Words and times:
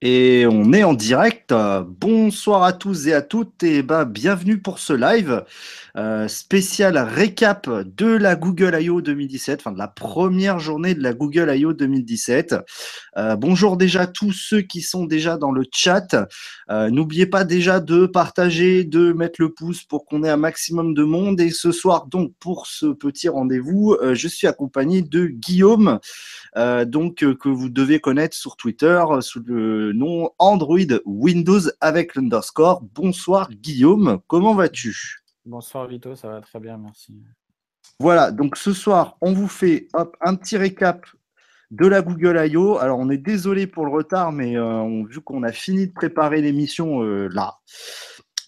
Et 0.00 0.46
on 0.48 0.72
est 0.72 0.84
en 0.84 0.94
direct. 0.94 1.52
Bonsoir 1.88 2.62
à 2.62 2.72
tous 2.72 3.08
et 3.08 3.14
à 3.14 3.20
toutes 3.20 3.64
et 3.64 3.82
bah, 3.82 4.04
bienvenue 4.04 4.60
pour 4.60 4.78
ce 4.78 4.92
live 4.92 5.44
euh, 5.96 6.28
spécial 6.28 6.96
récap 6.96 7.68
de 7.68 8.06
la 8.06 8.36
Google 8.36 8.78
I.O. 8.80 9.00
2017, 9.00 9.58
enfin 9.60 9.72
de 9.72 9.78
la 9.78 9.88
première 9.88 10.60
journée 10.60 10.94
de 10.94 11.02
la 11.02 11.14
Google 11.14 11.52
I.O. 11.52 11.72
2017. 11.72 12.54
Euh, 13.16 13.34
bonjour 13.34 13.76
déjà 13.76 14.02
à 14.02 14.06
tous 14.06 14.30
ceux 14.30 14.60
qui 14.60 14.82
sont 14.82 15.04
déjà 15.04 15.36
dans 15.36 15.50
le 15.50 15.64
chat. 15.74 16.14
Euh, 16.70 16.90
n'oubliez 16.90 17.26
pas 17.26 17.42
déjà 17.42 17.80
de 17.80 18.06
partager, 18.06 18.84
de 18.84 19.12
mettre 19.12 19.42
le 19.42 19.52
pouce 19.52 19.82
pour 19.82 20.06
qu'on 20.06 20.22
ait 20.22 20.30
un 20.30 20.36
maximum 20.36 20.94
de 20.94 21.02
monde. 21.02 21.40
Et 21.40 21.50
ce 21.50 21.72
soir 21.72 22.06
donc 22.06 22.32
pour 22.38 22.68
ce 22.68 22.86
petit 22.86 23.28
rendez-vous, 23.28 23.96
je 24.12 24.28
suis 24.28 24.46
accompagné 24.46 25.02
de 25.02 25.26
Guillaume, 25.26 25.98
donc 26.54 27.16
que 27.16 27.48
vous 27.48 27.68
devez 27.68 27.98
connaître 27.98 28.36
sur 28.36 28.56
Twitter 28.56 29.02
sous 29.20 29.42
le 29.44 29.87
nom 29.92 30.30
Android 30.38 31.00
Windows 31.04 31.60
avec 31.80 32.14
l'underscore. 32.14 32.82
Bonsoir 32.94 33.50
Guillaume, 33.50 34.20
comment 34.26 34.54
vas-tu? 34.54 35.22
Bonsoir 35.44 35.86
Vito, 35.86 36.14
ça 36.14 36.28
va 36.28 36.40
très 36.40 36.60
bien, 36.60 36.76
merci. 36.78 37.14
Voilà, 38.00 38.30
donc 38.30 38.56
ce 38.56 38.72
soir, 38.72 39.16
on 39.20 39.32
vous 39.32 39.48
fait 39.48 39.88
un 40.20 40.34
petit 40.34 40.56
récap 40.56 41.04
de 41.70 41.86
la 41.86 42.02
Google 42.02 42.40
I.O. 42.50 42.78
Alors, 42.78 42.98
on 42.98 43.10
est 43.10 43.18
désolé 43.18 43.66
pour 43.66 43.84
le 43.84 43.92
retard, 43.92 44.32
mais 44.32 44.56
euh, 44.56 45.04
vu 45.08 45.20
qu'on 45.20 45.42
a 45.42 45.52
fini 45.52 45.86
de 45.86 45.92
préparer 45.92 46.40
l'émission 46.40 47.02
euh, 47.02 47.28
là, 47.32 47.58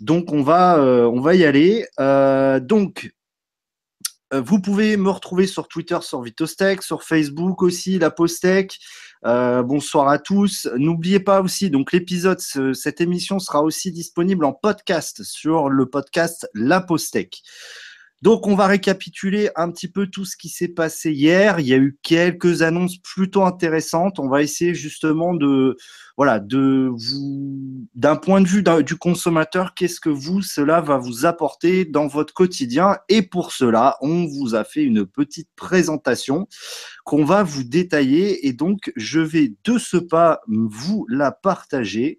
donc 0.01 0.33
on 0.33 0.43
va, 0.43 0.79
euh, 0.79 1.05
on 1.05 1.21
va 1.21 1.35
y 1.35 1.45
aller. 1.45 1.87
donc, 2.63 3.13
vous 4.33 4.61
pouvez 4.61 4.97
me 4.97 5.11
retrouver 5.11 5.47
sur 5.47 5.69
Twitter, 5.69 5.99
sur 6.03 6.23
Vitostech, 6.23 6.83
sur 6.83 7.03
Facebook 7.03 7.63
aussi, 7.63 7.99
la 7.99 8.11
Postech. 8.11 8.79
Euh, 9.27 9.63
bonsoir 9.63 10.09
à 10.09 10.19
tous. 10.19 10.69
N'oubliez 10.77 11.21
pas 11.21 11.43
aussi, 11.43 11.71
donc 11.71 11.93
l'épisode, 11.93 12.41
cette 12.41 13.01
émission 13.01 13.39
sera 13.39 13.63
aussi 13.63 13.93
disponible 13.93 14.45
en 14.45 14.53
podcast 14.53 15.23
sur 15.23 15.69
le 15.69 15.87
podcast 15.87 16.49
La 16.55 16.81
Postec. 16.81 17.43
Donc, 18.23 18.47
on 18.47 18.55
va 18.55 18.67
récapituler 18.67 19.49
un 19.57 19.71
petit 19.71 19.89
peu 19.89 20.07
tout 20.07 20.27
ce 20.27 20.37
qui 20.37 20.51
s'est 20.51 20.69
passé 20.69 21.11
hier. 21.11 21.59
Il 21.59 21.67
y 21.67 21.73
a 21.73 21.79
eu 21.79 21.99
quelques 22.03 22.61
annonces 22.61 22.99
plutôt 22.99 23.45
intéressantes. 23.45 24.19
On 24.19 24.29
va 24.29 24.43
essayer 24.43 24.75
justement 24.75 25.33
de, 25.33 25.77
voilà, 26.19 26.39
de 26.39 26.91
vous, 26.93 27.89
d'un 27.95 28.17
point 28.17 28.43
de 28.43 28.47
vue 28.47 28.63
du 28.85 28.97
consommateur, 28.97 29.73
qu'est-ce 29.73 30.01
que 30.01 30.11
vous, 30.11 30.43
cela 30.43 30.83
va 30.83 30.99
vous 30.99 31.25
apporter 31.25 31.87
dans 31.87 32.09
votre 32.09 32.35
quotidien. 32.35 32.99
Et 33.09 33.23
pour 33.23 33.53
cela, 33.53 33.97
on 34.03 34.27
vous 34.27 34.55
a 34.55 34.65
fait 34.65 34.83
une 34.83 35.07
petite 35.07 35.49
présentation 35.57 36.47
qu'on 37.07 37.25
va 37.25 37.43
vous 37.43 37.65
détailler. 37.65 38.47
Et 38.47 38.53
donc, 38.53 38.93
je 38.97 39.21
vais 39.21 39.55
de 39.65 39.79
ce 39.79 39.97
pas 39.97 40.43
vous 40.47 41.07
la 41.09 41.33
partager. 41.33 42.19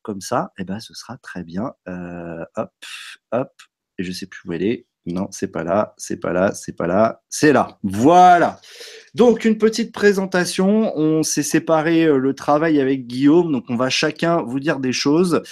Comme 0.00 0.22
ça, 0.22 0.52
eh 0.58 0.64
ben, 0.64 0.80
ce 0.80 0.94
sera 0.94 1.18
très 1.18 1.44
bien. 1.44 1.72
Euh, 1.86 2.44
hop, 2.56 2.72
hop, 3.32 3.52
et 3.98 4.04
je 4.04 4.12
sais 4.12 4.26
plus 4.26 4.48
où 4.48 4.52
elle 4.54 4.62
est. 4.62 4.86
Non, 5.06 5.28
c'est 5.30 5.48
pas 5.48 5.64
là, 5.64 5.94
c'est 5.98 6.16
pas 6.16 6.32
là, 6.32 6.54
c'est 6.54 6.72
pas 6.72 6.86
là, 6.86 7.22
c'est 7.28 7.52
là. 7.52 7.78
Voilà. 7.82 8.58
Donc 9.14 9.44
une 9.44 9.58
petite 9.58 9.92
présentation. 9.92 10.96
On 10.96 11.22
s'est 11.22 11.42
séparé 11.42 12.04
euh, 12.04 12.16
le 12.16 12.34
travail 12.34 12.80
avec 12.80 13.06
Guillaume, 13.06 13.52
donc 13.52 13.64
on 13.68 13.76
va 13.76 13.90
chacun 13.90 14.42
vous 14.42 14.60
dire 14.60 14.80
des 14.80 14.92
choses. 14.92 15.42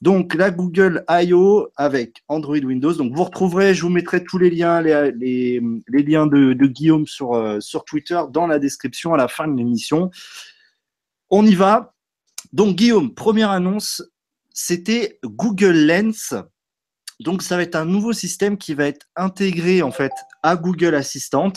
Donc 0.00 0.34
la 0.34 0.50
Google 0.50 1.04
I.O. 1.10 1.68
avec 1.76 2.24
Android 2.28 2.56
Windows. 2.56 2.94
Donc 2.94 3.14
vous 3.14 3.22
retrouverez, 3.22 3.74
je 3.74 3.82
vous 3.82 3.90
mettrai 3.90 4.24
tous 4.24 4.38
les 4.38 4.50
liens, 4.50 4.80
les, 4.80 5.60
liens 5.88 6.26
de, 6.26 6.66
Guillaume 6.66 7.04
euh, 7.20 7.60
sur 7.60 7.84
Twitter 7.84 8.20
dans 8.30 8.46
la 8.46 8.58
description 8.58 9.12
à 9.12 9.18
la 9.18 9.28
fin 9.28 9.46
de 9.46 9.56
l'émission. 9.56 10.10
On 11.30 11.44
y 11.44 11.54
va. 11.54 11.94
Donc 12.52 12.76
Guillaume, 12.76 13.14
première 13.14 13.50
annonce, 13.50 14.02
c'était 14.54 15.18
Google 15.22 15.86
Lens 15.86 16.34
donc, 17.20 17.42
ça 17.42 17.56
va 17.56 17.62
être 17.62 17.76
un 17.76 17.84
nouveau 17.84 18.12
système 18.12 18.56
qui 18.56 18.74
va 18.74 18.86
être 18.86 19.06
intégré 19.16 19.82
en 19.82 19.90
fait 19.90 20.12
à 20.42 20.56
Google 20.56 20.94
Assistant, 20.94 21.52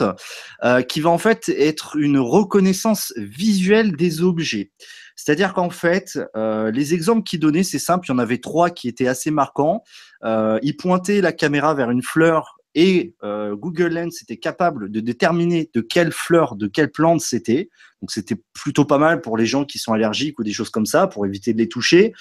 euh, 0.64 0.82
qui 0.82 1.02
va 1.02 1.10
en 1.10 1.18
fait 1.18 1.50
être 1.50 1.96
une 1.96 2.20
reconnaissance 2.20 3.14
visuelle 3.18 3.96
des 3.96 4.22
objets. 4.22 4.72
C'est-à-dire 5.16 5.54
qu'en 5.54 5.70
fait, 5.70 6.20
euh, 6.36 6.72
les 6.72 6.94
exemples 6.94 7.24
qu'il 7.24 7.40
donnait, 7.40 7.64
c'est 7.64 7.80
simple. 7.80 8.06
Il 8.08 8.12
y 8.12 8.16
en 8.16 8.20
avait 8.20 8.38
trois 8.38 8.70
qui 8.70 8.88
étaient 8.88 9.08
assez 9.08 9.32
marquants. 9.32 9.82
Euh, 10.24 10.60
il 10.62 10.76
pointait 10.76 11.22
la 11.22 11.32
caméra 11.32 11.74
vers 11.74 11.90
une 11.90 12.04
fleur 12.04 12.55
et 12.76 13.16
euh, 13.24 13.56
Google 13.56 13.94
Lens 13.94 14.22
était 14.22 14.38
capable 14.38 14.92
de 14.92 15.00
déterminer 15.00 15.70
de 15.74 15.80
quelle 15.80 16.12
fleur, 16.12 16.56
de 16.56 16.68
quelle 16.68 16.92
plante 16.92 17.22
c'était. 17.22 17.70
Donc 18.02 18.12
c'était 18.12 18.36
plutôt 18.54 18.84
pas 18.84 18.98
mal 18.98 19.22
pour 19.22 19.38
les 19.38 19.46
gens 19.46 19.64
qui 19.64 19.80
sont 19.80 19.94
allergiques 19.94 20.38
ou 20.40 20.44
des 20.44 20.52
choses 20.52 20.70
comme 20.70 20.86
ça, 20.86 21.08
pour 21.08 21.26
éviter 21.26 21.54
de 21.54 21.58
les 21.58 21.70
toucher. 21.70 22.14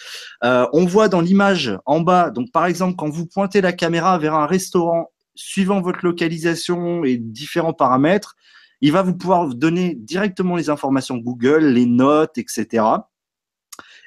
Euh, 0.44 0.66
on 0.72 0.86
voit 0.86 1.08
dans 1.08 1.20
l'image 1.20 1.76
en 1.84 2.00
bas, 2.00 2.30
donc 2.30 2.52
par 2.52 2.66
exemple 2.66 2.94
quand 2.96 3.10
vous 3.10 3.26
pointez 3.26 3.60
la 3.60 3.72
caméra 3.72 4.16
vers 4.18 4.34
un 4.34 4.46
restaurant, 4.46 5.10
suivant 5.34 5.80
votre 5.80 6.04
localisation 6.04 7.04
et 7.04 7.16
différents 7.16 7.72
paramètres, 7.72 8.36
il 8.80 8.92
va 8.92 9.02
vous 9.02 9.16
pouvoir 9.16 9.48
donner 9.48 9.96
directement 9.96 10.54
les 10.54 10.70
informations 10.70 11.16
Google, 11.16 11.64
les 11.64 11.86
notes, 11.86 12.38
etc. 12.38 12.84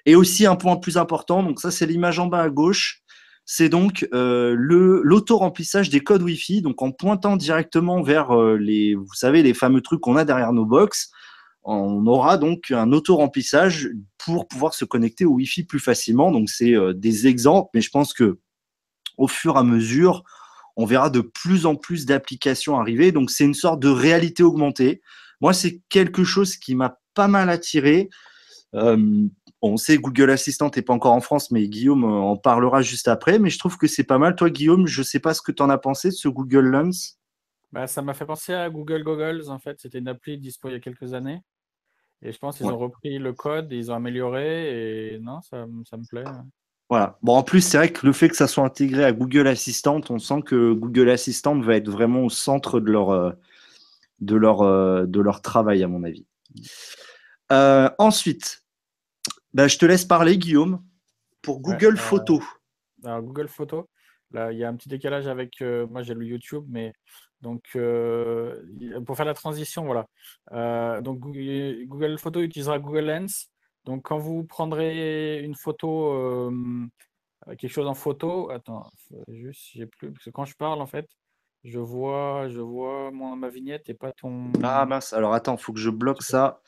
Et 0.05 0.15
aussi 0.15 0.45
un 0.45 0.55
point 0.55 0.77
plus 0.77 0.97
important, 0.97 1.43
donc 1.43 1.59
ça 1.59 1.71
c'est 1.71 1.85
l'image 1.85 2.19
en 2.19 2.27
bas 2.27 2.43
à 2.43 2.49
gauche, 2.49 3.01
c'est 3.49 3.69
donc 3.69 4.05
euh, 4.13 4.55
l'auto-remplissage 4.57 5.89
des 5.89 6.01
codes 6.01 6.21
Wi-Fi. 6.21 6.61
Donc 6.61 6.81
en 6.81 6.91
pointant 6.91 7.37
directement 7.37 8.01
vers 8.01 8.37
euh, 8.37 8.57
les, 8.57 8.93
vous 8.93 9.13
savez, 9.13 9.41
les 9.41 9.53
fameux 9.53 9.79
trucs 9.79 10.01
qu'on 10.01 10.17
a 10.17 10.25
derrière 10.25 10.51
nos 10.51 10.65
box, 10.65 11.11
on 11.63 12.05
aura 12.07 12.37
donc 12.37 12.71
un 12.71 12.91
auto-remplissage 12.91 13.89
pour 14.17 14.49
pouvoir 14.49 14.73
se 14.73 14.83
connecter 14.83 15.23
au 15.23 15.31
Wi-Fi 15.31 15.63
plus 15.63 15.79
facilement. 15.79 16.29
Donc 16.29 16.49
c'est 16.49 16.75
euh, 16.75 16.93
des 16.93 17.27
exemples, 17.27 17.69
mais 17.73 17.79
je 17.79 17.89
pense 17.89 18.13
que 18.13 18.37
au 19.17 19.29
fur 19.29 19.55
et 19.55 19.59
à 19.59 19.63
mesure, 19.63 20.23
on 20.75 20.85
verra 20.85 21.09
de 21.09 21.21
plus 21.21 21.65
en 21.65 21.75
plus 21.75 22.05
d'applications 22.05 22.77
arriver. 22.77 23.13
Donc 23.13 23.31
c'est 23.31 23.45
une 23.45 23.53
sorte 23.53 23.79
de 23.79 23.89
réalité 23.89 24.43
augmentée. 24.43 25.01
Moi, 25.39 25.53
c'est 25.53 25.81
quelque 25.87 26.25
chose 26.25 26.57
qui 26.57 26.75
m'a 26.75 26.99
pas 27.13 27.29
mal 27.29 27.49
attiré. 27.49 28.09
On 29.61 29.77
sait 29.77 29.97
Google 29.97 30.29
Assistant 30.29 30.69
n'est 30.75 30.81
pas 30.81 30.93
encore 30.93 31.13
en 31.13 31.21
France, 31.21 31.51
mais 31.51 31.67
Guillaume 31.67 32.03
en 32.03 32.37
parlera 32.37 32.81
juste 32.81 33.07
après. 33.07 33.39
Mais 33.39 33.49
je 33.49 33.57
trouve 33.57 33.77
que 33.77 33.87
c'est 33.87 34.03
pas 34.03 34.17
mal. 34.17 34.35
Toi, 34.35 34.49
Guillaume, 34.49 34.87
je 34.87 35.01
ne 35.01 35.05
sais 35.05 35.19
pas 35.19 35.33
ce 35.33 35.41
que 35.41 35.51
tu 35.51 35.63
en 35.63 35.69
as 35.69 35.77
pensé 35.77 36.09
de 36.09 36.13
ce 36.13 36.27
Google 36.27 36.65
Lens. 36.65 37.19
Bah, 37.71 37.87
ça 37.87 38.01
m'a 38.01 38.13
fait 38.13 38.25
penser 38.25 38.53
à 38.53 38.69
Google 38.69 39.03
Goggles, 39.03 39.49
en 39.49 39.59
fait. 39.59 39.79
C'était 39.79 39.99
une 39.99 40.07
appli 40.07 40.37
dispo 40.37 40.69
il 40.69 40.73
y 40.73 40.75
a 40.75 40.79
quelques 40.79 41.13
années. 41.13 41.41
Et 42.21 42.31
je 42.31 42.37
pense 42.37 42.57
qu'ils 42.57 42.67
ont 42.67 42.77
repris 42.77 43.19
le 43.19 43.33
code, 43.33 43.71
ils 43.71 43.91
ont 43.91 43.95
amélioré. 43.95 45.13
Et 45.13 45.19
non, 45.19 45.41
ça, 45.41 45.65
me 45.65 46.07
plaît. 46.07 46.23
Voilà. 46.89 47.17
Bon, 47.21 47.35
en 47.35 47.43
plus, 47.43 47.61
c'est 47.61 47.77
vrai 47.77 47.91
que 47.91 48.05
le 48.05 48.13
fait 48.13 48.29
que 48.29 48.35
ça 48.35 48.47
soit 48.47 48.63
intégré 48.63 49.03
à 49.03 49.11
Google 49.11 49.47
Assistant, 49.47 50.01
on 50.09 50.19
sent 50.19 50.41
que 50.45 50.73
Google 50.73 51.09
Assistant 51.09 51.59
va 51.59 51.75
être 51.75 51.89
vraiment 51.89 52.21
au 52.23 52.29
centre 52.29 52.79
de 52.79 52.91
leur, 52.91 53.09
euh, 53.09 53.31
de 54.19 54.35
leur, 54.35 54.61
euh, 54.61 55.05
de 55.05 55.19
leur 55.19 55.41
travail, 55.41 55.83
à 55.83 55.87
mon 55.87 56.03
avis. 56.03 56.25
Euh, 57.51 57.89
ensuite, 57.97 58.63
bah, 59.53 59.67
je 59.67 59.77
te 59.77 59.85
laisse 59.85 60.05
parler, 60.05 60.37
Guillaume, 60.37 60.83
pour 61.41 61.61
Google 61.61 61.93
euh, 61.93 61.97
Photos. 61.97 62.43
Alors, 63.03 63.21
Google 63.21 63.47
Photos, 63.47 63.85
là, 64.31 64.51
il 64.51 64.59
y 64.59 64.63
a 64.63 64.69
un 64.69 64.75
petit 64.75 64.89
décalage 64.89 65.27
avec. 65.27 65.61
Euh, 65.61 65.87
moi, 65.87 66.03
j'ai 66.03 66.13
le 66.13 66.25
YouTube, 66.25 66.65
mais 66.67 66.93
donc, 67.41 67.63
euh, 67.75 68.61
pour 69.05 69.15
faire 69.15 69.25
la 69.25 69.33
transition, 69.33 69.85
voilà. 69.85 71.01
donc, 71.01 71.19
Google 71.19 72.17
Photos 72.17 72.43
utilisera 72.43 72.79
Google 72.79 73.05
Lens. 73.05 73.49
Donc, 73.85 74.03
quand 74.03 74.17
vous 74.17 74.43
prendrez 74.43 75.41
une 75.43 75.55
photo, 75.55 76.51
quelque 77.57 77.71
chose 77.71 77.87
en 77.87 77.93
photo, 77.93 78.49
attends, 78.49 78.89
juste, 79.29 79.69
j'ai 79.73 79.85
plus, 79.85 80.11
parce 80.11 80.25
que 80.25 80.29
quand 80.31 80.45
je 80.45 80.55
parle, 80.55 80.81
en 80.81 80.87
fait, 80.87 81.07
je 81.67 81.79
vois, 81.79 82.47
je 82.47 82.61
vois 82.61 83.11
ma 83.11 83.49
vignette 83.49 83.89
et 83.89 83.93
pas 83.93 84.13
ton. 84.13 84.51
Ah 84.63 84.85
mince, 84.85 85.11
alors 85.11 85.33
attends, 85.33 85.55
il 85.55 85.61
faut 85.61 85.73
que 85.73 85.79
je 85.79 85.89
bloque 85.89 86.23
ça. 86.23 86.61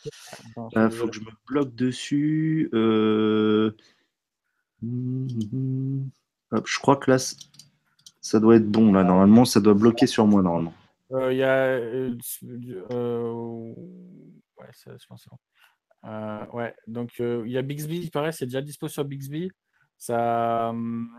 Il 0.73 0.77
euh, 0.77 0.89
faut 0.89 1.07
que 1.07 1.15
je 1.15 1.21
me 1.21 1.31
bloque 1.47 1.73
dessus. 1.73 2.69
Euh, 2.73 3.72
je 4.84 6.79
crois 6.79 6.97
que 6.97 7.11
là, 7.11 7.17
ça 8.22 8.40
doit 8.41 8.57
être 8.57 8.69
bon. 8.69 8.91
Là, 8.91 9.05
normalement, 9.05 9.46
ça 9.46 9.61
doit 9.61 9.73
bloquer 9.73 10.05
sur 10.05 10.28
moi, 10.28 10.41
normalement. 10.41 10.73
Euh, 11.13 11.31
il 11.31 11.37
y 11.37 11.43
a. 11.43 11.79
Ouais, 14.57 14.67
ça, 14.73 14.91
je 14.99 15.07
pense 15.07 15.29
ouais, 16.53 16.75
donc 16.87 17.19
il 17.19 17.52
y 17.52 17.57
a 17.57 17.61
Bixby, 17.61 17.99
il 17.99 18.11
paraît, 18.11 18.34
c'est 18.34 18.45
déjà 18.45 18.61
dispo 18.61 18.90
sur 18.90 19.05
Bixby. 19.05 19.49
Ça, 19.97 20.69
hum, 20.69 21.09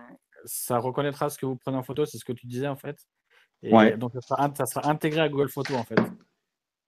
ça 0.44 0.78
reconnaîtra 0.78 1.30
ce 1.30 1.38
que 1.38 1.46
vous 1.46 1.56
prenez 1.56 1.78
en 1.78 1.82
photo, 1.82 2.04
c'est 2.04 2.18
ce 2.18 2.24
que 2.26 2.32
tu 2.32 2.46
disais 2.46 2.68
en 2.68 2.76
fait. 2.76 2.98
Et 3.62 3.96
Donc, 3.96 4.12
ça 4.20 4.66
sera, 4.66 4.88
intégré 4.88 5.20
à 5.20 5.28
Google 5.28 5.48
Photos, 5.48 5.76
en 5.76 5.84
fait. 5.84 6.00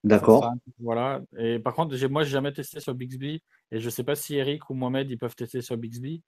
D'accord. 0.04 0.52
Voilà. 0.80 1.20
Et 1.38 1.58
par 1.58 1.74
contre, 1.74 1.94
moi, 2.08 2.24
je 2.24 2.28
n'ai 2.28 2.32
jamais 2.32 2.52
testé 2.52 2.80
sur 2.80 2.94
Bixby. 2.94 3.42
Et 3.70 3.78
je 3.78 3.84
ne 3.84 3.90
sais 3.90 4.04
pas 4.04 4.14
si 4.14 4.36
Eric 4.36 4.68
ou 4.68 4.74
Mohamed, 4.74 5.10
ils 5.10 5.18
peuvent 5.18 5.36
tester 5.36 5.62
sur 5.62 5.76
Bixby. 5.76 6.22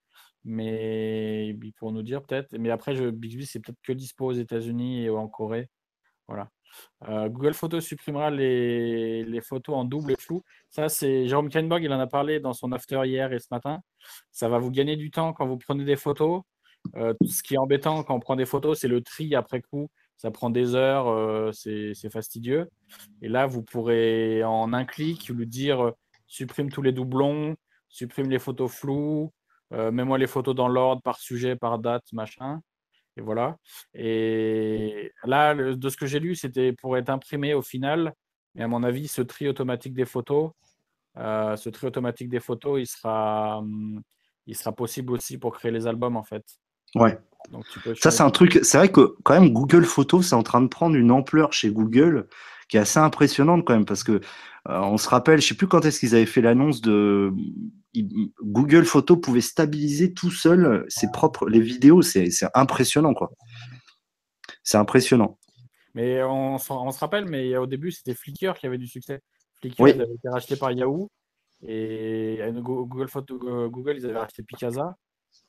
Mais 0.44 1.48
ils 1.48 1.72
pourront 1.72 1.92
nous 1.92 2.02
dire 2.02 2.22
peut-être. 2.22 2.56
Mais 2.58 2.70
après, 2.70 2.94
je, 2.94 3.10
Bixby, 3.10 3.46
c'est 3.46 3.60
peut-être 3.60 3.80
que 3.82 3.92
dispo 3.92 4.26
aux 4.26 4.32
États-Unis 4.32 5.04
et 5.04 5.10
en 5.10 5.28
Corée. 5.28 5.68
Voilà. 6.28 6.48
Euh, 7.08 7.28
Google 7.28 7.54
Photos 7.54 7.84
supprimera 7.84 8.30
les, 8.30 9.24
les, 9.24 9.40
photos 9.40 9.76
en 9.76 9.84
double 9.84 10.16
flou. 10.18 10.42
Ça, 10.70 10.88
c'est 10.88 11.28
Jérôme 11.28 11.48
Kainborg, 11.48 11.82
il 11.82 11.92
en 11.92 12.00
a 12.00 12.06
parlé 12.06 12.40
dans 12.40 12.52
son 12.52 12.72
after 12.72 13.00
hier 13.04 13.32
et 13.32 13.38
ce 13.38 13.48
matin. 13.50 13.80
Ça 14.32 14.48
va 14.48 14.58
vous 14.58 14.70
gagner 14.70 14.96
du 14.96 15.10
temps 15.10 15.32
quand 15.32 15.46
vous 15.46 15.58
prenez 15.58 15.84
des 15.84 15.96
photos. 15.96 16.42
Euh, 16.96 17.14
ce 17.26 17.42
qui 17.42 17.54
est 17.54 17.58
embêtant 17.58 18.02
quand 18.02 18.14
on 18.14 18.20
prend 18.20 18.36
des 18.36 18.44
photos, 18.44 18.80
c'est 18.80 18.88
le 18.88 19.02
tri 19.02 19.34
après 19.34 19.62
coup. 19.62 19.88
Ça 20.16 20.30
prend 20.30 20.50
des 20.50 20.74
heures, 20.74 21.08
euh, 21.08 21.52
c'est 21.52 22.10
fastidieux. 22.10 22.68
Et 23.22 23.28
là, 23.28 23.46
vous 23.46 23.62
pourrez 23.62 24.42
en 24.44 24.72
un 24.72 24.84
clic 24.84 25.28
lui 25.28 25.46
dire 25.46 25.92
supprime 26.26 26.70
tous 26.70 26.82
les 26.82 26.92
doublons, 26.92 27.56
supprime 27.88 28.30
les 28.30 28.38
photos 28.38 28.72
floues, 28.72 29.32
mets-moi 29.70 30.18
les 30.18 30.26
photos 30.26 30.54
dans 30.54 30.68
l'ordre 30.68 31.02
par 31.02 31.18
sujet, 31.18 31.56
par 31.56 31.78
date, 31.78 32.04
machin. 32.12 32.60
Et 33.16 33.20
voilà. 33.20 33.56
Et 33.94 35.12
là, 35.24 35.54
de 35.54 35.88
ce 35.88 35.96
que 35.96 36.06
j'ai 36.06 36.20
lu, 36.20 36.34
c'était 36.34 36.72
pour 36.72 36.96
être 36.96 37.10
imprimé 37.10 37.54
au 37.54 37.62
final. 37.62 38.12
Et 38.56 38.62
à 38.62 38.68
mon 38.68 38.82
avis, 38.82 39.08
ce 39.08 39.22
tri 39.22 39.48
automatique 39.48 39.94
des 39.94 40.04
photos, 40.04 40.52
euh, 41.16 41.56
ce 41.56 41.68
tri 41.68 41.86
automatique 41.86 42.28
des 42.28 42.40
photos, 42.40 42.80
il 42.80 42.86
sera, 42.86 43.58
hum, 43.58 44.02
il 44.46 44.56
sera 44.56 44.72
possible 44.72 45.12
aussi 45.12 45.38
pour 45.38 45.52
créer 45.52 45.70
les 45.70 45.86
albums 45.86 46.16
en 46.16 46.24
fait. 46.24 46.44
Ouais. 46.94 47.18
Donc, 47.50 47.64
ça, 48.00 48.10
c'est 48.10 48.22
un 48.22 48.30
truc. 48.30 48.60
C'est 48.62 48.78
vrai 48.78 48.90
que 48.90 49.16
quand 49.22 49.34
même, 49.34 49.52
Google 49.52 49.84
Photos, 49.84 50.28
c'est 50.28 50.34
en 50.34 50.42
train 50.42 50.60
de 50.60 50.68
prendre 50.68 50.96
une 50.96 51.10
ampleur 51.10 51.52
chez 51.52 51.70
Google 51.70 52.26
qui 52.68 52.76
est 52.76 52.80
assez 52.80 52.98
impressionnante 52.98 53.64
quand 53.64 53.74
même 53.74 53.84
parce 53.84 54.04
que 54.04 54.12
euh, 54.12 54.80
on 54.80 54.96
se 54.96 55.08
rappelle, 55.08 55.40
je 55.40 55.48
sais 55.48 55.54
plus 55.54 55.68
quand 55.68 55.84
est-ce 55.84 56.00
qu'ils 56.00 56.14
avaient 56.14 56.26
fait 56.26 56.40
l'annonce 56.40 56.80
de 56.80 57.32
Google 58.42 58.84
Photos 58.84 59.20
pouvait 59.20 59.42
stabiliser 59.42 60.14
tout 60.14 60.30
seul 60.30 60.84
ses 60.88 61.10
propres 61.10 61.48
les 61.48 61.60
vidéos, 61.60 62.02
c'est 62.02 62.30
impressionnant 62.54 63.14
quoi. 63.14 63.30
C'est 64.62 64.78
impressionnant. 64.78 65.38
Mais 65.94 66.22
on, 66.24 66.58
se 66.58 66.98
rappelle, 66.98 67.26
mais 67.26 67.56
au 67.56 67.66
début 67.66 67.92
c'était 67.92 68.14
Flickr 68.14 68.54
qui 68.54 68.66
avait 68.66 68.78
du 68.78 68.88
succès. 68.88 69.20
Flickr 69.60 69.82
avait 69.82 70.04
été 70.04 70.28
racheté 70.28 70.56
par 70.56 70.72
Yahoo 70.72 71.10
et 71.62 72.40
Google 72.56 73.08
Photo, 73.08 73.38
Google 73.68 73.96
ils 73.98 74.06
avaient 74.06 74.18
racheté 74.18 74.42
Picasa. 74.42 74.96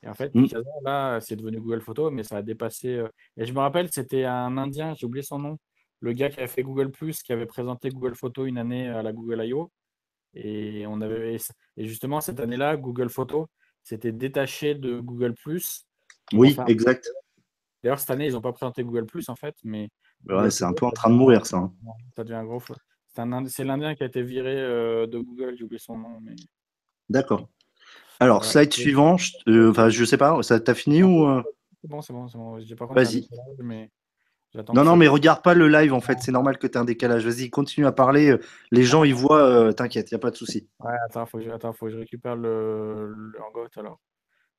Et 0.04 0.08
en 0.08 0.14
fait, 0.14 0.34
mm. 0.34 0.48
Là 0.84 1.20
c'est 1.22 1.36
devenu 1.36 1.60
Google 1.60 1.82
Photos, 1.82 2.12
mais 2.12 2.24
ça 2.24 2.38
a 2.38 2.42
dépassé. 2.42 2.96
Euh, 2.96 3.08
et 3.38 3.46
je 3.46 3.54
me 3.54 3.60
rappelle, 3.60 3.92
c'était 3.92 4.26
un 4.26 4.58
Indien, 4.58 4.94
j'ai 4.96 5.06
oublié 5.06 5.24
son 5.24 5.40
nom, 5.40 5.58
le 6.00 6.14
gars 6.14 6.30
qui 6.30 6.40
avait 6.40 6.48
fait 6.48 6.64
Google 6.64 6.92
Plus, 6.92 7.24
qui 7.24 7.34
avait 7.34 7.46
présenté 7.46 7.90
Google 7.90 8.16
Photos 8.16 8.48
une 8.48 8.58
année 8.58 8.88
à 8.88 9.02
la 9.02 9.12
Google 9.12 9.44
I.O. 9.44 9.72
Et, 10.34 10.86
on 10.86 11.00
avait, 11.00 11.38
et 11.78 11.88
justement, 11.88 12.20
cette 12.20 12.40
année-là, 12.40 12.76
Google 12.76 13.10
Photos 13.10 13.48
s'était 13.84 14.12
détaché 14.12 14.76
de 14.76 15.00
Google 15.00 15.34
Plus. 15.34 15.86
Oui, 16.34 16.58
exact. 16.68 17.10
D'ailleurs, 17.82 18.00
cette 18.00 18.10
année, 18.10 18.28
ils 18.28 18.34
n'ont 18.34 18.42
pas 18.42 18.52
présenté 18.52 18.84
Google 18.84 19.06
Plus, 19.06 19.30
en 19.30 19.36
fait, 19.36 19.56
mais. 19.64 19.90
Ouais, 20.28 20.52
c'est 20.52 20.66
un 20.66 20.74
peu 20.74 20.86
en 20.86 20.92
train 20.92 21.10
de 21.10 21.16
mourir, 21.16 21.46
ça. 21.46 21.58
Hein. 21.58 21.74
Ça 22.16 22.24
devient 22.24 22.36
un 22.36 22.46
gros. 22.46 22.62
C'est 23.48 23.64
l'Indien 23.64 23.96
qui 23.96 24.04
a 24.04 24.08
été 24.08 24.24
viré 24.24 24.56
euh, 24.58 25.08
de 25.08 25.20
Google, 25.20 25.56
j'ai 25.58 25.64
oublié 25.64 25.80
son 25.80 25.98
nom. 25.98 26.20
Mais... 26.22 26.36
D'accord. 27.10 27.48
Alors, 28.20 28.46
slide 28.46 28.74
suivant, 28.74 29.18
je, 29.18 29.32
euh, 29.48 29.72
enfin, 29.72 29.90
je 29.90 30.06
sais 30.06 30.18
pas, 30.18 30.42
ça 30.44 30.60
t'a 30.60 30.74
fini 30.74 31.04
ou. 31.04 31.26
Euh? 31.28 31.44
C'est 31.82 31.90
bon, 31.90 32.02
c'est 32.02 32.14
bon, 32.14 32.28
c'est 32.28 32.38
bon. 32.38 32.58
Vas-y. 32.94 33.28
Mais... 33.60 33.92
Non, 34.74 34.86
non, 34.86 34.96
mais 34.96 35.10
regarde 35.10 35.44
pas 35.44 35.54
le 35.54 35.68
live 35.68 35.94
en 35.94 36.00
fait, 36.00 36.20
c'est 36.22 36.32
normal 36.32 36.58
que 36.58 36.66
tu 36.66 36.74
aies 36.74 36.78
un 36.78 36.86
décalage. 36.86 37.26
Vas-y, 37.26 37.50
continue 37.50 37.86
à 37.86 37.92
parler. 37.92 38.38
Les 38.72 38.84
gens 38.84 39.04
ils 39.04 39.14
voient, 39.14 39.44
euh, 39.44 39.74
t'inquiète, 39.74 40.10
il 40.12 40.14
n'y 40.14 40.16
a 40.16 40.20
pas 40.20 40.32
de 40.32 40.38
souci. 40.38 40.70
Ouais, 40.80 40.94
attends, 41.06 41.26
faut 41.26 41.40
que 41.40 41.44
je, 41.44 41.50
attends, 41.50 41.74
faut 41.74 41.88
que 41.88 41.92
je 41.92 41.98
récupère 41.98 42.38
le, 42.38 43.14
le 43.14 43.42
hangout 43.42 43.68
alors. 43.76 44.00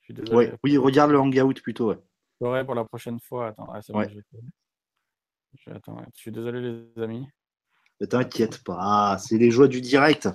Je 0.01 0.05
suis 0.05 0.15
désolé. 0.15 0.53
oui, 0.63 0.77
regarde 0.77 1.13
le 1.13 1.19
hangout 1.19 1.63
plutôt. 1.63 1.89
Ouais. 1.93 1.99
Ouais, 2.41 2.65
pour 2.65 2.75
la 2.75 2.85
prochaine 2.85 3.19
fois. 3.21 3.49
Attends, 3.49 3.69
c'est 3.81 3.95
bon, 3.95 4.03
je, 4.03 4.19
je, 5.55 5.71
attends, 5.71 5.97
je 6.15 6.21
suis 6.21 6.31
désolé 6.31 6.61
les 6.61 7.03
amis. 7.03 7.27
Ne 8.01 8.07
t'inquiète 8.07 8.63
pas, 8.63 9.17
c'est 9.19 9.39
les 9.39 9.51
joies 9.51 9.69
du 9.69 9.81
direct. 9.81 10.29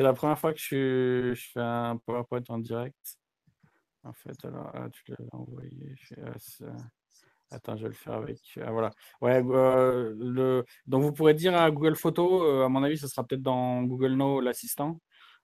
C'est 0.00 0.04
la 0.04 0.14
première 0.14 0.38
fois 0.38 0.54
que 0.54 0.58
je, 0.58 1.34
fais 1.52 1.60
un 1.60 1.98
PowerPoint 1.98 2.40
en 2.48 2.56
direct. 2.56 3.18
En 4.02 4.14
fait, 4.14 4.42
alors, 4.46 4.70
ah, 4.72 4.88
tu 4.88 5.02
l'as 5.10 5.16
envoyé. 5.32 5.94
Je 5.94 6.64
Attends, 7.50 7.76
je 7.76 7.82
vais 7.82 7.88
le 7.90 7.94
faire 7.94 8.14
avec. 8.14 8.38
Ah, 8.62 8.70
voilà. 8.70 8.92
Ouais, 9.20 9.44
euh, 9.44 10.14
le... 10.18 10.64
Donc, 10.86 11.02
vous 11.02 11.12
pourrez 11.12 11.34
dire 11.34 11.54
à 11.54 11.70
Google 11.70 11.96
Photos, 11.96 12.44
euh, 12.46 12.64
à 12.64 12.70
mon 12.70 12.82
avis, 12.82 12.96
ce 12.96 13.08
sera 13.08 13.24
peut-être 13.24 13.42
dans 13.42 13.82
Google 13.82 14.14
Now, 14.14 14.40
l'assistant. 14.40 15.02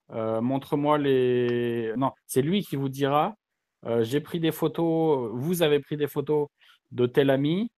Euh, 0.09 0.41
montre-moi 0.41 0.97
les. 0.97 1.93
Non, 1.95 2.13
c'est 2.25 2.41
lui 2.41 2.63
qui 2.63 2.77
vous 2.77 2.89
dira 2.89 3.35
j'ai 4.01 4.21
pris 4.21 4.39
des 4.39 4.51
photos, 4.51 5.29
vous 5.35 5.61
avez 5.61 5.79
pris 5.79 5.97
des 5.97 6.07
photos 6.07 6.47
de 6.89 7.05
tel 7.05 7.29
ami, 7.29 7.71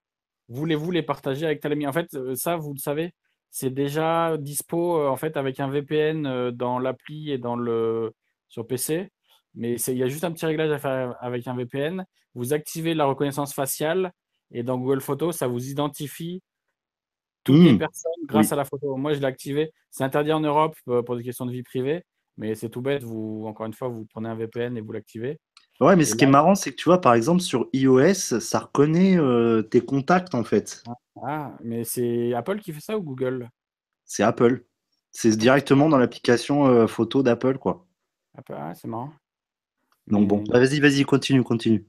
voulez-vous 0.47 0.91
les 0.91 1.03
partager 1.03 1.45
avec 1.45 1.59
tel 1.59 1.73
ami? 1.73 1.85
En 1.85 1.91
fait, 1.93 2.07
ça, 2.35 2.55
vous 2.55 2.71
le 2.73 2.79
savez, 2.79 3.13
c'est 3.51 3.69
déjà 3.69 4.37
dispo 4.37 5.07
en 5.07 5.15
fait 5.15 5.37
avec 5.37 5.59
un 5.59 5.69
VPN 5.69 6.51
dans 6.51 6.79
l'appli 6.79 7.31
et 7.31 7.37
dans 7.37 7.55
le 7.55 8.13
sur 8.47 8.67
PC. 8.67 9.11
Mais 9.55 9.75
il 9.75 9.97
y 9.97 10.03
a 10.03 10.07
juste 10.07 10.23
un 10.23 10.31
petit 10.31 10.45
réglage 10.45 10.71
à 10.71 10.77
faire 10.77 11.15
avec 11.19 11.47
un 11.47 11.55
VPN. 11.55 12.05
Vous 12.35 12.53
activez 12.53 12.93
la 12.93 13.05
reconnaissance 13.05 13.53
faciale 13.53 14.11
et 14.51 14.63
dans 14.63 14.77
Google 14.77 15.01
Photos, 15.01 15.35
ça 15.35 15.47
vous 15.47 15.69
identifie 15.69 16.41
toutes 17.43 17.63
les 17.63 17.73
mmh. 17.73 17.79
personnes 17.79 18.11
grâce 18.25 18.51
à 18.51 18.55
la 18.55 18.65
photo. 18.65 18.95
Moi, 18.95 19.13
je 19.13 19.19
l'ai 19.19 19.25
activé. 19.25 19.71
C'est 19.91 20.03
interdit 20.03 20.31
en 20.31 20.39
Europe 20.39 20.75
euh, 20.87 21.01
pour 21.01 21.15
des 21.15 21.23
questions 21.23 21.45
de 21.45 21.51
vie 21.51 21.63
privée, 21.63 22.03
mais 22.37 22.55
c'est 22.55 22.69
tout 22.69 22.81
bête. 22.81 23.03
Vous, 23.03 23.45
encore 23.47 23.65
une 23.65 23.73
fois, 23.73 23.87
vous 23.87 24.05
prenez 24.05 24.29
un 24.29 24.35
VPN 24.35 24.77
et 24.77 24.81
vous 24.81 24.91
l'activez. 24.91 25.39
Ouais, 25.79 25.95
mais 25.95 26.03
ce 26.03 26.15
qui 26.15 26.25
est 26.25 26.27
marrant, 26.27 26.55
c'est 26.55 26.71
que 26.71 26.75
tu 26.75 26.85
vois, 26.85 26.99
par 26.99 27.13
exemple, 27.13 27.41
sur 27.41 27.69
iOS, 27.71 28.39
ça 28.41 28.59
reconnaît 28.59 29.17
euh, 29.17 29.61
tes 29.61 29.79
contacts 29.79 30.35
en 30.35 30.43
fait. 30.43 30.83
Ah, 31.23 31.53
mais 31.63 31.85
c'est 31.85 32.33
Apple 32.33 32.59
qui 32.59 32.73
fait 32.73 32.81
ça 32.81 32.97
ou 32.97 33.01
Google? 33.01 33.49
C'est 34.05 34.23
Apple. 34.23 34.65
C'est 35.11 35.35
directement 35.37 35.87
dans 35.87 35.97
l'application 35.97 36.67
euh, 36.67 36.87
photo 36.87 37.23
d'Apple, 37.23 37.57
quoi. 37.57 37.85
Ah, 38.49 38.73
c'est 38.73 38.87
marrant. 38.87 39.11
Donc 40.07 40.27
bon, 40.27 40.43
bah, 40.49 40.59
vas-y, 40.59 40.79
vas-y, 40.79 41.03
continue, 41.03 41.43
continue. 41.43 41.85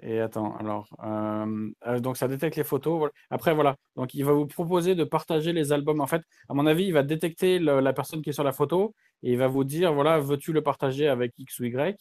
Et 0.00 0.20
attends, 0.20 0.56
alors, 0.58 0.88
euh, 1.02 1.70
euh, 1.86 1.98
donc 1.98 2.16
ça 2.16 2.28
détecte 2.28 2.56
les 2.56 2.64
photos. 2.64 3.10
Après, 3.30 3.54
voilà, 3.54 3.74
donc 3.96 4.14
il 4.14 4.24
va 4.24 4.32
vous 4.32 4.46
proposer 4.46 4.94
de 4.94 5.02
partager 5.02 5.52
les 5.52 5.72
albums. 5.72 6.00
En 6.00 6.06
fait, 6.06 6.22
à 6.48 6.54
mon 6.54 6.66
avis, 6.66 6.84
il 6.84 6.92
va 6.92 7.02
détecter 7.02 7.58
la 7.58 7.92
personne 7.92 8.22
qui 8.22 8.30
est 8.30 8.34
sur 8.34 8.44
la 8.44 8.52
photo 8.52 8.94
et 9.24 9.32
il 9.32 9.38
va 9.38 9.48
vous 9.48 9.64
dire, 9.64 9.92
voilà, 9.92 10.20
veux-tu 10.20 10.52
le 10.52 10.62
partager 10.62 11.08
avec 11.08 11.32
X 11.38 11.58
ou 11.58 11.64
Y? 11.64 11.96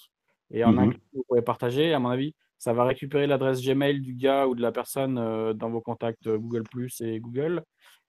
Et 0.52 0.64
en 0.64 0.78
un 0.78 0.86
mhm. 0.86 0.92
clic, 0.92 1.04
vous 1.14 1.24
pouvez 1.28 1.42
partager. 1.42 1.94
À 1.94 2.00
mon 2.00 2.10
avis, 2.10 2.34
ça 2.58 2.74
va 2.74 2.86
récupérer 2.86 3.28
l'adresse 3.28 3.62
Gmail 3.62 4.02
du 4.02 4.14
gars 4.16 4.48
ou 4.48 4.56
de 4.56 4.62
la 4.62 4.72
personne 4.72 5.18
euh, 5.18 5.54
dans 5.54 5.70
vos 5.70 5.82
contacts 5.82 6.28
Google 6.28 6.64
Plus 6.64 7.02
et 7.02 7.20
Google. 7.20 7.64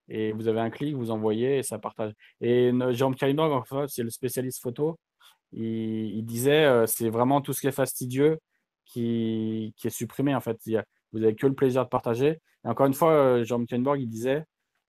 Et 0.08 0.32
vous 0.32 0.48
avez 0.48 0.60
un 0.60 0.70
clic, 0.70 0.94
vous 0.94 1.10
envoyez 1.10 1.58
et 1.58 1.62
ça 1.62 1.78
partage. 1.78 2.12
Et 2.40 2.72
Jérôme 2.92 3.14
Kalindorg, 3.14 3.66
c'est 3.88 4.02
le 4.02 4.10
spécialiste 4.10 4.62
photo 4.62 4.98
il, 5.52 6.24
disait 6.24 6.64
euh, 6.64 6.86
c'est 6.86 7.10
vraiment 7.10 7.40
tout 7.40 7.52
ce 7.52 7.60
qui 7.60 7.66
est 7.66 7.72
fastidieux 7.72 8.38
qui, 8.84 9.74
est 9.84 9.90
supprimé 9.90 10.34
en 10.34 10.40
fait. 10.40 10.58
vous 11.12 11.20
n'avez 11.20 11.34
que 11.34 11.46
le 11.46 11.54
plaisir 11.54 11.84
de 11.84 11.88
partager. 11.88 12.40
Et 12.64 12.68
encore 12.68 12.86
une 12.86 12.94
fois, 12.94 13.12
euh, 13.12 13.44
Jean 13.44 13.64
Kenborg, 13.64 14.00
il 14.00 14.08
disait 14.08 14.44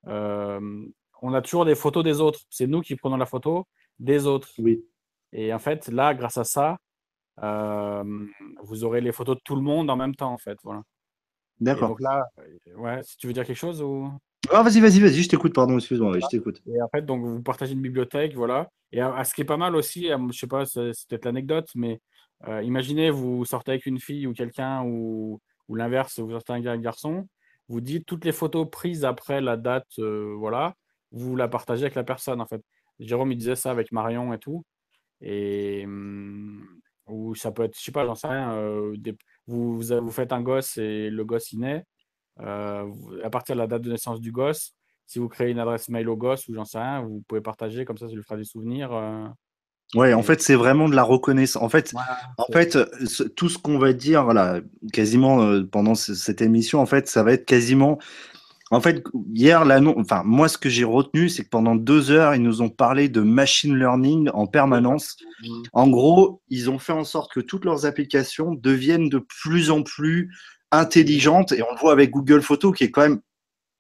euh, 0.08 0.86
on 1.22 1.34
a 1.34 1.42
toujours 1.42 1.66
des 1.66 1.76
photos 1.76 2.04
des 2.04 2.22
autres. 2.22 2.40
C'est 2.50 2.68
nous 2.68 2.82
qui 2.82 2.96
prenons 2.96 3.18
la 3.18 3.26
photo 3.26 3.68
des 4.00 4.26
autres. 4.26 4.50
Oui. 4.58 4.84
Et 5.34 5.54
en 5.54 5.60
fait, 5.60 5.88
là, 5.90 6.14
grâce 6.14 6.38
à 6.38 6.44
ça, 6.44 6.78
vous 7.42 8.84
aurez 8.84 9.02
les 9.02 9.12
photos 9.12 9.38
de 9.38 9.42
tout 9.44 9.56
le 9.56 9.62
monde 9.62 9.90
en 9.90 9.96
même 9.96 10.16
temps, 10.16 10.34
en 10.34 10.38
fait. 10.38 10.58
Voilà. 10.64 10.84
D'accord. 11.60 11.90
Donc 11.90 12.02
là, 12.02 12.26
ouais, 12.78 13.02
si 13.04 13.18
tu 13.18 13.28
veux 13.28 13.34
dire 13.34 13.46
quelque 13.46 13.58
chose 13.58 13.82
ou? 13.82 14.10
Ah, 14.52 14.64
vas-y, 14.64 14.80
vas-y, 14.80 15.00
vas-y, 15.00 15.22
je 15.22 15.30
t'écoute, 15.30 15.54
pardon, 15.54 15.78
excuse-moi, 15.78 16.18
je 16.20 16.28
t'écoute. 16.28 16.62
Et 16.66 16.82
en 16.82 16.88
fait, 16.88 17.06
donc, 17.06 17.24
vous 17.24 17.42
partagez 17.42 17.74
une 17.74 17.82
bibliothèque, 17.82 18.34
voilà. 18.36 18.70
Et 18.92 19.02
à, 19.02 19.24
ce 19.24 19.34
qui 19.34 19.42
est 19.42 19.46
pas 19.46 19.58
mal 19.58 19.76
aussi, 19.76 20.08
je 20.08 20.38
sais 20.38 20.48
pas, 20.48 20.66
c'est 20.66 20.92
peut-être 21.08 21.26
l'anecdote, 21.26 21.70
mais 21.76 22.00
euh, 22.48 22.64
imaginez, 22.64 23.12
vous 23.12 23.44
sortez 23.46 23.72
avec 23.72 23.86
une 23.86 24.00
fille 24.00 24.26
ou 24.26 24.34
quelqu'un, 24.34 24.84
ou, 24.84 25.42
ou 25.68 25.76
l'inverse, 25.76 26.20
vous 26.20 26.32
sortez 26.32 26.54
avec 26.54 26.66
un 26.66 26.78
garçon, 26.78 27.28
vous 27.68 27.82
dites 27.82 28.06
toutes 28.06 28.26
les 28.26 28.32
photos 28.32 28.68
prises 28.72 29.04
après 29.04 29.42
la 29.42 29.58
date, 29.58 29.88
euh, 30.00 30.34
voilà, 30.38 30.74
vous 31.12 31.36
la 31.36 31.48
partagez 31.48 31.84
avec 31.84 31.96
la 31.96 32.06
personne, 32.06 32.40
en 32.42 32.48
fait. 32.48 32.62
Jérôme, 33.00 33.32
il 33.32 33.38
disait 33.38 33.56
ça 33.56 33.72
avec 33.72 33.92
Marion 33.92 34.34
et 34.34 34.40
tout. 34.40 34.64
Et 35.22 35.84
hum, 35.86 36.66
ou 37.10 37.36
ça 37.36 37.52
peut 37.52 37.64
être, 37.64 37.78
je 37.78 37.84
sais 37.84 37.92
pas, 37.92 38.06
j'en 38.06 38.16
sais 38.16 38.28
rien, 38.28 38.54
euh, 38.54 38.96
vous, 39.48 39.82
vous, 39.82 40.12
faites 40.12 40.32
un 40.32 40.42
gosse 40.42 40.78
et 40.78 41.10
le 41.10 41.26
gosse 41.26 41.52
il 41.52 41.60
naît. 41.60 41.86
à 42.38 43.30
partir 43.32 43.56
de 43.56 43.60
la 43.60 43.68
date 43.68 43.82
de 43.82 43.92
naissance 43.92 44.22
du 44.22 44.32
gosse, 44.32 44.76
si 45.10 45.18
vous 45.18 45.28
créez 45.28 45.50
une 45.50 45.60
adresse 45.60 45.90
mail 45.90 46.08
au 46.08 46.16
gosse 46.16 46.48
ou 46.48 46.54
j'en 46.54 46.66
sais 46.66 46.78
rien, 46.78 47.02
vous 47.02 47.24
pouvez 47.28 47.42
partager, 47.42 47.84
comme 47.84 47.98
ça, 47.98 48.08
ça 48.08 48.14
lui 48.14 48.22
fera 48.22 48.38
des 48.38 48.44
souvenirs. 48.44 48.94
Euh. 48.94 49.26
Ouais, 49.96 50.14
en 50.14 50.22
fait, 50.22 50.40
c'est 50.40 50.54
vraiment 50.54 50.88
de 50.88 50.96
la 50.96 51.02
reconnaissance. 51.02 51.64
En 51.64 51.68
fait, 51.68 51.96
en 52.38 52.46
fait 52.54 52.78
tout 53.36 53.50
ce 53.50 53.58
qu'on 53.58 53.80
va 53.80 53.92
dire 53.92 54.34
là, 54.34 54.62
quasiment 54.94 55.42
euh, 55.42 55.64
pendant 55.64 55.96
cette 55.96 56.44
émission, 56.44 56.80
en 56.80 56.86
fait, 56.86 57.08
ça 57.08 57.24
va 57.24 57.34
être 57.34 57.46
quasiment. 57.46 57.98
En 58.72 58.82
fait, 58.82 59.04
hier, 59.34 59.66
là, 59.66 59.82
enfin, 59.98 60.22
moi, 60.24 60.48
ce 60.48 60.58
que 60.58 60.70
j'ai 60.70 60.84
retenu, 60.84 61.28
c'est 61.30 61.44
que 61.44 61.50
pendant 61.50 61.76
deux 61.76 62.12
heures, 62.12 62.36
ils 62.36 62.44
nous 62.44 62.62
ont 62.62 62.70
parlé 62.70 63.10
de 63.10 63.22
machine 63.22 63.76
learning 63.76 64.30
en 64.34 64.46
permanence. 64.46 65.18
En 65.74 65.88
gros, 65.88 66.42
ils 66.50 66.70
ont 66.70 66.78
fait 66.78 66.94
en 66.94 67.04
sorte 67.04 67.34
que 67.34 67.40
toutes 67.40 67.66
leurs 67.66 67.86
applications 67.88 68.54
deviennent 68.54 69.10
de 69.10 69.18
plus 69.20 69.72
en 69.72 69.82
plus 69.82 70.32
intelligentes. 70.72 71.52
Et 71.52 71.64
on 71.64 71.74
le 71.74 71.80
voit 71.80 71.94
avec 71.94 72.12
Google 72.12 72.44
Photos, 72.44 72.76
qui 72.76 72.84
est 72.84 72.92
quand 72.92 73.02
même 73.02 73.22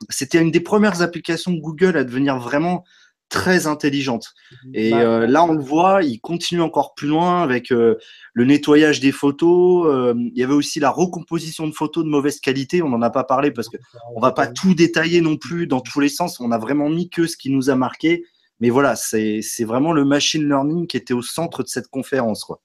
c'était 0.09 0.41
une 0.41 0.51
des 0.51 0.61
premières 0.61 1.01
applications 1.01 1.51
de 1.51 1.59
Google 1.59 1.97
à 1.97 2.03
devenir 2.03 2.39
vraiment 2.39 2.85
très 3.29 3.67
intelligente. 3.67 4.33
Et 4.73 4.91
Bah, 4.91 5.01
euh, 5.01 5.27
là, 5.27 5.43
on 5.45 5.53
le 5.53 5.63
voit, 5.63 6.03
il 6.03 6.19
continue 6.19 6.61
encore 6.61 6.93
plus 6.95 7.07
loin 7.07 7.41
avec 7.41 7.71
euh, 7.71 7.95
le 8.33 8.45
nettoyage 8.45 8.99
des 8.99 9.11
photos. 9.11 9.87
Euh, 9.87 10.13
il 10.17 10.37
y 10.37 10.43
avait 10.43 10.53
aussi 10.53 10.79
la 10.79 10.89
recomposition 10.89 11.67
de 11.67 11.71
photos 11.71 12.03
de 12.03 12.09
mauvaise 12.09 12.39
qualité. 12.39 12.81
On 12.81 12.89
n'en 12.89 13.01
a 13.01 13.09
pas 13.09 13.23
parlé 13.23 13.51
parce 13.51 13.69
que 13.69 13.77
on 14.15 14.19
va 14.19 14.31
pas 14.31 14.47
tout 14.47 14.73
détailler 14.73 15.21
non 15.21 15.37
plus 15.37 15.67
dans 15.67 15.79
tous 15.79 15.99
les 15.99 16.09
sens. 16.09 16.39
On 16.39 16.51
a 16.51 16.57
vraiment 16.57 16.89
mis 16.89 17.09
que 17.09 17.27
ce 17.27 17.37
qui 17.37 17.51
nous 17.51 17.69
a 17.69 17.75
marqué. 17.75 18.25
Mais 18.59 18.69
voilà, 18.69 18.95
c'est 18.95 19.41
c'est 19.41 19.63
vraiment 19.63 19.93
le 19.93 20.03
machine 20.03 20.45
learning 20.45 20.85
qui 20.87 20.97
était 20.97 21.13
au 21.13 21.21
centre 21.21 21.63
de 21.63 21.69
cette 21.69 21.87
conférence. 21.87 22.43
Quoi. 22.43 22.59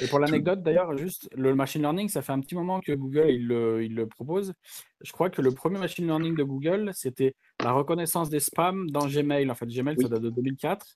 Et 0.00 0.06
pour 0.08 0.18
l'anecdote, 0.18 0.62
d'ailleurs, 0.62 0.96
juste 0.96 1.28
le 1.34 1.54
machine 1.54 1.82
learning, 1.82 2.08
ça 2.08 2.22
fait 2.22 2.32
un 2.32 2.40
petit 2.40 2.54
moment 2.54 2.80
que 2.80 2.92
Google 2.92 3.30
il 3.30 3.46
le, 3.46 3.84
il 3.84 3.94
le 3.94 4.06
propose. 4.06 4.52
Je 5.00 5.12
crois 5.12 5.30
que 5.30 5.42
le 5.42 5.52
premier 5.52 5.78
machine 5.78 6.06
learning 6.06 6.36
de 6.36 6.44
Google, 6.44 6.90
c'était 6.94 7.34
la 7.62 7.72
reconnaissance 7.72 8.30
des 8.30 8.40
spams 8.40 8.90
dans 8.90 9.06
Gmail. 9.08 9.50
En 9.50 9.54
fait, 9.54 9.66
Gmail, 9.66 9.96
Oui. 9.96 10.04
ça 10.04 10.08
date 10.08 10.22
de 10.22 10.30
2004. 10.30 10.86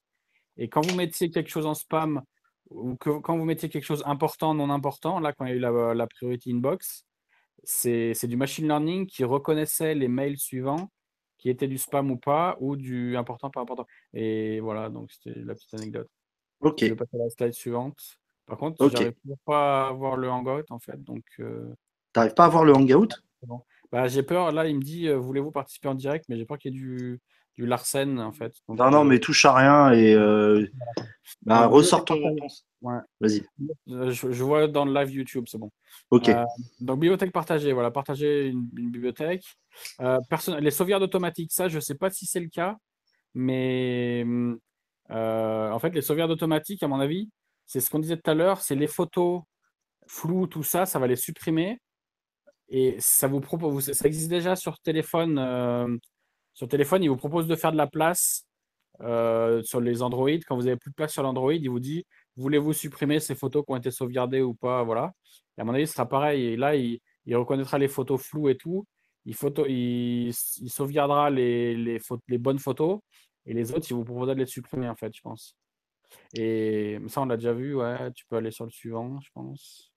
Et 0.58 0.68
quand 0.68 0.84
vous 0.86 0.94
mettiez 0.94 1.30
quelque 1.30 1.48
chose 1.50 1.66
en 1.66 1.74
spam 1.74 2.22
ou 2.70 2.96
que, 2.96 3.10
quand 3.20 3.36
vous 3.36 3.44
mettiez 3.44 3.68
quelque 3.68 3.84
chose 3.84 4.02
important, 4.06 4.54
non 4.54 4.70
important, 4.70 5.18
là, 5.18 5.32
quand 5.32 5.46
il 5.46 5.50
y 5.50 5.52
a 5.52 5.56
eu 5.56 5.58
la, 5.60 5.94
la 5.94 6.06
priority 6.06 6.52
inbox, 6.52 7.04
c'est 7.64 8.12
c'est 8.14 8.26
du 8.26 8.36
machine 8.36 8.66
learning 8.66 9.06
qui 9.06 9.24
reconnaissait 9.24 9.94
les 9.94 10.08
mails 10.08 10.38
suivants 10.38 10.90
qui 11.38 11.50
étaient 11.50 11.68
du 11.68 11.78
spam 11.78 12.10
ou 12.10 12.16
pas, 12.16 12.56
ou 12.60 12.76
du 12.76 13.16
important, 13.16 13.50
pas 13.50 13.60
important. 13.62 13.86
Et 14.14 14.60
voilà, 14.60 14.90
donc 14.90 15.10
c'était 15.10 15.38
la 15.40 15.54
petite 15.54 15.74
anecdote. 15.74 16.08
Ok. 16.60 16.78
Je 16.80 16.86
vais 16.86 16.94
passer 16.96 17.16
à 17.16 17.24
la 17.24 17.30
slide 17.30 17.52
suivante. 17.52 18.16
Par 18.46 18.58
contre, 18.58 18.84
Ok. 18.84 18.92
j'arrive 18.92 19.12
pas 19.44 19.88
à 19.88 19.92
voir 19.92 20.16
le 20.16 20.28
hangout 20.28 20.64
en 20.70 20.78
fait, 20.78 21.02
donc 21.02 21.24
euh, 21.40 21.72
T'arrives 22.12 22.34
pas 22.34 22.44
à 22.44 22.48
voir 22.48 22.64
le 22.64 22.74
hangout? 22.74 23.08
Bah, 23.90 24.08
j'ai 24.08 24.22
peur. 24.22 24.52
Là, 24.52 24.66
il 24.68 24.76
me 24.76 24.82
dit 24.82 25.08
euh, 25.08 25.16
voulez-vous 25.16 25.50
participer 25.50 25.88
en 25.88 25.94
direct, 25.94 26.26
mais 26.28 26.36
j'ai 26.36 26.44
peur 26.44 26.58
qu'il 26.58 26.72
y 26.72 26.76
ait 26.76 26.78
du, 26.78 27.20
du 27.56 27.66
Larsen 27.66 28.18
en 28.20 28.32
fait. 28.32 28.54
Donc, 28.68 28.78
Non, 28.78 28.90
non, 28.90 29.00
euh, 29.02 29.04
mais 29.04 29.20
touche 29.20 29.44
à 29.44 29.54
rien 29.54 29.92
et 29.92 30.14
euh, 30.14 30.66
bah, 31.42 31.64
Donc, 31.64 31.72
ressors 31.74 32.04
ton. 32.04 32.18
Ouais. 32.80 32.98
Vas-y. 33.20 33.44
je, 33.86 34.32
je 34.32 34.44
vois 34.44 34.66
dans 34.66 34.84
le 34.84 34.92
live 34.92 35.10
YouTube, 35.10 35.44
c'est 35.46 35.58
bon. 35.58 35.70
Ok. 36.10 36.30
Donc, 36.80 36.98
bibliothèque 37.00 37.32
partagée, 37.32 37.72
voilà, 37.72 37.90
partager 37.90 38.48
une, 38.48 38.68
une 38.76 38.90
bibliothèque. 38.90 39.44
Euh, 40.00 40.18
perso- 40.28 40.58
les 40.58 40.70
sauvegardes 40.70 41.02
automatiques, 41.04 41.52
ça, 41.52 41.68
je 41.68 41.76
ne 41.76 41.80
sais 41.80 41.94
pas 41.94 42.10
si 42.10 42.26
c'est 42.26 42.40
le 42.40 42.48
cas, 42.48 42.76
mais 43.34 44.22
hum, 44.26 44.58
en 45.10 45.78
fait, 45.78 45.90
les 45.90 46.02
sauvegardes 46.02 46.30
automatiques, 46.32 46.82
à 46.82 46.88
mon 46.88 46.98
avis, 47.00 47.28
c'est 47.72 47.80
ce 47.80 47.88
qu'on 47.88 48.00
disait 48.00 48.18
tout 48.18 48.30
à 48.30 48.34
l'heure, 48.34 48.60
c'est 48.60 48.74
les 48.74 48.86
photos 48.86 49.42
floues, 50.06 50.46
tout 50.46 50.62
ça, 50.62 50.84
ça 50.84 50.98
va 50.98 51.06
les 51.06 51.16
supprimer. 51.16 51.78
Et 52.68 52.96
ça 52.98 53.28
vous 53.28 53.40
propose, 53.40 53.92
ça 53.92 54.06
existe 54.06 54.28
déjà 54.28 54.56
sur 54.56 54.78
téléphone. 54.80 55.38
euh, 55.38 55.96
sur 56.52 56.68
téléphone, 56.68 57.02
il 57.02 57.08
vous 57.08 57.16
propose 57.16 57.46
de 57.46 57.56
faire 57.56 57.72
de 57.72 57.78
la 57.78 57.86
place 57.86 58.46
euh, 59.00 59.62
sur 59.62 59.80
les 59.80 60.02
Android. 60.02 60.28
Quand 60.46 60.54
vous 60.56 60.66
avez 60.66 60.76
plus 60.76 60.90
de 60.90 60.94
place 60.94 61.14
sur 61.14 61.22
l'Android, 61.22 61.54
il 61.54 61.70
vous 61.70 61.80
dit 61.80 62.04
voulez-vous 62.36 62.74
supprimer 62.74 63.20
ces 63.20 63.34
photos 63.34 63.64
qui 63.64 63.72
ont 63.72 63.76
été 63.76 63.90
sauvegardées 63.90 64.42
ou 64.42 64.52
pas 64.54 64.82
Voilà. 64.84 65.12
Et 65.56 65.62
à 65.62 65.64
mon 65.64 65.72
avis, 65.72 65.86
ce 65.86 65.94
sera 65.94 66.06
pareil. 66.06 66.44
Et 66.48 66.56
là, 66.58 66.76
il, 66.76 67.00
reconnaîtra 67.34 67.78
les 67.78 67.88
photos 67.88 68.20
floues 68.22 68.50
et 68.50 68.56
tout. 68.58 68.86
Il, 69.24 69.34
photo, 69.34 69.64
il, 69.66 70.32
sauvegardera 70.34 71.30
les, 71.30 71.74
les, 71.74 71.98
les 72.28 72.38
bonnes 72.38 72.58
photos. 72.58 73.00
Et 73.46 73.54
les 73.54 73.72
autres, 73.72 73.86
il 73.90 73.94
vous 73.94 74.04
proposera 74.04 74.34
de 74.34 74.40
les 74.40 74.46
supprimer, 74.46 74.88
en 74.90 74.96
fait, 74.96 75.12
je 75.16 75.22
pense. 75.22 75.56
Et 76.34 76.98
ça, 77.08 77.20
on 77.22 77.26
l'a 77.26 77.36
déjà 77.36 77.52
vu. 77.52 77.74
Ouais, 77.74 78.12
tu 78.12 78.24
peux 78.26 78.36
aller 78.36 78.50
sur 78.50 78.64
le 78.64 78.70
suivant, 78.70 79.20
je 79.20 79.30
pense. 79.32 79.92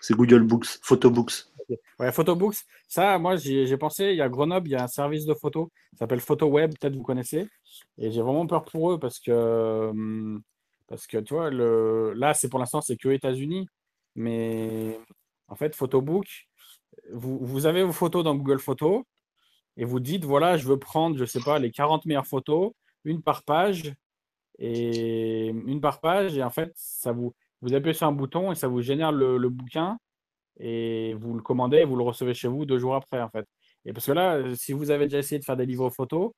C'est 0.00 0.14
Google 0.14 0.44
Books, 0.44 0.78
Photobooks. 0.82 1.46
Ouais, 1.98 2.12
Photobooks, 2.12 2.56
ça, 2.86 3.18
moi, 3.18 3.36
j'ai 3.36 3.76
pensé, 3.76 4.10
il 4.10 4.16
y 4.16 4.22
a 4.22 4.28
Grenoble, 4.28 4.68
il 4.68 4.72
y 4.72 4.74
a 4.76 4.84
un 4.84 4.88
service 4.88 5.26
de 5.26 5.34
photos, 5.34 5.68
ça 5.92 5.98
s'appelle 5.98 6.20
PhotoWeb, 6.20 6.72
peut-être 6.78 6.96
vous 6.96 7.02
connaissez. 7.02 7.46
Et 7.98 8.10
j'ai 8.10 8.22
vraiment 8.22 8.46
peur 8.46 8.64
pour 8.64 8.92
eux 8.92 8.98
parce 8.98 9.18
que, 9.18 9.88
hum, 9.90 10.42
parce 10.86 11.06
que 11.06 11.18
tu 11.18 11.34
vois, 11.34 11.50
le, 11.50 12.14
là, 12.14 12.32
c'est 12.32 12.48
pour 12.48 12.58
l'instant, 12.58 12.80
c'est 12.80 12.96
que 12.96 13.10
États-Unis. 13.10 13.68
Mais 14.14 14.98
en 15.48 15.56
fait, 15.56 15.76
Photobook, 15.76 16.26
vous, 17.12 17.38
vous 17.40 17.66
avez 17.66 17.82
vos 17.82 17.92
photos 17.92 18.24
dans 18.24 18.34
Google 18.34 18.60
Photos 18.60 19.02
et 19.78 19.84
vous 19.84 20.00
dites, 20.00 20.24
voilà, 20.24 20.56
je 20.56 20.66
veux 20.66 20.78
prendre, 20.78 21.16
je 21.16 21.24
sais 21.24 21.40
pas, 21.40 21.58
les 21.58 21.70
40 21.70 22.04
meilleures 22.04 22.26
photos, 22.26 22.72
une 23.04 23.22
par 23.22 23.44
page, 23.44 23.94
et 24.58 25.46
une 25.48 25.80
par 25.80 26.00
page, 26.00 26.36
et 26.36 26.42
en 26.42 26.50
fait, 26.50 26.72
ça 26.74 27.12
vous, 27.12 27.34
vous 27.62 27.74
appuyez 27.74 27.94
sur 27.94 28.08
un 28.08 28.12
bouton 28.12 28.52
et 28.52 28.56
ça 28.56 28.68
vous 28.68 28.82
génère 28.82 29.12
le, 29.12 29.48
bouquin 29.48 29.98
et 30.58 31.14
vous 31.14 31.34
le 31.34 31.42
commandez 31.42 31.78
et 31.78 31.84
vous 31.84 31.96
le 31.96 32.02
recevez 32.02 32.34
chez 32.34 32.48
vous 32.48 32.66
deux 32.66 32.78
jours 32.78 32.96
après, 32.96 33.20
en 33.22 33.30
fait. 33.30 33.46
Et 33.84 33.92
parce 33.92 34.06
que 34.06 34.12
là, 34.12 34.42
si 34.56 34.72
vous 34.72 34.90
avez 34.90 35.06
déjà 35.06 35.18
essayé 35.18 35.38
de 35.38 35.44
faire 35.44 35.56
des 35.56 35.66
livres 35.66 35.90
photos, 35.90 36.32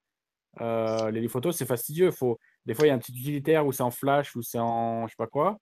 euh, 0.60 1.10
les 1.10 1.20
livres 1.20 1.32
photos, 1.32 1.56
c'est 1.56 1.66
fastidieux. 1.66 2.10
Faut... 2.10 2.38
Des 2.66 2.74
fois, 2.74 2.86
il 2.86 2.88
y 2.88 2.92
a 2.92 2.94
un 2.94 2.98
petit 2.98 3.12
utilitaire 3.12 3.66
où 3.66 3.72
c'est 3.72 3.82
en 3.82 3.90
flash 3.90 4.36
ou 4.36 4.42
c'est 4.42 4.58
en 4.58 5.06
je 5.06 5.12
sais 5.12 5.16
pas 5.16 5.26
quoi. 5.26 5.58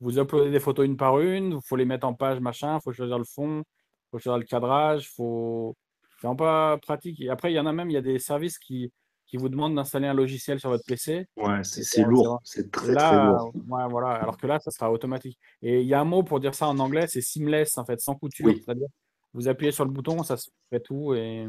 Vous 0.00 0.18
uploadez 0.18 0.50
des 0.50 0.60
photos 0.60 0.86
une 0.86 0.96
par 0.96 1.20
une, 1.20 1.52
il 1.54 1.60
faut 1.66 1.76
les 1.76 1.84
mettre 1.84 2.06
en 2.06 2.14
page, 2.14 2.40
machin, 2.40 2.80
faut 2.80 2.92
choisir 2.92 3.18
le 3.18 3.24
fond, 3.24 3.62
faut 4.10 4.18
choisir 4.18 4.38
le 4.38 4.44
cadrage, 4.44 5.10
faut... 5.10 5.76
c'est 6.20 6.26
vraiment 6.26 6.36
pas 6.36 6.78
pratique. 6.78 7.20
Et 7.20 7.30
après, 7.30 7.50
il 7.52 7.54
y 7.56 7.60
en 7.60 7.66
a 7.66 7.72
même, 7.72 7.88
il 7.90 7.94
y 7.94 7.96
a 7.96 8.02
des 8.02 8.18
services 8.18 8.58
qui, 8.58 8.92
qui 9.26 9.36
vous 9.36 9.48
demandent 9.48 9.74
d'installer 9.74 10.06
un 10.06 10.14
logiciel 10.14 10.60
sur 10.60 10.70
votre 10.70 10.84
PC. 10.86 11.26
Ouais, 11.36 11.60
c'est 11.62 12.02
lourd. 12.02 12.40
C'est 12.44 12.70
très, 12.70 12.92
très 12.92 12.94
là, 12.94 13.24
lourd. 13.38 13.52
ouais, 13.68 13.88
voilà. 13.88 14.08
Alors 14.08 14.36
que 14.36 14.46
là, 14.46 14.58
ça 14.60 14.70
sera 14.70 14.90
automatique. 14.92 15.38
Et 15.62 15.80
il 15.80 15.86
y 15.86 15.94
a 15.94 16.00
un 16.00 16.04
mot 16.04 16.22
pour 16.22 16.40
dire 16.40 16.54
ça 16.54 16.66
en 16.68 16.78
anglais, 16.78 17.06
c'est 17.06 17.20
seamless, 17.20 17.78
en 17.78 17.84
fait, 17.84 18.00
sans 18.00 18.14
couture. 18.16 18.46
Oui. 18.46 18.60
C'est-à-dire, 18.64 18.88
vous 19.32 19.48
appuyez 19.48 19.72
sur 19.72 19.84
le 19.84 19.90
bouton, 19.92 20.22
ça 20.24 20.36
se 20.36 20.50
fait 20.68 20.80
tout. 20.80 21.14
Et, 21.14 21.46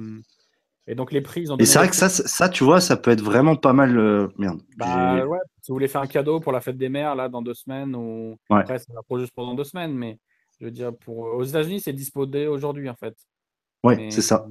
et 0.87 0.95
donc, 0.95 1.11
les 1.11 1.21
ont 1.51 1.57
Et 1.57 1.65
c'est 1.65 1.79
vrai 1.79 1.89
que 1.89 1.95
ça, 1.95 2.09
ça, 2.09 2.49
tu 2.49 2.63
vois, 2.63 2.79
ça 2.81 2.97
peut 2.97 3.11
être 3.11 3.21
vraiment 3.23 3.55
pas 3.55 3.73
mal. 3.73 3.97
euh, 3.97 4.27
Merde. 4.37 4.61
Bah 4.77 5.25
ouais, 5.25 5.39
si 5.61 5.71
vous 5.71 5.75
voulez 5.75 5.87
faire 5.87 6.01
un 6.01 6.07
cadeau 6.07 6.39
pour 6.39 6.51
la 6.51 6.61
fête 6.61 6.77
des 6.77 6.89
mères, 6.89 7.15
là, 7.15 7.29
dans 7.29 7.41
deux 7.41 7.53
semaines, 7.53 7.95
ou 7.95 8.37
Ouais. 8.49 8.59
après, 8.59 8.79
ça 8.79 8.93
va 8.93 9.01
pas 9.07 9.17
juste 9.19 9.33
pendant 9.35 9.53
deux 9.53 9.63
semaines, 9.63 9.93
mais 9.93 10.19
je 10.59 10.65
veux 10.65 10.71
dire, 10.71 10.95
pour... 10.95 11.17
aux 11.19 11.43
États-Unis, 11.43 11.79
c'est 11.81 11.93
dispo 11.93 12.25
dès 12.25 12.47
aujourd'hui, 12.47 12.89
en 12.89 12.95
fait. 12.95 13.15
Ouais, 13.83 13.97
Mais- 13.97 14.11
c'est 14.11 14.21
ça. 14.21 14.47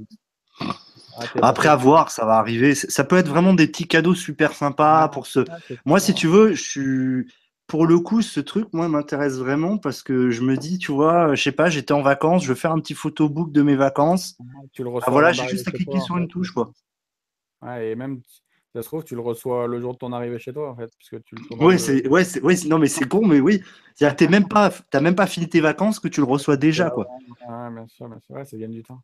Après, 1.43 1.69
à 1.69 1.77
voir, 1.77 2.11
ça 2.11 2.25
va 2.25 2.35
arriver. 2.35 2.75
Ça 2.75 3.05
peut 3.05 3.17
être 3.17 3.29
vraiment 3.29 3.55
des 3.55 3.67
petits 3.67 3.87
cadeaux 3.87 4.15
super 4.15 4.53
sympas 4.53 5.09
pour 5.09 5.27
ce. 5.27 5.41
Ah, 5.49 5.59
Moi, 5.85 6.01
si 6.01 6.15
tu 6.15 6.27
veux, 6.27 6.55
je 6.55 6.63
suis. 6.63 7.33
Pour 7.67 7.87
le 7.87 8.01
coup, 8.01 8.21
ce 8.21 8.41
truc, 8.41 8.67
moi, 8.73 8.89
m'intéresse 8.89 9.35
vraiment 9.37 9.79
parce 9.79 10.03
que 10.03 10.31
je 10.31 10.43
me 10.43 10.57
dis, 10.57 10.79
tu 10.79 10.91
vois, 10.91 11.37
je 11.37 11.43
sais 11.43 11.53
pas, 11.53 11.71
j'étais 11.71 11.93
en 11.93 12.03
vacances, 12.03 12.43
je 12.43 12.49
veux 12.49 12.57
faire 12.57 12.73
un 12.73 12.81
petit 12.81 12.95
photobook 12.95 13.53
de 13.53 13.63
mes 13.63 13.77
vacances. 13.77 14.37
Tu 14.73 14.83
le 14.83 14.91
Ah, 15.03 15.11
voilà, 15.11 15.33
j'ai 15.33 15.47
juste 15.47 15.69
à 15.69 15.71
cliquer 15.71 15.85
toi, 15.93 16.01
sur 16.01 16.17
fait. 16.17 16.21
une 16.21 16.29
touche, 16.29 16.51
quoi. 16.51 16.73
Ouais, 17.63 17.91
et 17.91 17.95
même, 17.95 18.23
ça 18.75 18.83
se 18.83 18.89
trouve, 18.89 19.05
tu 19.05 19.15
le 19.15 19.21
reçois 19.21 19.69
le 19.69 19.81
jour 19.81 19.93
de 19.93 19.99
ton 19.99 20.13
arrivée 20.13 20.41
chez 20.41 20.53
toi, 20.53 20.71
en 20.71 20.77
fait, 20.77 20.91
puisque 20.99 21.23
tu 21.23 21.37
le 21.37 21.65
Ouais, 21.65 21.79
c'est, 21.79 22.09
ouais, 22.09 22.25
c'est, 22.25 22.43
ouais, 22.43 22.57
non, 22.67 22.79
mais 22.81 22.89
c'est 22.89 23.07
con, 23.09 23.25
mais 23.25 23.39
oui. 23.39 23.63
C'est-à-dire, 23.95 24.17
que 24.17 24.25
t'es 24.25 24.31
même 24.31 24.49
pas, 24.49 24.71
t'as 24.91 25.01
même 25.01 25.15
pas 25.15 25.29
fini 25.29 25.49
tes 25.49 25.61
vacances 25.61 26.01
que 26.01 26.09
tu 26.09 26.21
le 26.21 26.27
reçois 26.27 26.57
déjà, 26.57 26.91
quoi. 26.91 27.07
Ouais, 27.49 27.71
bien 27.73 27.87
sûr, 27.87 28.09
bien 28.09 28.19
sûr. 28.19 28.35
Ouais, 28.35 28.45
ça 28.45 28.57
gagne 28.57 28.73
du 28.73 28.83
temps. 28.83 29.01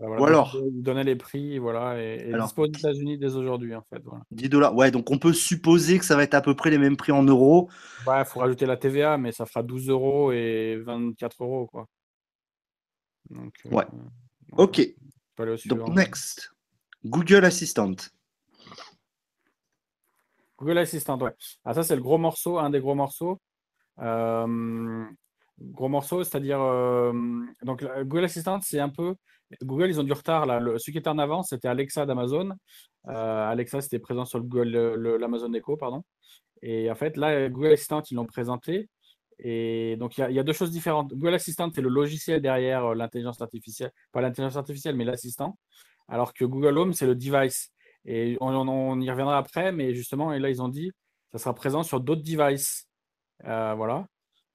Voilà, 0.00 0.22
Ou 0.22 0.24
alors- 0.26 0.56
donnait 0.70 1.02
les 1.04 1.16
prix, 1.16 1.58
voilà, 1.58 2.00
et, 2.00 2.28
et 2.28 2.32
Alors- 2.34 2.46
dispo 2.46 2.62
aux 2.62 2.66
États-Unis 2.66 3.18
dès 3.18 3.34
aujourd'hui, 3.34 3.74
en 3.74 3.82
fait. 3.92 4.00
Voilà. 4.04 4.22
10 4.30 4.48
dollars. 4.48 4.74
Ouais, 4.76 4.90
donc 4.92 5.10
on 5.10 5.18
peut 5.18 5.32
supposer 5.32 5.98
que 5.98 6.04
ça 6.04 6.14
va 6.14 6.22
être 6.22 6.34
à 6.34 6.40
peu 6.40 6.54
près 6.54 6.70
les 6.70 6.78
mêmes 6.78 6.96
prix 6.96 7.10
en 7.12 7.24
euros. 7.24 7.68
Ouais, 8.06 8.20
il 8.20 8.24
faut 8.24 8.38
rajouter 8.40 8.64
la 8.66 8.76
TVA, 8.76 9.18
mais 9.18 9.32
ça 9.32 9.44
fera 9.44 9.62
12 9.62 9.88
euros 9.88 10.30
et 10.32 10.76
24 10.84 11.42
euros, 11.42 11.66
quoi. 11.66 11.86
Donc, 13.30 13.54
euh, 13.66 13.70
Ouais. 13.70 13.84
Ok. 14.52 14.80
Donc, 15.66 15.88
next. 15.94 16.50
Google 17.04 17.44
Assistant. 17.44 17.94
Google 20.58 20.78
Assistant, 20.78 21.18
ouais. 21.20 21.32
Ah, 21.64 21.74
ça, 21.74 21.82
c'est 21.82 21.94
le 21.96 22.02
gros 22.02 22.18
morceau, 22.18 22.58
un 22.58 22.70
des 22.70 22.80
gros 22.80 22.94
morceaux. 22.94 23.40
Euh, 24.00 25.04
gros 25.60 25.88
morceau, 25.88 26.24
c'est-à-dire. 26.24 26.60
euh, 26.60 27.12
Google 28.02 28.24
Assistant, 28.24 28.60
c'est 28.62 28.80
un 28.80 28.88
peu. 28.88 29.14
Google, 29.62 29.88
ils 29.88 30.00
ont 30.00 30.04
du 30.04 30.12
retard 30.12 30.46
là. 30.46 30.60
Celui 30.78 30.92
qui 30.92 30.98
était 30.98 31.08
en 31.08 31.18
avance, 31.18 31.48
c'était 31.50 31.68
Alexa 31.68 32.06
d'Amazon. 32.06 32.50
Euh, 33.08 33.50
Alexa, 33.50 33.80
c'était 33.80 33.98
présent 33.98 34.24
sur 34.24 34.40
l'Amazon 34.40 35.52
Echo, 35.54 35.76
pardon. 35.76 36.04
Et 36.62 36.90
en 36.90 36.94
fait, 36.94 37.16
là, 37.16 37.48
Google 37.48 37.72
Assistant, 37.72 38.02
ils 38.10 38.14
l'ont 38.14 38.26
présenté. 38.26 38.88
Et 39.38 39.96
donc, 39.98 40.18
il 40.18 40.30
y, 40.32 40.38
a- 40.38 40.42
deux 40.42 40.52
choses 40.52 40.70
différentes. 40.72 41.12
Google 41.14 41.34
Assistant, 41.34 41.70
c'est 41.72 41.80
le 41.80 41.88
logiciel 41.88 42.42
derrière 42.42 42.86
euh, 42.86 42.94
l'intelligence 42.94 43.40
artificielle. 43.40 43.92
Pas 44.12 44.20
l'intelligence 44.20 44.56
artificielle, 44.56 44.96
mais 44.96 45.04
l'assistant. 45.04 45.58
Alors 46.08 46.34
que 46.34 46.44
Google 46.44 46.76
Home, 46.78 46.92
c'est 46.92 47.06
le 47.06 47.14
device. 47.14 47.70
Et 48.04 48.36
on, 48.40 49.00
y 49.00 49.10
reviendra 49.10 49.38
après, 49.38 49.72
mais 49.72 49.94
justement, 49.94 50.32
et 50.32 50.38
là, 50.40 50.50
ils 50.50 50.62
ont 50.62 50.68
dit, 50.68 50.90
ça 51.32 51.38
sera 51.38 51.54
présent 51.54 51.82
sur 51.82 52.00
d'autres 52.00 52.22
devices. 52.22 52.88
Voilà. 53.44 54.06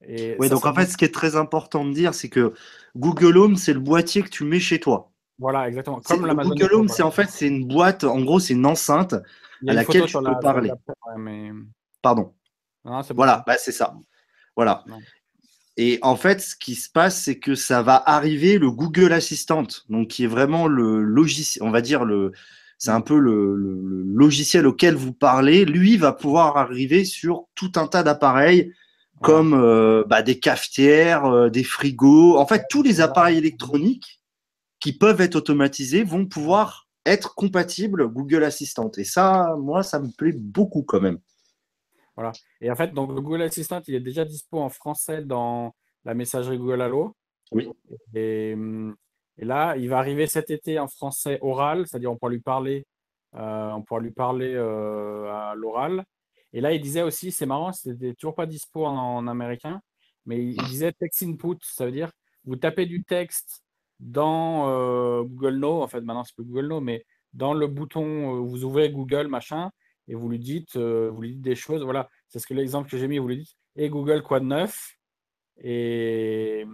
Et 0.07 0.35
Oui, 0.39 0.47
ça, 0.47 0.53
donc 0.53 0.63
ça 0.63 0.69
en 0.69 0.73
fait, 0.73 0.85
ce 0.85 0.97
qui 0.97 1.05
est 1.05 1.13
très 1.13 1.35
important 1.35 1.85
de 1.85 1.93
dire, 1.93 2.13
c'est 2.13 2.29
que 2.29 2.53
Google 2.95 3.37
Home, 3.37 3.55
c'est 3.55 3.73
le 3.73 3.79
boîtier 3.79 4.21
que 4.23 4.29
tu 4.29 4.43
mets 4.43 4.59
chez 4.59 4.79
toi. 4.79 5.11
Voilà, 5.39 5.67
exactement. 5.67 6.01
Comme 6.01 6.25
Google 6.25 6.73
Home, 6.73 6.87
c'est 6.87 7.03
en 7.03 7.11
fait, 7.11 7.29
c'est 7.29 7.47
une 7.47 7.67
boîte, 7.67 8.03
en 8.03 8.21
gros, 8.21 8.39
c'est 8.39 8.53
une 8.53 8.65
enceinte. 8.65 9.15
Il 9.61 9.67
y 9.67 9.69
a 9.69 9.71
à 9.71 9.73
une 9.73 9.87
laquelle 9.87 10.05
tu 10.05 10.17
peux 10.17 10.23
la- 10.23 10.35
parler. 10.35 10.69
la- 10.69 10.75
ouais, 10.75 11.19
mais... 11.19 11.51
Pardon. 12.01 12.33
Non. 12.85 13.01
Voilà, 13.15 13.43
bah, 13.47 13.55
c'est 13.57 13.71
ça. 13.71 13.93
Voilà. 14.55 14.83
Non. 14.87 14.99
Et 15.77 15.97
en 16.01 16.15
fait, 16.15 16.39
ce 16.41 16.55
qui 16.55 16.75
se 16.75 16.89
passe, 16.89 17.23
c'est 17.23 17.39
que 17.39 17.55
ça 17.55 17.81
va 17.81 17.95
arriver 18.05 18.59
le 18.59 18.69
Google 18.69 19.11
Assistant, 19.11 19.65
donc 19.89 20.09
qui 20.09 20.25
est 20.25 20.27
vraiment 20.27 20.67
le 20.67 21.01
logiciel, 21.01 21.65
on 21.65 21.71
va 21.71 21.81
dire 21.81 22.05
le, 22.05 22.31
c'est 22.77 22.91
un 22.91 23.01
peu 23.01 23.17
le, 23.17 23.55
logiciel 24.05 24.67
auquel 24.67 24.95
vous 24.95 25.13
parlez. 25.13 25.65
Lui 25.65 25.97
va 25.97 26.11
pouvoir 26.11 26.57
arriver 26.57 27.05
sur 27.05 27.45
tout 27.55 27.71
un 27.75 27.87
tas 27.87 28.03
d'appareils 28.03 28.71
comme 29.23 29.53
euh, 29.53 30.03
bah, 30.05 30.21
des 30.21 30.39
cafetières, 30.39 31.25
euh, 31.25 31.49
des 31.49 31.63
frigos, 31.63 32.37
en 32.37 32.45
fait 32.45 32.65
tous 32.69 32.83
les 32.83 33.01
appareils 33.01 33.37
électroniques 33.37 34.21
qui 34.79 34.91
peuvent 34.95 35.21
être 35.21 35.35
automatisés 35.35 36.03
vont 36.03 36.25
pouvoir 36.25 36.87
être 37.05 37.33
compatibles 37.33 38.09
Google 38.09 38.43
Assistant. 38.43 38.91
Et 38.97 39.05
ça, 39.05 39.55
moi, 39.57 39.81
ça 39.81 39.99
me 39.99 40.09
plaît 40.15 40.33
beaucoup 40.33 40.83
quand 40.83 40.99
même. 40.99 41.19
Voilà. 42.15 42.33
Et 42.61 42.69
en 42.69 42.75
fait, 42.75 42.93
donc 42.93 43.13
Google 43.13 43.41
Assistant, 43.41 43.81
il 43.87 43.95
est 43.95 44.01
déjà 44.01 44.25
dispo 44.25 44.59
en 44.59 44.69
français 44.69 45.23
dans 45.23 45.73
la 46.03 46.13
messagerie 46.13 46.57
Google 46.57 46.81
Allo. 46.81 47.15
Oui. 47.51 47.69
Et, 48.13 48.55
et, 49.37 49.45
là, 49.45 49.75
il 49.77 49.89
va 49.89 49.99
arriver 49.99 50.27
cet 50.27 50.51
été 50.51 50.79
en 50.79 50.87
français 50.87 51.39
oral, 51.41 51.87
c'est-à-dire 51.87 52.11
on 52.11 52.17
pourra 52.17 52.31
lui 52.31 52.41
parler, 52.41 52.85
euh, 53.35 53.71
on 53.71 53.81
pourra 53.83 54.01
lui 54.01 54.11
parler 54.11 54.55
à 54.55 55.53
l'oral. 55.55 56.03
Et 56.53 56.61
là, 56.61 56.73
il 56.73 56.81
disait 56.81 57.01
aussi, 57.01 57.31
c'est 57.31 57.45
marrant, 57.45 57.71
c'était 57.73 58.13
toujours 58.13 58.35
pas 58.35 58.45
dispo 58.45 58.85
en, 58.85 59.27
américain, 59.27 59.81
mais 60.25 60.43
il 60.43 60.63
disait 60.65 60.91
text 60.93 61.23
input, 61.23 61.57
ça 61.63 61.85
veut 61.85 61.91
dire 61.91 62.11
vous 62.45 62.55
tapez 62.55 62.85
du 62.85 63.03
texte 63.03 63.63
dans 63.99 64.69
euh, 64.69 65.23
Google 65.23 65.55
No, 65.57 65.81
en 65.81 65.87
fait, 65.87 66.01
maintenant 66.01 66.23
c'est 66.23 66.35
plus 66.35 66.45
Google 66.45 66.67
No, 66.67 66.81
mais 66.81 67.05
dans 67.33 67.53
le 67.53 67.67
bouton, 67.67 68.37
euh, 68.37 68.39
vous 68.41 68.63
ouvrez 68.63 68.91
Google, 68.91 69.27
machin, 69.27 69.71
et 70.07 70.15
vous 70.15 70.29
lui 70.29 70.39
dites, 70.39 70.75
euh, 70.75 71.09
vous 71.11 71.21
lui 71.21 71.33
dites 71.33 71.41
des 71.41 71.55
choses. 71.55 71.83
Voilà, 71.83 72.09
c'est 72.27 72.39
ce 72.39 72.47
que 72.47 72.53
l'exemple 72.53 72.89
que 72.89 72.97
j'ai 72.97 73.07
mis, 73.07 73.17
vous 73.17 73.27
lui 73.29 73.37
dites, 73.39 73.55
et 73.75 73.89
Google 73.89 74.21
quoi 74.23 74.39
de 74.39 74.45
neuf? 74.45 74.97
Et, 75.57 76.65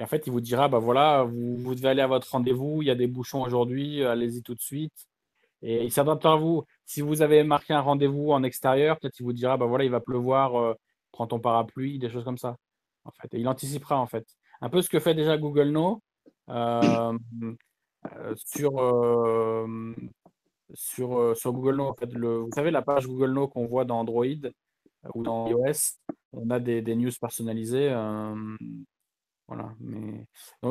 en 0.00 0.06
fait, 0.06 0.26
il 0.26 0.32
vous 0.32 0.40
dira, 0.40 0.68
bah 0.68 0.78
voilà, 0.78 1.24
vous 1.24 1.74
devez 1.74 1.88
aller 1.88 2.02
à 2.02 2.06
votre 2.06 2.30
rendez-vous, 2.30 2.82
il 2.82 2.86
y 2.86 2.90
a 2.90 2.94
des 2.94 3.06
bouchons 3.06 3.42
aujourd'hui, 3.42 4.02
allez-y 4.04 4.42
tout 4.42 4.54
de 4.54 4.60
suite. 4.60 5.06
Et 5.62 5.84
il 5.84 5.92
s'adapte 5.92 6.26
à 6.26 6.34
vous. 6.34 6.64
Si 6.84 7.00
vous 7.00 7.22
avez 7.22 7.44
marqué 7.44 7.72
un 7.72 7.80
rendez-vous 7.80 8.32
en 8.32 8.42
extérieur, 8.42 8.98
peut-être 8.98 9.14
qu'il 9.14 9.24
vous 9.24 9.32
dira, 9.32 9.56
bah 9.56 9.66
voilà, 9.66 9.84
il 9.84 9.90
va 9.90 10.00
pleuvoir, 10.00 10.56
euh, 10.56 10.74
prends 11.12 11.26
ton 11.26 11.38
parapluie, 11.38 11.98
des 11.98 12.10
choses 12.10 12.24
comme 12.24 12.38
ça. 12.38 12.56
En 13.04 13.10
fait, 13.12 13.32
et 13.34 13.40
il 13.40 13.48
anticipera 13.48 13.98
en 13.98 14.06
fait. 14.06 14.26
Un 14.60 14.68
peu 14.68 14.82
ce 14.82 14.88
que 14.88 15.00
fait 15.00 15.14
déjà 15.14 15.38
Google 15.38 15.70
No 15.70 16.02
euh, 16.48 17.16
euh, 18.16 18.34
sur, 18.36 18.72
sur, 20.74 21.36
sur 21.36 21.52
Google 21.52 21.76
No. 21.76 21.88
En 21.88 21.94
fait, 21.94 22.12
le, 22.12 22.38
vous 22.38 22.50
savez, 22.54 22.70
la 22.70 22.82
page 22.82 23.06
Google 23.06 23.32
No 23.32 23.48
qu'on 23.48 23.66
voit 23.66 23.84
dans 23.84 24.00
Android 24.00 24.24
ou 25.14 25.22
dans 25.22 25.48
iOS, 25.48 25.98
on 26.32 26.50
a 26.50 26.60
des, 26.60 26.82
des 26.82 26.96
news 26.96 27.10
personnalisées. 27.20 27.90
voilà. 29.46 29.74
Mais... 29.80 30.26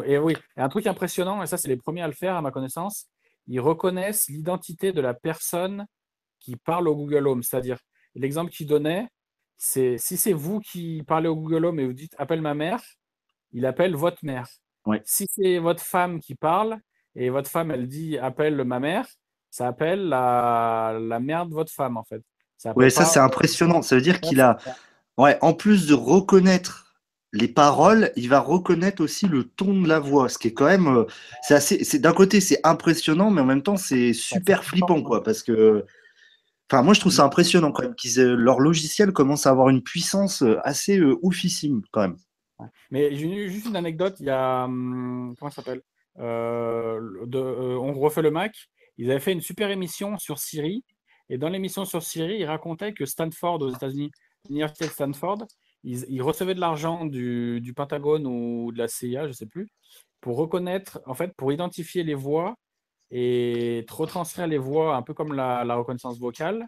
et 0.06 0.18
oui, 0.18 0.36
et 0.58 0.62
un 0.62 0.70
truc 0.70 0.88
impressionnant, 0.88 1.42
et 1.44 1.48
ça, 1.48 1.58
c'est 1.58 1.70
les 1.70 1.78
premiers 1.78 2.02
à 2.02 2.08
le 2.08 2.14
faire 2.14 2.36
à 2.36 2.42
ma 2.42 2.52
connaissance, 2.52 3.10
ils 3.48 3.60
reconnaissent 3.60 4.28
l'identité 4.28 4.92
de 4.92 5.02
la 5.02 5.14
personne 5.14 5.86
qui 6.40 6.56
parle 6.56 6.88
au 6.88 6.96
Google 6.96 7.28
Home. 7.28 7.44
C'est-à-dire, 7.44 7.80
l'exemple 8.16 8.52
qu'il 8.52 8.68
donnait, 8.68 9.08
c'est 9.58 9.98
si 9.98 10.18
c'est 10.18 10.34
vous 10.34 10.60
qui 10.60 11.04
parlez 11.06 11.28
au 11.28 11.36
Google 11.36 11.66
Home 11.66 11.80
et 11.80 11.86
vous 11.86 11.94
dites 11.94 12.16
appelle 12.18 12.42
ma 12.42 12.54
mère, 12.54 12.82
il 13.52 13.66
appelle 13.66 13.96
votre 13.96 14.24
mère. 14.24 14.48
Si 15.06 15.28
c'est 15.30 15.60
votre 15.60 15.84
femme 15.84 16.20
qui 16.20 16.34
parle 16.34 16.80
et 17.16 17.30
votre 17.30 17.50
femme 17.50 17.70
elle 17.70 17.88
dit 17.88 18.18
appelle 18.18 18.64
ma 18.64 18.80
mère, 18.80 19.08
ça 19.52 19.68
appelle 19.68 20.08
la, 20.08 20.98
la 21.00 21.20
mère 21.20 21.46
de 21.46 21.54
votre 21.54 21.72
femme 21.72 21.98
en 21.98 22.04
fait. 22.04 22.24
Oui, 22.76 22.90
ça 22.90 23.06
c'est 23.06 23.20
impressionnant. 23.20 23.82
Ça 23.82 23.96
veut 23.96 24.02
dire 24.02 24.20
qu'il 24.22 24.42
a, 24.42 24.58
ouais, 25.18 25.38
en 25.42 25.54
plus 25.54 25.88
de 25.88 25.94
reconnaître 25.94 26.91
les 27.34 27.48
paroles, 27.48 28.12
il 28.16 28.28
va 28.30 28.40
reconnaître 28.40 29.02
aussi 29.02 29.28
le 29.28 29.46
ton 29.46 29.82
de 29.82 29.88
la 29.88 30.00
voix, 30.00 30.28
ce 30.28 30.38
qui 30.38 30.50
est 30.50 30.54
quand 30.54 30.66
même, 30.66 30.88
euh, 30.88 31.06
c'est 31.44 31.54
assez, 31.54 31.84
c'est 31.84 32.00
d'un 32.00 32.14
côté 32.14 32.42
c'est 32.42 32.60
impressionnant, 32.64 33.32
mais 33.32 33.42
en 33.42 33.46
même 33.46 33.64
temps 33.64 33.78
c'est 33.78 34.14
super 34.14 34.64
flippant 34.64 35.02
quoi, 35.02 35.24
parce 35.24 35.42
que, 35.42 35.86
enfin 36.70 36.84
moi 36.84 36.94
je 36.94 37.00
trouve 37.00 37.14
ça 37.14 37.24
impressionnant 37.24 37.72
quand 37.72 37.84
même 37.84 37.96
qu'ils 37.96 38.22
leur 38.22 38.60
logiciel 38.60 39.14
commence 39.14 39.48
à 39.48 39.52
avoir 39.52 39.70
une 39.70 39.82
puissance 39.82 40.42
euh, 40.44 40.58
assez 40.64 40.98
euh, 40.98 41.18
oufissime 41.22 41.82
quand 41.92 42.02
même. 42.02 42.18
Mais 42.92 43.16
juste 43.16 43.66
une 43.66 43.76
anecdote, 43.76 44.18
il 44.20 44.28
y 44.28 44.30
a 44.30 44.66
hum, 44.66 45.34
comment 45.40 45.50
ça 45.50 45.64
s'appelle, 45.64 45.82
on 46.18 47.94
refait 47.94 48.22
le 48.22 48.32
Mac, 48.32 48.54
ils 48.98 49.10
avaient 49.10 49.22
fait 49.22 49.32
une 49.32 49.42
super 49.42 49.72
émission 49.72 50.18
sur 50.18 50.38
Siri, 50.38 50.84
et 51.30 51.38
dans 51.38 51.50
l'émission 51.50 51.86
sur 51.86 52.04
Siri, 52.04 52.40
ils 52.40 52.46
racontaient 52.46 52.94
que 52.94 53.06
Stanford 53.06 53.62
aux 53.62 53.74
États-Unis, 53.74 54.12
l'université 54.50 54.86
de 54.86 54.92
Stanford 54.92 55.48
ils, 55.84 56.22
recevaient 56.22 56.56
de 56.56 56.60
l'argent 56.60 57.06
du, 57.06 57.74
Pentagone 57.76 58.28
ou 58.28 58.72
de 58.72 58.78
la 58.78 58.88
CIA, 58.88 59.24
je 59.24 59.30
ne 59.30 59.34
sais 59.34 59.46
plus, 59.46 59.70
pour 60.20 60.38
reconnaître, 60.38 61.02
en 61.06 61.14
fait, 61.14 61.34
pour 61.36 61.52
identifier 61.52 62.04
les 62.04 62.14
voix 62.14 62.56
et 63.10 63.86
retranscrire 63.90 64.48
les 64.48 64.58
voix 64.58 64.96
un 64.96 65.02
peu 65.02 65.14
comme 65.14 65.34
la, 65.34 65.76
reconnaissance 65.76 66.20
vocale. 66.20 66.68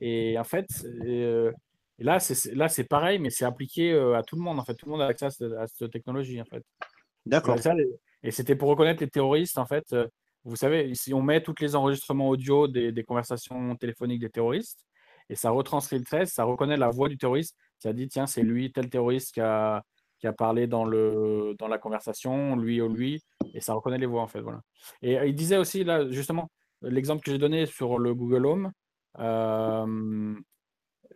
Et 0.00 0.38
en 0.38 0.44
fait, 0.44 0.68
euh, 1.04 1.52
là, 1.98 2.18
c'est 2.20 2.84
pareil, 2.88 3.18
mais 3.18 3.30
c'est 3.30 3.44
appliqué 3.44 3.92
euh, 3.92 4.16
à 4.16 4.22
tout 4.22 4.36
le 4.36 4.42
monde. 4.42 4.58
En 4.58 4.64
fait, 4.64 4.74
tout 4.74 4.86
le 4.86 4.92
monde 4.92 5.02
a 5.02 5.06
accès 5.06 5.26
à, 5.26 5.66
cette, 5.66 5.90
technologie. 5.90 6.40
En 6.40 6.46
fait. 6.46 6.64
D'accord. 7.26 7.56
Et 8.22 8.30
c'était 8.30 8.56
pour 8.56 8.68
reconnaître 8.68 9.02
les 9.02 9.10
terroristes. 9.10 9.58
En 9.58 9.66
fait, 9.66 9.94
vous 10.44 10.56
savez, 10.56 10.94
si 10.94 11.12
on 11.12 11.22
met 11.22 11.42
tous 11.42 11.54
les 11.60 11.76
enregistrements 11.76 12.28
audio 12.28 12.66
des, 12.66 12.92
des 12.92 13.04
conversations 13.04 13.76
téléphoniques 13.76 14.20
des 14.20 14.30
terroristes, 14.30 14.86
et 15.28 15.36
ça 15.36 15.50
retranscrit 15.50 15.98
le 15.98 16.04
trait, 16.04 16.26
ça 16.26 16.44
reconnaît 16.44 16.76
la 16.76 16.90
voix 16.90 17.08
du 17.08 17.16
terroriste 17.16 17.56
ça 17.80 17.92
dit 17.92 18.08
tiens, 18.08 18.26
c'est 18.26 18.42
lui, 18.42 18.70
tel 18.72 18.88
terroriste 18.88 19.34
qui 19.34 19.40
a, 19.40 19.82
qui 20.20 20.26
a 20.26 20.32
parlé 20.32 20.66
dans, 20.66 20.84
la 20.84 21.78
conversation, 21.78 22.54
lui 22.56 22.80
ou 22.80 22.88
lui, 22.88 23.24
et 23.54 23.60
ça 23.60 23.74
reconnaît 23.74 23.98
les 23.98 24.06
voix 24.06 24.22
en 24.22 24.28
fait. 24.28 24.42
Et 25.02 25.14
il 25.26 25.34
disait 25.34 25.56
aussi, 25.56 25.82
là, 25.82 26.08
justement, 26.10 26.50
l'exemple 26.82 27.22
que 27.24 27.30
j'ai 27.30 27.38
donné 27.38 27.66
sur 27.66 27.98
le 27.98 28.14
Google 28.14 28.46
Home, 28.46 28.72
euh, 29.18 30.34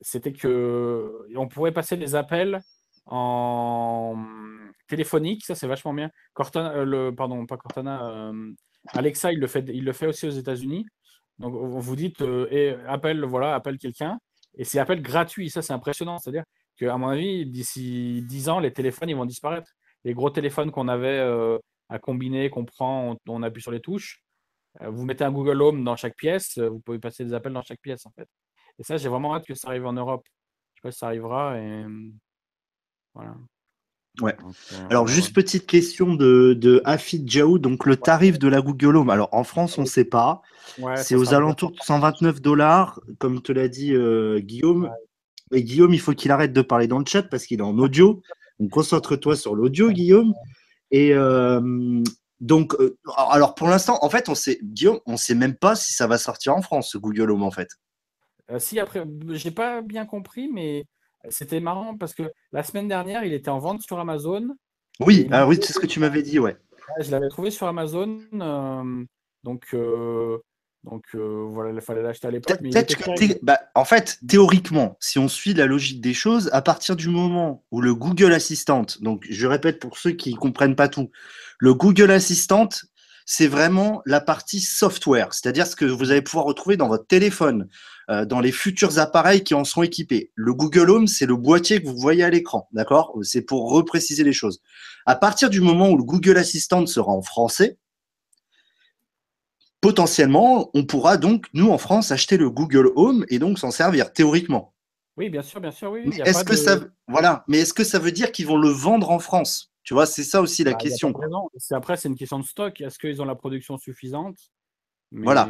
c'était 0.00 0.32
que 0.32 1.26
on 1.36 1.48
pourrait 1.48 1.72
passer 1.72 1.96
des 1.96 2.14
appels 2.14 2.60
en 3.06 4.16
téléphonique, 4.88 5.44
ça 5.44 5.54
c'est 5.54 5.66
vachement 5.66 5.92
bien. 5.92 6.10
Cortana, 6.32 6.74
euh, 6.74 7.12
pardon, 7.12 7.44
pas 7.46 7.58
Cortana, 7.58 8.10
euh, 8.10 8.52
Alexa, 8.88 9.32
il 9.32 9.38
le, 9.38 9.46
fait, 9.46 9.64
il 9.68 9.84
le 9.84 9.92
fait 9.92 10.06
aussi 10.06 10.26
aux 10.26 10.30
États-Unis. 10.30 10.86
Donc 11.38 11.54
vous 11.54 11.96
dites, 11.96 12.22
et 12.50 12.74
appelle, 12.86 13.24
voilà, 13.24 13.54
appelle 13.54 13.76
quelqu'un, 13.78 14.18
et 14.56 14.64
c'est 14.64 14.78
appel 14.78 15.02
gratuit. 15.02 15.50
Ça, 15.50 15.62
c'est 15.62 15.72
impressionnant. 15.72 16.18
C'est-à-dire 16.18 16.44
qu'à 16.76 16.96
mon 16.96 17.08
avis, 17.08 17.46
d'ici 17.46 18.22
10 18.26 18.48
ans, 18.48 18.60
les 18.60 18.72
téléphones, 18.72 19.08
ils 19.08 19.16
vont 19.16 19.26
disparaître. 19.26 19.70
Les 20.04 20.14
gros 20.14 20.30
téléphones 20.30 20.70
qu'on 20.70 20.88
avait 20.88 21.18
euh, 21.18 21.58
à 21.88 21.98
combiner, 21.98 22.50
qu'on 22.50 22.64
prend, 22.64 23.16
on, 23.26 23.42
appuie 23.42 23.62
sur 23.62 23.70
les 23.72 23.80
touches. 23.80 24.22
Euh, 24.82 24.90
vous 24.90 25.04
mettez 25.04 25.24
un 25.24 25.32
Google 25.32 25.62
Home 25.62 25.84
dans 25.84 25.96
chaque 25.96 26.16
pièce, 26.16 26.58
euh, 26.58 26.68
vous 26.68 26.80
pouvez 26.80 26.98
passer 26.98 27.24
des 27.24 27.32
appels 27.34 27.52
dans 27.52 27.62
chaque 27.62 27.80
pièce, 27.80 28.04
en 28.06 28.10
fait. 28.10 28.28
Et 28.78 28.82
ça, 28.82 28.96
j'ai 28.96 29.08
vraiment 29.08 29.34
hâte 29.34 29.46
que 29.46 29.54
ça 29.54 29.68
arrive 29.68 29.86
en 29.86 29.92
Europe. 29.92 30.26
Je 30.74 30.80
sais 30.80 30.82
pas 30.82 30.92
si 30.92 30.98
ça 30.98 31.06
arrivera. 31.06 31.58
Et 31.58 31.84
voilà. 33.14 33.36
Ouais. 34.20 34.36
Alors, 34.90 35.08
juste 35.08 35.34
petite 35.34 35.66
question 35.66 36.14
de, 36.14 36.54
de 36.54 36.80
Afid 36.84 37.28
Jaou. 37.28 37.58
Donc, 37.58 37.84
le 37.84 37.96
tarif 37.96 38.38
de 38.38 38.46
la 38.46 38.60
Google 38.60 38.96
Home. 38.96 39.10
Alors, 39.10 39.28
en 39.32 39.42
France, 39.42 39.76
on 39.76 39.82
ne 39.82 39.86
sait 39.86 40.04
pas. 40.04 40.42
c'est 40.96 41.16
aux 41.16 41.34
alentours 41.34 41.72
de 41.72 41.78
129 41.82 42.40
dollars, 42.40 43.00
comme 43.18 43.42
te 43.42 43.50
l'a 43.50 43.68
dit 43.68 43.92
euh, 43.92 44.38
Guillaume. 44.38 44.90
Et 45.52 45.64
Guillaume, 45.64 45.92
il 45.92 46.00
faut 46.00 46.12
qu'il 46.12 46.30
arrête 46.30 46.52
de 46.52 46.62
parler 46.62 46.86
dans 46.86 46.98
le 46.98 47.04
chat 47.06 47.24
parce 47.24 47.44
qu'il 47.44 47.58
est 47.58 47.64
en 47.64 47.78
audio. 47.78 48.22
Donc, 48.60 48.70
concentre-toi 48.70 49.34
sur 49.34 49.56
l'audio, 49.56 49.90
Guillaume. 49.90 50.32
Et 50.92 51.12
euh, 51.12 52.02
donc, 52.40 52.74
euh, 52.78 52.96
alors 53.28 53.56
pour 53.56 53.68
l'instant, 53.68 53.98
en 54.02 54.10
fait, 54.10 54.28
on 54.28 54.36
sait, 54.36 54.60
Guillaume, 54.62 55.00
on 55.06 55.12
ne 55.12 55.16
sait 55.16 55.34
même 55.34 55.56
pas 55.56 55.74
si 55.74 55.92
ça 55.92 56.06
va 56.06 56.18
sortir 56.18 56.54
en 56.54 56.62
France, 56.62 56.90
ce 56.92 56.98
Google 56.98 57.32
Home, 57.32 57.42
en 57.42 57.50
fait. 57.50 57.68
si, 58.58 58.78
après, 58.78 59.04
j'ai 59.30 59.50
pas 59.50 59.82
bien 59.82 60.06
compris, 60.06 60.48
mais 60.52 60.86
c'était 61.30 61.60
marrant 61.60 61.96
parce 61.96 62.14
que 62.14 62.24
la 62.52 62.62
semaine 62.62 62.88
dernière, 62.88 63.24
il 63.24 63.32
était 63.32 63.50
en 63.50 63.58
vente 63.58 63.82
sur 63.82 63.98
Amazon. 63.98 64.48
Oui, 65.00 65.28
ah 65.30 65.46
oui, 65.46 65.58
c'est 65.60 65.72
ce 65.72 65.78
que 65.78 65.86
tu 65.86 66.00
m'avais 66.00 66.22
dit, 66.22 66.38
ouais. 66.38 66.56
Je 67.00 67.10
l'avais 67.10 67.28
trouvé 67.28 67.50
sur 67.50 67.66
Amazon. 67.66 68.20
Euh, 68.34 69.04
donc, 69.42 69.64
euh, 69.74 70.38
donc 70.84 71.02
euh, 71.14 71.46
voilà, 71.48 71.72
il 71.72 71.80
fallait 71.80 72.02
l'acheter 72.02 72.28
à 72.28 72.30
l'époque. 72.30 72.60
Bah, 73.42 73.58
en 73.74 73.84
fait, 73.84 74.18
théoriquement, 74.28 74.96
si 75.00 75.18
on 75.18 75.28
suit 75.28 75.54
la 75.54 75.66
logique 75.66 76.00
des 76.00 76.14
choses, 76.14 76.50
à 76.52 76.62
partir 76.62 76.96
du 76.96 77.08
moment 77.08 77.64
où 77.70 77.80
le 77.80 77.94
Google 77.94 78.32
Assistant, 78.32 78.86
donc 79.00 79.24
je 79.28 79.46
répète 79.46 79.80
pour 79.80 79.98
ceux 79.98 80.12
qui 80.12 80.32
ne 80.32 80.38
comprennent 80.38 80.76
pas 80.76 80.88
tout, 80.88 81.10
le 81.58 81.74
Google 81.74 82.10
Assistant, 82.10 82.68
c'est 83.26 83.46
vraiment 83.46 84.02
la 84.04 84.20
partie 84.20 84.60
software, 84.60 85.32
c'est-à-dire 85.32 85.66
ce 85.66 85.76
que 85.76 85.86
vous 85.86 86.10
allez 86.10 86.22
pouvoir 86.22 86.44
retrouver 86.44 86.76
dans 86.76 86.88
votre 86.88 87.06
téléphone, 87.06 87.68
euh, 88.10 88.24
dans 88.24 88.40
les 88.40 88.52
futurs 88.52 88.98
appareils 88.98 89.42
qui 89.42 89.54
en 89.54 89.64
seront 89.64 89.82
équipés. 89.82 90.30
Le 90.34 90.52
Google 90.52 90.90
Home, 90.90 91.06
c'est 91.06 91.26
le 91.26 91.36
boîtier 91.36 91.82
que 91.82 91.86
vous 91.86 91.96
voyez 91.96 92.22
à 92.22 92.30
l'écran, 92.30 92.68
d'accord? 92.72 93.16
C'est 93.22 93.42
pour 93.42 93.70
repréciser 93.70 94.24
les 94.24 94.32
choses. 94.32 94.60
À 95.06 95.16
partir 95.16 95.50
du 95.50 95.60
moment 95.60 95.90
où 95.90 95.96
le 95.96 96.04
Google 96.04 96.36
Assistant 96.36 96.84
sera 96.86 97.12
en 97.12 97.22
français, 97.22 97.78
potentiellement, 99.80 100.70
on 100.74 100.84
pourra 100.84 101.16
donc, 101.16 101.46
nous 101.52 101.70
en 101.70 101.78
France, 101.78 102.10
acheter 102.10 102.36
le 102.36 102.50
Google 102.50 102.90
Home 102.96 103.24
et 103.28 103.38
donc 103.38 103.58
s'en 103.58 103.70
servir 103.70 104.12
théoriquement. 104.12 104.74
Oui, 105.16 105.30
bien 105.30 105.42
sûr, 105.42 105.60
bien 105.60 105.70
sûr, 105.70 105.90
oui. 105.90 106.10
Est-ce 106.24 106.44
que 106.44 106.56
ça, 106.56 106.80
voilà, 107.06 107.44
mais 107.48 107.58
est-ce 107.58 107.74
que 107.74 107.84
ça 107.84 107.98
veut 107.98 108.12
dire 108.12 108.32
qu'ils 108.32 108.46
vont 108.46 108.56
le 108.56 108.70
vendre 108.70 109.10
en 109.10 109.18
France? 109.18 109.72
Tu 109.84 109.92
vois, 109.92 110.06
c'est 110.06 110.24
ça 110.24 110.40
aussi 110.40 110.64
la 110.64 110.72
bah, 110.72 110.78
question. 110.78 111.12
Après, 111.70 111.96
c'est 111.96 112.08
une 112.08 112.16
question 112.16 112.38
de 112.38 112.44
stock. 112.44 112.80
Est-ce 112.80 112.98
qu'ils 112.98 113.20
ont 113.20 113.26
la 113.26 113.34
production 113.34 113.76
suffisante? 113.76 114.38
Voilà. 115.22 115.48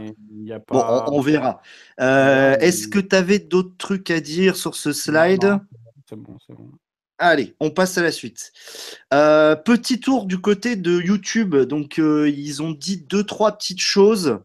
Bon, 0.69 1.05
on, 1.09 1.21
verra. 1.21 1.63
Euh, 2.01 2.57
est-ce 2.59 2.89
que 2.89 2.99
tu 2.99 3.17
avais 3.17 3.39
d'autres 3.39 3.77
trucs 3.79 4.11
à 4.11 4.21
dire 4.21 4.57
sur 4.57 4.75
ce 4.75 4.93
slide? 4.93 5.59
C'est 6.09 6.17
bon, 6.17 6.37
c'est 6.47 6.55
bon. 6.55 6.71
Allez, 7.19 7.55
on 7.61 7.71
passe 7.71 7.97
à 7.97 8.03
la 8.03 8.11
suite. 8.11 8.53
Euh, 9.15 9.55
petit 9.55 10.01
tour 10.01 10.27
du 10.27 10.39
côté 10.39 10.77
de 10.77 11.01
YouTube. 11.01 11.55
Donc, 11.57 11.99
euh, 11.99 12.29
ils 12.29 12.63
ont 12.63 12.73
dit 12.73 12.99
deux, 12.99 13.25
trois 13.25 13.53
petites 13.53 13.81
choses. 13.81 14.39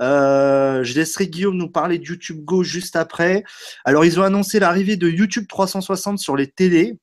je 0.00 0.94
laisserai 0.94 1.26
Guillaume 1.26 1.56
nous 1.56 1.68
parler 1.68 1.98
de 1.98 2.04
YouTube 2.04 2.44
Go 2.44 2.62
juste 2.62 2.96
après. 2.96 3.44
Alors, 3.84 4.04
ils 4.04 4.18
ont 4.18 4.22
annoncé 4.22 4.60
l'arrivée 4.60 4.96
de 4.96 5.08
YouTube 5.08 5.46
360 5.48 6.18
sur 6.18 6.36
les 6.36 6.46
télés. 6.46 6.98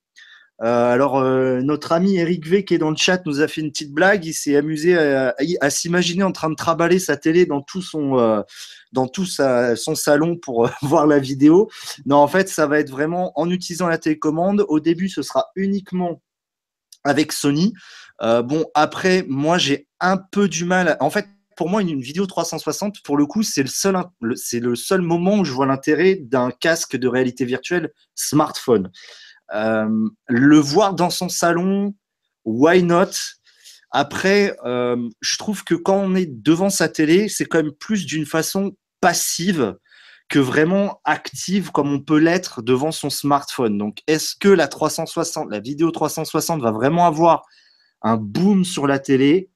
Euh, 0.60 0.92
alors, 0.92 1.18
euh, 1.18 1.60
notre 1.60 1.92
ami 1.92 2.16
Eric 2.16 2.46
V, 2.46 2.64
qui 2.64 2.74
est 2.74 2.78
dans 2.78 2.90
le 2.90 2.96
chat, 2.96 3.24
nous 3.26 3.40
a 3.40 3.48
fait 3.48 3.60
une 3.60 3.70
petite 3.70 3.92
blague. 3.92 4.24
Il 4.24 4.34
s'est 4.34 4.56
amusé 4.56 4.96
à, 4.96 5.34
s'imaginer 5.70 6.22
en 6.22 6.32
train 6.32 6.50
de 6.50 6.54
traballer 6.54 6.98
sa 6.98 7.16
télé 7.16 7.46
dans 7.46 7.62
tout 7.62 7.82
son, 7.82 8.18
euh, 8.18 9.74
salon 9.94 10.36
pour 10.36 10.70
voir 10.82 11.06
la 11.06 11.18
vidéo. 11.18 11.70
Non, 12.06 12.16
en 12.16 12.28
fait, 12.28 12.48
ça 12.48 12.66
va 12.66 12.78
être 12.78 12.90
vraiment 12.90 13.32
en 13.38 13.50
utilisant 13.50 13.88
la 13.88 13.98
télécommande. 13.98 14.64
Au 14.68 14.78
début, 14.78 15.08
ce 15.08 15.22
sera 15.22 15.46
uniquement 15.56 16.22
avec 17.04 17.32
Sony. 17.32 17.72
bon, 18.20 18.66
après, 18.74 19.24
moi, 19.28 19.58
j'ai 19.58 19.88
un 19.98 20.16
peu 20.16 20.48
du 20.48 20.64
mal. 20.64 20.96
En 21.00 21.10
fait, 21.10 21.26
pour 21.56 21.68
moi, 21.68 21.82
une, 21.82 22.00
vidéo 22.00 22.26
360, 22.26 23.02
pour 23.02 23.16
le 23.16 23.26
coup, 23.26 23.42
c'est 23.42 23.62
le 23.62 23.68
seul, 23.68 23.96
c'est 24.36 24.60
le 24.60 24.74
seul 24.74 25.00
moment 25.00 25.38
où 25.38 25.44
je 25.44 25.52
vois 25.52 25.66
l'intérêt 25.66 26.16
d'un 26.16 26.50
casque 26.50 26.96
de 26.96 27.08
réalité 27.08 27.44
virtuelle 27.44 27.92
smartphone. 28.14 28.90
Euh, 29.54 30.08
le 30.28 30.58
voir 30.58 30.94
dans 30.94 31.10
son 31.10 31.28
salon, 31.28 31.94
why 32.44 32.82
not? 32.82 33.10
Après, 33.90 34.56
euh, 34.64 35.08
je 35.20 35.36
trouve 35.36 35.64
que 35.64 35.74
quand 35.74 35.96
on 35.96 36.14
est 36.14 36.26
devant 36.26 36.70
sa 36.70 36.88
télé, 36.88 37.28
c'est 37.28 37.44
quand 37.44 37.62
même 37.62 37.72
plus 37.72 38.06
d'une 38.06 38.24
façon 38.24 38.74
passive 39.00 39.76
que 40.28 40.38
vraiment 40.38 41.00
active 41.04 41.72
comme 41.72 41.92
on 41.92 42.00
peut 42.00 42.18
l'être 42.18 42.62
devant 42.62 42.90
son 42.90 43.10
smartphone. 43.10 43.76
Donc, 43.76 43.98
est-ce 44.06 44.34
que 44.34 44.48
la 44.48 44.66
360, 44.66 45.50
la 45.50 45.60
vidéo 45.60 45.90
360 45.90 46.62
va 46.62 46.70
vraiment 46.70 47.06
avoir 47.06 47.44
un 48.00 48.16
boom 48.16 48.64
sur 48.64 48.86
la 48.86 48.98
télé? 48.98 49.50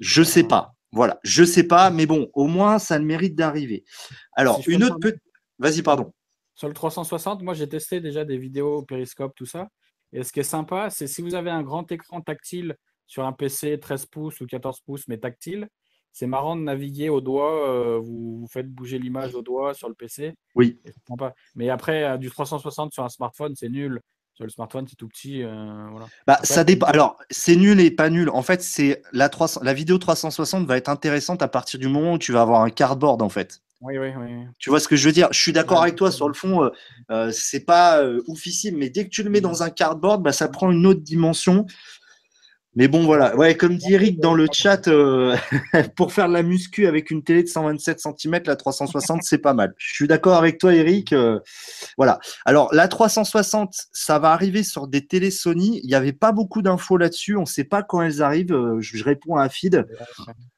Je 0.00 0.24
sais 0.24 0.42
pas. 0.42 0.74
Voilà, 0.90 1.20
je 1.22 1.44
sais 1.44 1.62
pas, 1.62 1.90
mais 1.90 2.06
bon, 2.06 2.28
au 2.34 2.48
moins 2.48 2.80
ça 2.80 2.98
le 2.98 3.04
mérite 3.04 3.36
d'arriver. 3.36 3.84
Alors, 4.32 4.60
une 4.66 4.82
autre 4.84 4.98
petite. 5.00 5.22
Vas-y, 5.58 5.82
pardon. 5.82 6.12
Sur 6.54 6.68
le 6.68 6.74
360, 6.74 7.42
moi 7.42 7.54
j'ai 7.54 7.68
testé 7.68 8.00
déjà 8.00 8.24
des 8.24 8.36
vidéos 8.36 8.82
périscope, 8.82 9.34
tout 9.34 9.46
ça. 9.46 9.68
Et 10.12 10.22
ce 10.22 10.32
qui 10.32 10.40
est 10.40 10.44
sympa, 10.44 10.90
c'est 10.90 11.06
si 11.06 11.22
vous 11.22 11.34
avez 11.34 11.50
un 11.50 11.62
grand 11.62 11.90
écran 11.90 12.20
tactile 12.20 12.76
sur 13.06 13.24
un 13.24 13.32
PC 13.32 13.78
13 13.80 14.06
pouces 14.06 14.40
ou 14.40 14.46
14 14.46 14.80
pouces, 14.80 15.08
mais 15.08 15.18
tactile, 15.18 15.68
c'est 16.12 16.26
marrant 16.26 16.56
de 16.56 16.62
naviguer 16.62 17.08
au 17.08 17.20
doigt. 17.20 17.68
Euh, 17.68 17.98
vous, 17.98 18.46
faites 18.50 18.70
bouger 18.70 18.98
l'image 18.98 19.34
au 19.34 19.42
doigt 19.42 19.74
sur 19.74 19.88
le 19.88 19.94
PC. 19.94 20.34
Oui. 20.54 20.78
Mais 21.54 21.70
après, 21.70 22.04
euh, 22.04 22.16
du 22.18 22.30
360 22.30 22.92
sur 22.92 23.02
un 23.02 23.08
smartphone, 23.08 23.54
c'est 23.56 23.70
nul. 23.70 24.00
Sur 24.34 24.44
le 24.44 24.50
smartphone, 24.50 24.86
c'est 24.88 24.96
tout 24.96 25.08
petit. 25.08 25.42
Euh, 25.42 25.88
voilà. 25.90 26.06
Bah, 26.26 26.38
ça 26.42 26.64
dépend. 26.64 26.86
Alors, 26.86 27.18
c'est 27.30 27.56
nul 27.56 27.80
et 27.80 27.90
pas 27.90 28.10
nul. 28.10 28.30
En 28.30 28.42
fait, 28.42 28.62
c'est 28.62 29.02
la, 29.12 29.28
300... 29.28 29.60
la 29.62 29.74
vidéo 29.74 29.98
360 29.98 30.66
va 30.66 30.76
être 30.76 30.88
intéressante 30.88 31.42
à 31.42 31.48
partir 31.48 31.78
du 31.78 31.88
moment 31.88 32.14
où 32.14 32.18
tu 32.18 32.32
vas 32.32 32.42
avoir 32.42 32.62
un 32.62 32.70
cardboard, 32.70 33.20
en 33.22 33.28
fait. 33.28 33.60
Oui, 33.82 33.98
oui, 33.98 34.10
oui. 34.16 34.46
Tu 34.60 34.70
vois 34.70 34.78
ce 34.78 34.86
que 34.86 34.94
je 34.94 35.06
veux 35.06 35.12
dire? 35.12 35.28
Je 35.32 35.40
suis 35.40 35.52
d'accord 35.52 35.82
avec 35.82 35.96
toi 35.96 36.12
sur 36.12 36.28
le 36.28 36.34
fond, 36.34 36.62
euh, 36.62 36.70
euh, 37.10 37.30
c'est 37.32 37.64
pas 37.64 38.00
euh, 38.00 38.22
oufissime, 38.28 38.76
mais 38.76 38.90
dès 38.90 39.04
que 39.04 39.10
tu 39.10 39.24
le 39.24 39.30
mets 39.30 39.40
dans 39.40 39.64
un 39.64 39.70
cardboard, 39.70 40.22
bah, 40.22 40.32
ça 40.32 40.48
prend 40.48 40.70
une 40.70 40.86
autre 40.86 41.00
dimension. 41.00 41.66
Mais 42.76 42.86
bon, 42.86 43.04
voilà. 43.04 43.36
Ouais, 43.36 43.56
comme 43.56 43.76
dit 43.76 43.92
Eric 43.92 44.20
dans 44.20 44.34
le 44.34 44.46
chat, 44.52 44.88
pour 45.96 46.12
faire 46.12 46.28
de 46.28 46.32
la 46.32 46.44
muscu 46.44 46.86
avec 46.86 47.10
une 47.10 47.24
télé 47.24 47.42
de 47.42 47.48
127 47.48 48.00
cm, 48.00 48.40
la 48.46 48.56
360, 48.56 49.24
c'est 49.24 49.38
pas 49.38 49.52
mal. 49.52 49.74
Je 49.76 49.94
suis 49.94 50.06
d'accord 50.06 50.38
avec 50.38 50.58
toi, 50.58 50.72
Eric. 50.72 51.12
voilà. 51.98 52.18
Alors, 52.46 52.72
la 52.72 52.88
360, 52.88 53.74
ça 53.92 54.18
va 54.20 54.30
arriver 54.30 54.62
sur 54.62 54.86
des 54.86 55.04
télé 55.04 55.30
Sony. 55.30 55.80
Il 55.82 55.88
n'y 55.88 55.94
avait 55.94 56.14
pas 56.14 56.32
beaucoup 56.32 56.62
d'infos 56.62 56.96
là-dessus. 56.96 57.36
On 57.36 57.42
ne 57.42 57.46
sait 57.46 57.64
pas 57.64 57.82
quand 57.82 58.00
elles 58.00 58.22
arrivent. 58.22 58.56
Je, 58.78 59.04
réponds 59.04 59.36
à 59.36 59.42
un 59.42 59.48
feed. 59.50 59.84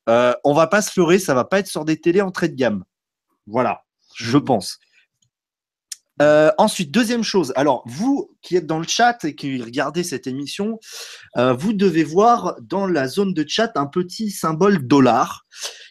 on 0.06 0.54
va 0.54 0.66
pas 0.68 0.82
se 0.82 1.00
leurrer, 1.00 1.18
ça 1.18 1.34
va 1.34 1.44
pas 1.44 1.58
être 1.58 1.68
sur 1.68 1.84
des 1.84 1.96
télés 1.96 2.20
entrée 2.20 2.48
de 2.48 2.54
gamme. 2.54 2.84
Voilà, 3.46 3.85
je 4.16 4.38
pense. 4.38 4.78
Euh, 6.22 6.50
ensuite, 6.59 6.92
deuxième 6.92 7.24
chose. 7.24 7.52
Alors, 7.57 7.83
vous 7.87 8.30
qui 8.40 8.57
êtes 8.57 8.66
dans 8.66 8.78
le 8.78 8.87
chat 8.87 9.24
et 9.24 9.35
qui 9.35 9.61
regardez 9.61 10.04
cette 10.04 10.26
émission, 10.26 10.78
euh, 11.37 11.52
vous 11.52 11.72
devez 11.72 12.04
voir 12.04 12.57
dans 12.62 12.87
la 12.87 13.09
zone 13.09 13.35
de 13.35 13.44
chat 13.46 13.72
un 13.74 13.87
petit 13.87 14.30
symbole 14.30 14.87
dollar 14.87 15.44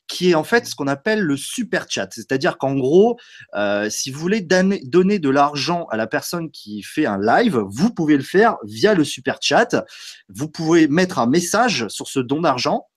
qui 0.08 0.32
est 0.32 0.36
en 0.36 0.44
fait 0.44 0.66
ce 0.66 0.76
qu'on 0.76 0.88
appelle 0.88 1.22
le 1.22 1.36
super 1.36 1.88
chat. 1.90 2.08
C'est-à-dire 2.12 2.58
qu'en 2.58 2.76
gros, 2.76 3.18
euh, 3.56 3.90
si 3.90 4.12
vous 4.12 4.20
voulez 4.20 4.42
donner, 4.42 4.82
donner 4.86 5.20
de 5.20 5.30
l'argent 5.30 5.88
à 5.92 5.98
la 5.98 6.08
personne 6.08 6.52
qui 6.52 6.84
fait 6.84 7.06
un 7.06 7.20
live, 7.20 7.62
vous 7.68 7.94
pouvez 7.94 8.16
le 8.16 8.24
faire 8.24 8.58
via 8.64 8.94
le 8.94 9.04
super 9.04 9.40
chat. 9.42 9.84
Vous 10.30 10.48
pouvez 10.48 10.88
mettre 10.88 11.20
un 11.20 11.28
message 11.28 11.88
sur 11.90 12.08
ce 12.08 12.20
don 12.20 12.42
d'argent 12.42 12.88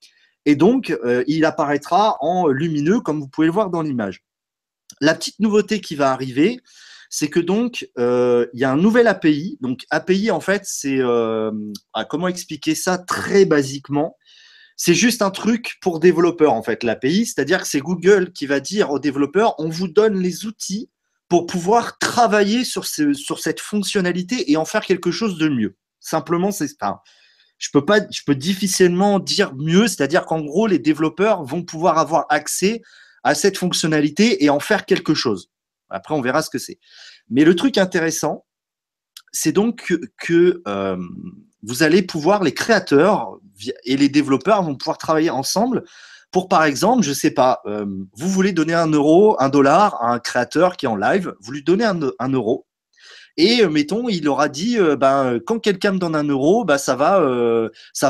et 0.45 0.55
donc 0.57 0.97
il 1.27 1.45
apparaîtra 1.45 2.19
en 2.21 2.49
lumineux 2.49 3.01
comme 3.01 3.21
vous 3.21 3.29
pouvez 3.29 3.47
le 3.47 3.53
voir 3.53 3.71
dans 3.71 3.83
l'image. 3.83 4.23
La 5.01 5.15
petite 5.15 5.41
nouveauté 5.41 5.81
qui 5.81 5.95
va 5.95 6.13
arriver, 6.13 6.61
c'est 7.11 7.29
que 7.29 7.41
donc 7.41 7.89
euh, 7.99 8.47
il 8.53 8.61
y 8.61 8.65
a 8.65 8.71
un 8.71 8.77
nouvel 8.77 9.07
API. 9.07 9.59
Donc 9.61 9.85
API 9.91 10.31
en 10.31 10.41
fait, 10.41 10.63
c'est 10.65 10.99
euh, 10.99 11.51
ah, 11.93 12.05
comment 12.05 12.29
expliquer 12.29 12.75
ça 12.75 12.99
très 12.99 13.45
basiquement? 13.45 14.17
C'est 14.77 14.95
juste 14.95 15.23
un 15.23 15.31
truc 15.31 15.77
pour 15.81 16.01
développeurs 16.01 16.53
en 16.53 16.63
fait 16.63 16.83
l'API, 16.83 17.27
c'est-à-dire 17.27 17.63
que 17.63 17.69
c'est 17.69 17.81
Google 17.81 18.33
qui 18.33 18.47
va 18.47 18.61
dire 18.61 18.91
aux 18.91 18.99
développeurs 18.99 19.55
on 19.59 19.71
vous 19.71 19.89
donne 19.89 20.21
les 20.21 20.45
outils 20.45 20.91
pour 21.29 21.47
pouvoir 21.47 21.99
travailler 21.99 22.65
sur, 22.65 22.85
sur 22.87 23.39
cette 23.41 23.61
fonctionnalité 23.61 24.51
et 24.51 24.57
en 24.57 24.65
faire 24.65 24.85
quelque 24.85 25.11
chose 25.11 25.39
de 25.39 25.49
mieux. 25.49 25.77
Simplement, 25.99 26.53
c'est 26.53 26.69
ça. 26.69 27.03
je 27.59 27.71
peux 27.73 27.85
pas, 27.85 28.01
je 28.13 28.21
peux 28.25 28.37
difficilement 28.37 29.19
dire 29.19 29.55
mieux, 29.57 29.89
c'est-à-dire 29.89 30.25
qu'en 30.25 30.41
gros, 30.41 30.67
les 30.67 30.79
développeurs 30.79 31.43
vont 31.43 31.65
pouvoir 31.65 31.99
avoir 31.99 32.27
accès 32.29 32.83
à 33.27 33.35
cette 33.35 33.59
fonctionnalité 33.59 34.45
et 34.45 34.51
en 34.51 34.61
faire 34.61 34.87
quelque 34.87 35.12
chose. 35.12 35.51
Après, 35.91 36.15
on 36.15 36.21
verra 36.21 36.43
ce 36.43 36.51
que 36.51 36.59
c'est. 36.59 36.79
Mais 37.29 37.45
le 37.45 37.57
truc 37.57 37.77
intéressant, 37.77 38.47
c'est 39.33 39.51
donc 39.51 39.93
que, 40.17 40.62
euh, 40.69 40.97
vous 41.65 41.83
allez 41.83 42.03
pouvoir, 42.03 42.45
les 42.45 42.55
créateurs 42.55 43.41
et 43.85 43.97
les 43.97 44.09
développeurs 44.09 44.62
vont 44.62 44.77
pouvoir 44.77 44.97
travailler 44.97 45.31
ensemble 45.31 45.83
pour, 46.31 46.49
par 46.49 46.62
exemple, 46.65 47.03
je 47.03 47.09
ne 47.09 47.15
sais 47.15 47.33
pas, 47.33 47.62
euh, 47.67 47.85
vous 48.17 48.29
voulez 48.29 48.53
donner 48.53 48.75
un 48.75 48.87
euro, 48.87 49.37
un 49.41 49.49
dollar 49.49 50.01
à 50.01 50.12
un 50.12 50.21
créateur 50.21 50.77
qui 50.77 50.87
est 50.87 50.89
en 50.89 50.95
live, 50.97 51.35
vous 51.41 51.51
lui 51.51 51.65
donnez 51.65 51.85
un 51.85 52.29
euro, 52.29 52.66
et 53.37 53.62
euh, 53.62 53.68
mettons, 53.68 54.09
il 54.09 54.29
aura 54.29 54.49
dit, 54.49 54.79
euh, 54.79 54.96
ben, 54.96 55.38
quand 55.44 55.59
quelqu'un 55.59 55.92
me 55.92 55.99
donne 55.99 56.16
un 56.16 56.25
euro, 56.25 56.64
ben, 56.64 56.79
ça 56.79 56.96
va, 56.96 57.20
euh, 57.20 57.68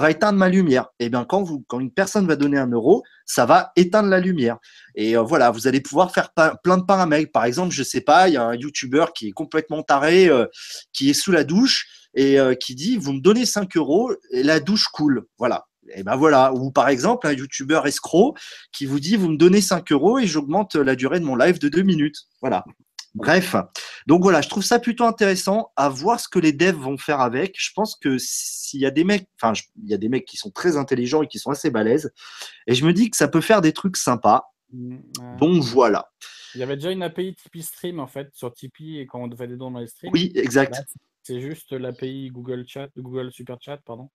éteindre 0.09 0.39
ma 0.39 0.49
lumière. 0.49 0.87
Et 1.01 1.09
bien, 1.09 1.25
quand 1.25 1.43
vous, 1.43 1.65
quand 1.67 1.81
une 1.81 1.91
personne 1.91 2.27
va 2.27 2.37
donner 2.37 2.59
un 2.59 2.69
euro, 2.69 3.03
ça 3.25 3.45
va 3.45 3.73
éteindre 3.77 4.09
la 4.09 4.21
lumière. 4.21 4.59
Et 4.95 5.17
voilà, 5.17 5.51
vous 5.51 5.67
allez 5.67 5.81
pouvoir 5.81 6.13
faire 6.13 6.31
plein 6.63 6.79
de 6.79 6.85
paramètres. 6.85 7.33
Par 7.33 7.45
exemple, 7.45 7.75
je 7.75 7.83
sais 7.83 8.01
pas, 8.01 8.29
il 8.29 8.35
y 8.35 8.37
a 8.37 8.45
un 8.45 8.55
YouTuber 8.55 9.07
qui 9.15 9.29
est 9.29 9.33
complètement 9.33 9.83
taré, 9.83 10.31
qui 10.93 11.11
est 11.11 11.15
sous 11.15 11.33
la 11.33 11.43
douche 11.43 12.09
et 12.15 12.39
qui 12.61 12.75
dit, 12.77 12.97
vous 12.97 13.13
me 13.13 13.21
donnez 13.21 13.45
5 13.45 13.77
euros 13.77 14.13
et 14.31 14.45
la 14.45 14.61
douche 14.61 14.87
coule. 14.89 15.27
Voilà. 15.39 15.67
Et 15.95 16.05
ben 16.05 16.17
voilà. 16.17 16.55
Ou 16.55 16.71
par 16.71 16.89
exemple, 16.89 17.27
un 17.27 17.33
YouTuber 17.33 17.81
escroc 17.85 18.35
qui 18.73 18.87
vous 18.87 19.01
dit, 19.01 19.17
vous 19.17 19.29
me 19.29 19.37
donnez 19.37 19.61
5 19.61 19.91
euros 19.93 20.19
et 20.19 20.27
j'augmente 20.27 20.77
la 20.77 20.95
durée 20.95 21.19
de 21.19 21.25
mon 21.25 21.37
live 21.37 21.59
de 21.59 21.69
2 21.69 21.83
minutes. 21.83 22.27
Voilà. 22.41 22.65
Bref, 23.17 23.57
donc 24.07 24.23
voilà, 24.23 24.41
je 24.41 24.49
trouve 24.49 24.63
ça 24.63 24.79
plutôt 24.79 25.05
intéressant 25.05 25.73
à 25.77 25.89
voir 25.89 26.21
ce 26.21 26.29
que 26.29 26.39
les 26.39 26.53
devs 26.53 26.77
vont 26.77 26.99
faire 26.99 27.21
avec. 27.21 27.55
Je 27.59 27.71
pense 27.75 27.97
que 27.97 28.19
s'il 28.19 28.81
y 28.81 28.87
a 28.87 28.91
des 28.91 29.05
mecs, 29.05 29.29
enfin, 29.41 29.53
il 29.83 29.91
y 29.91 29.95
a 29.95 29.99
des 29.99 30.09
mecs 30.09 30.25
qui 30.25 30.37
sont 30.37 30.51
très 30.51 30.77
intelligents 30.77 31.23
et 31.23 31.29
qui 31.29 31.39
sont 31.39 31.51
assez 31.51 31.71
balèzes, 31.71 32.13
et 32.67 32.75
je 32.75 32.85
me 32.85 32.93
dis 32.93 33.11
que 33.11 33.17
ça 33.17 33.29
peut 33.29 33.41
faire 33.41 33.61
des 33.61 33.73
trucs 33.73 33.97
sympas. 33.97 34.53
Mmh, 34.73 34.99
donc 35.39 35.63
voilà. 35.65 36.11
Il 36.55 36.61
y 36.61 36.63
avait 36.63 36.77
déjà 36.77 36.91
une 36.91 37.03
API 37.03 37.35
Tipeee 37.35 37.63
Stream 37.63 38.01
en 38.01 38.07
fait 38.07 38.29
sur 38.33 38.53
Tipeee 38.53 38.99
et 39.01 39.07
quand 39.07 39.21
on 39.21 39.37
fait 39.37 39.49
des 39.49 39.57
dons 39.57 39.71
dans 39.71 39.81
les 39.81 39.87
streams. 39.87 40.13
Oui, 40.13 40.33
exact. 40.35 40.83
C'est 41.23 41.41
juste 41.41 41.73
l'API 41.73 42.31
Google 42.31 42.65
Chat, 42.69 42.89
Google 42.97 43.33
Super 43.33 43.57
Chat, 43.61 43.79
pardon. 43.79 44.11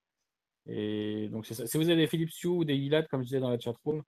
Et 0.66 1.28
donc 1.30 1.44
c'est 1.46 1.54
ça. 1.54 1.66
Si 1.66 1.76
vous 1.76 1.88
avez 1.88 2.02
des 2.02 2.06
Philips 2.06 2.32
Hue 2.42 2.48
ou 2.48 2.64
des 2.64 2.76
Gilad, 2.76 3.08
comme 3.08 3.22
je 3.22 3.26
disais 3.26 3.40
dans 3.40 3.50
la 3.50 3.58
chatroom, 3.58 4.02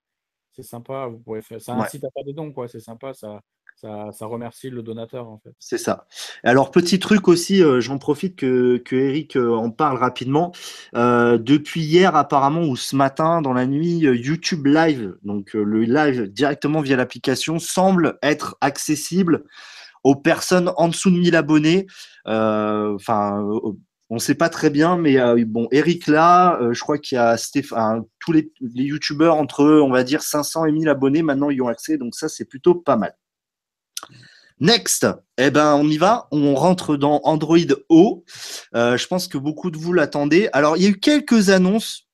c'est 0.52 0.62
sympa. 0.62 1.07
Vous 1.07 1.18
pouvez 1.18 1.42
faire. 1.42 1.61
Ça 1.61 1.74
incite 1.74 2.04
à 2.04 2.09
faire 2.14 2.24
des 2.24 2.33
dons, 2.33 2.52
quoi. 2.52 2.68
C'est 2.68 2.80
sympa. 2.80 3.12
Ça, 3.12 3.40
ça, 3.76 4.26
remercie 4.26 4.70
le 4.70 4.82
donateur 4.82 5.28
en 5.28 5.38
fait. 5.38 5.52
C'est 5.58 5.78
ça. 5.78 6.06
Alors 6.42 6.70
petit 6.70 6.98
truc 6.98 7.28
aussi, 7.28 7.62
euh, 7.62 7.80
j'en 7.80 7.98
profite 7.98 8.37
que, 8.37 8.78
que 8.78 8.96
Eric 8.96 9.37
euh, 9.37 9.54
en 9.54 9.70
parle 9.70 9.98
rapidement. 9.98 10.52
Euh, 10.94 11.38
depuis 11.38 11.82
hier 11.82 12.16
apparemment 12.16 12.62
ou 12.62 12.76
ce 12.76 12.96
matin 12.96 13.42
dans 13.42 13.52
la 13.52 13.66
nuit, 13.66 13.98
YouTube 13.98 14.66
Live, 14.66 15.16
donc 15.22 15.54
le 15.54 15.82
live 15.82 16.28
directement 16.28 16.80
via 16.80 16.96
l'application, 16.96 17.58
semble 17.58 18.18
être 18.22 18.56
accessible 18.60 19.44
aux 20.02 20.16
personnes 20.16 20.72
en 20.76 20.88
dessous 20.88 21.10
de 21.10 21.18
1000 21.18 21.37
abonnés. 21.37 21.87
Enfin, 22.26 23.42
on 24.10 24.14
ne 24.14 24.18
sait 24.18 24.34
pas 24.34 24.48
très 24.48 24.70
bien, 24.70 24.96
mais 24.96 25.44
bon, 25.44 25.68
Eric 25.72 26.06
là, 26.06 26.58
je 26.72 26.80
crois 26.80 26.98
qu'il 26.98 27.16
y 27.16 27.18
a 27.18 27.37
tous 28.18 28.32
les, 28.32 28.52
les 28.60 28.84
youtubeurs 28.84 29.37
entre, 29.37 29.64
on 29.64 29.90
va 29.90 30.04
dire, 30.04 30.22
500 30.22 30.66
et 30.66 30.72
1000 30.72 30.88
abonnés, 30.88 31.22
maintenant 31.22 31.50
ils 31.50 31.60
ont 31.62 31.68
accès, 31.68 31.98
donc 31.98 32.14
ça 32.14 32.28
c'est 32.28 32.44
plutôt 32.44 32.74
pas 32.74 32.96
mal. 32.96 33.14
Next, 34.60 35.06
eh 35.36 35.50
ben 35.50 35.74
on 35.74 35.88
y 35.88 35.98
va, 35.98 36.28
on 36.30 36.54
rentre 36.54 36.96
dans 36.96 37.20
Android 37.24 37.58
O. 37.88 38.24
Euh, 38.74 38.96
je 38.96 39.06
pense 39.08 39.26
que 39.26 39.36
beaucoup 39.36 39.70
de 39.70 39.76
vous 39.76 39.92
l'attendez. 39.92 40.48
Alors 40.52 40.76
il 40.76 40.84
y 40.84 40.86
a 40.86 40.90
eu 40.90 41.00
quelques 41.00 41.50
annonces. 41.50 42.06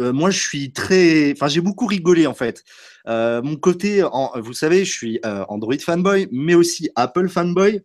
Euh, 0.00 0.12
moi 0.12 0.30
je 0.30 0.40
suis 0.40 0.72
très, 0.72 1.32
enfin 1.32 1.48
j'ai 1.48 1.60
beaucoup 1.60 1.86
rigolé 1.86 2.26
en 2.26 2.34
fait. 2.34 2.64
Euh, 3.06 3.42
mon 3.42 3.56
côté, 3.56 4.02
vous 4.36 4.54
savez, 4.54 4.84
je 4.84 4.92
suis 4.92 5.20
Android 5.48 5.78
fanboy, 5.78 6.28
mais 6.32 6.54
aussi 6.54 6.90
Apple 6.96 7.28
fanboy. 7.28 7.82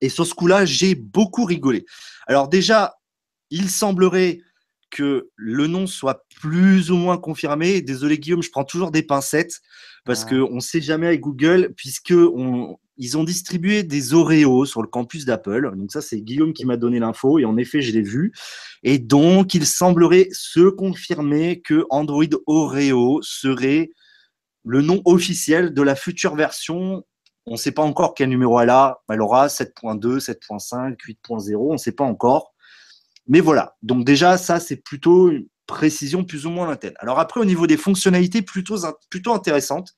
Et 0.00 0.08
sur 0.08 0.26
ce 0.26 0.34
coup-là, 0.34 0.64
j'ai 0.64 0.94
beaucoup 0.94 1.44
rigolé. 1.44 1.84
Alors 2.26 2.48
déjà, 2.48 2.96
il 3.50 3.70
semblerait 3.70 4.40
que 4.90 5.30
le 5.36 5.66
nom 5.66 5.86
soit 5.86 6.24
plus 6.40 6.90
ou 6.90 6.96
moins 6.96 7.18
confirmé. 7.18 7.80
Désolé 7.80 8.18
Guillaume, 8.18 8.42
je 8.42 8.50
prends 8.50 8.64
toujours 8.64 8.90
des 8.90 9.02
pincettes 9.02 9.60
parce 10.04 10.24
qu'on 10.24 10.54
ne 10.56 10.60
sait 10.60 10.80
jamais 10.80 11.06
avec 11.06 11.20
Google, 11.20 11.72
puisque 11.76 12.14
ils 12.96 13.18
ont 13.18 13.24
distribué 13.24 13.82
des 13.82 14.14
Oreos 14.14 14.66
sur 14.66 14.82
le 14.82 14.88
campus 14.88 15.24
d'Apple. 15.24 15.70
Donc 15.76 15.92
ça, 15.92 16.00
c'est 16.00 16.20
Guillaume 16.20 16.52
qui 16.52 16.64
m'a 16.64 16.76
donné 16.76 16.98
l'info, 16.98 17.38
et 17.38 17.44
en 17.44 17.56
effet, 17.56 17.82
je 17.82 17.92
l'ai 17.92 18.02
vu. 18.02 18.32
Et 18.82 18.98
donc, 18.98 19.54
il 19.54 19.66
semblerait 19.66 20.28
se 20.32 20.68
confirmer 20.68 21.60
que 21.60 21.86
Android 21.90 22.24
Oreo 22.46 23.20
serait 23.22 23.90
le 24.64 24.82
nom 24.82 25.00
officiel 25.04 25.72
de 25.72 25.82
la 25.82 25.94
future 25.94 26.34
version. 26.34 27.04
On 27.46 27.52
ne 27.52 27.56
sait 27.56 27.72
pas 27.72 27.82
encore 27.82 28.14
quel 28.14 28.28
numéro 28.28 28.60
elle 28.60 28.70
a. 28.70 29.00
Elle 29.08 29.22
aura 29.22 29.48
7.2, 29.48 30.18
7.5, 30.18 30.96
8.0, 30.96 31.56
on 31.56 31.72
ne 31.72 31.78
sait 31.78 31.92
pas 31.92 32.04
encore. 32.04 32.52
Mais 33.26 33.40
voilà, 33.40 33.76
donc 33.82 34.04
déjà, 34.04 34.38
ça, 34.38 34.60
c'est 34.60 34.76
plutôt 34.76 35.30
une 35.30 35.46
précision 35.66 36.24
plus 36.24 36.46
ou 36.46 36.50
moins 36.50 36.66
lointaine. 36.66 36.94
Alors 36.98 37.20
après, 37.20 37.40
au 37.40 37.44
niveau 37.44 37.66
des 37.66 37.76
fonctionnalités 37.76 38.42
plutôt, 38.42 38.78
plutôt 39.08 39.32
intéressantes, 39.32 39.94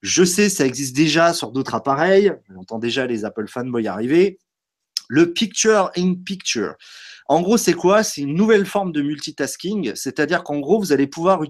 je 0.00 0.24
sais, 0.24 0.48
ça 0.48 0.66
existe 0.66 0.96
déjà 0.96 1.32
sur 1.32 1.52
d'autres 1.52 1.74
appareils. 1.74 2.32
J'entends 2.52 2.78
déjà 2.78 3.06
les 3.06 3.24
Apple 3.24 3.46
fanboys 3.46 3.86
arriver. 3.86 4.38
Le 5.08 5.32
Picture 5.32 5.90
in 5.96 6.14
Picture. 6.24 6.74
En 7.28 7.40
gros, 7.40 7.56
c'est 7.56 7.72
quoi? 7.72 8.02
C'est 8.02 8.22
une 8.22 8.34
nouvelle 8.34 8.66
forme 8.66 8.92
de 8.92 9.00
multitasking, 9.02 9.92
c'est-à-dire 9.94 10.42
qu'en 10.42 10.58
gros, 10.58 10.80
vous 10.80 10.92
allez 10.92 11.06
pouvoir 11.06 11.40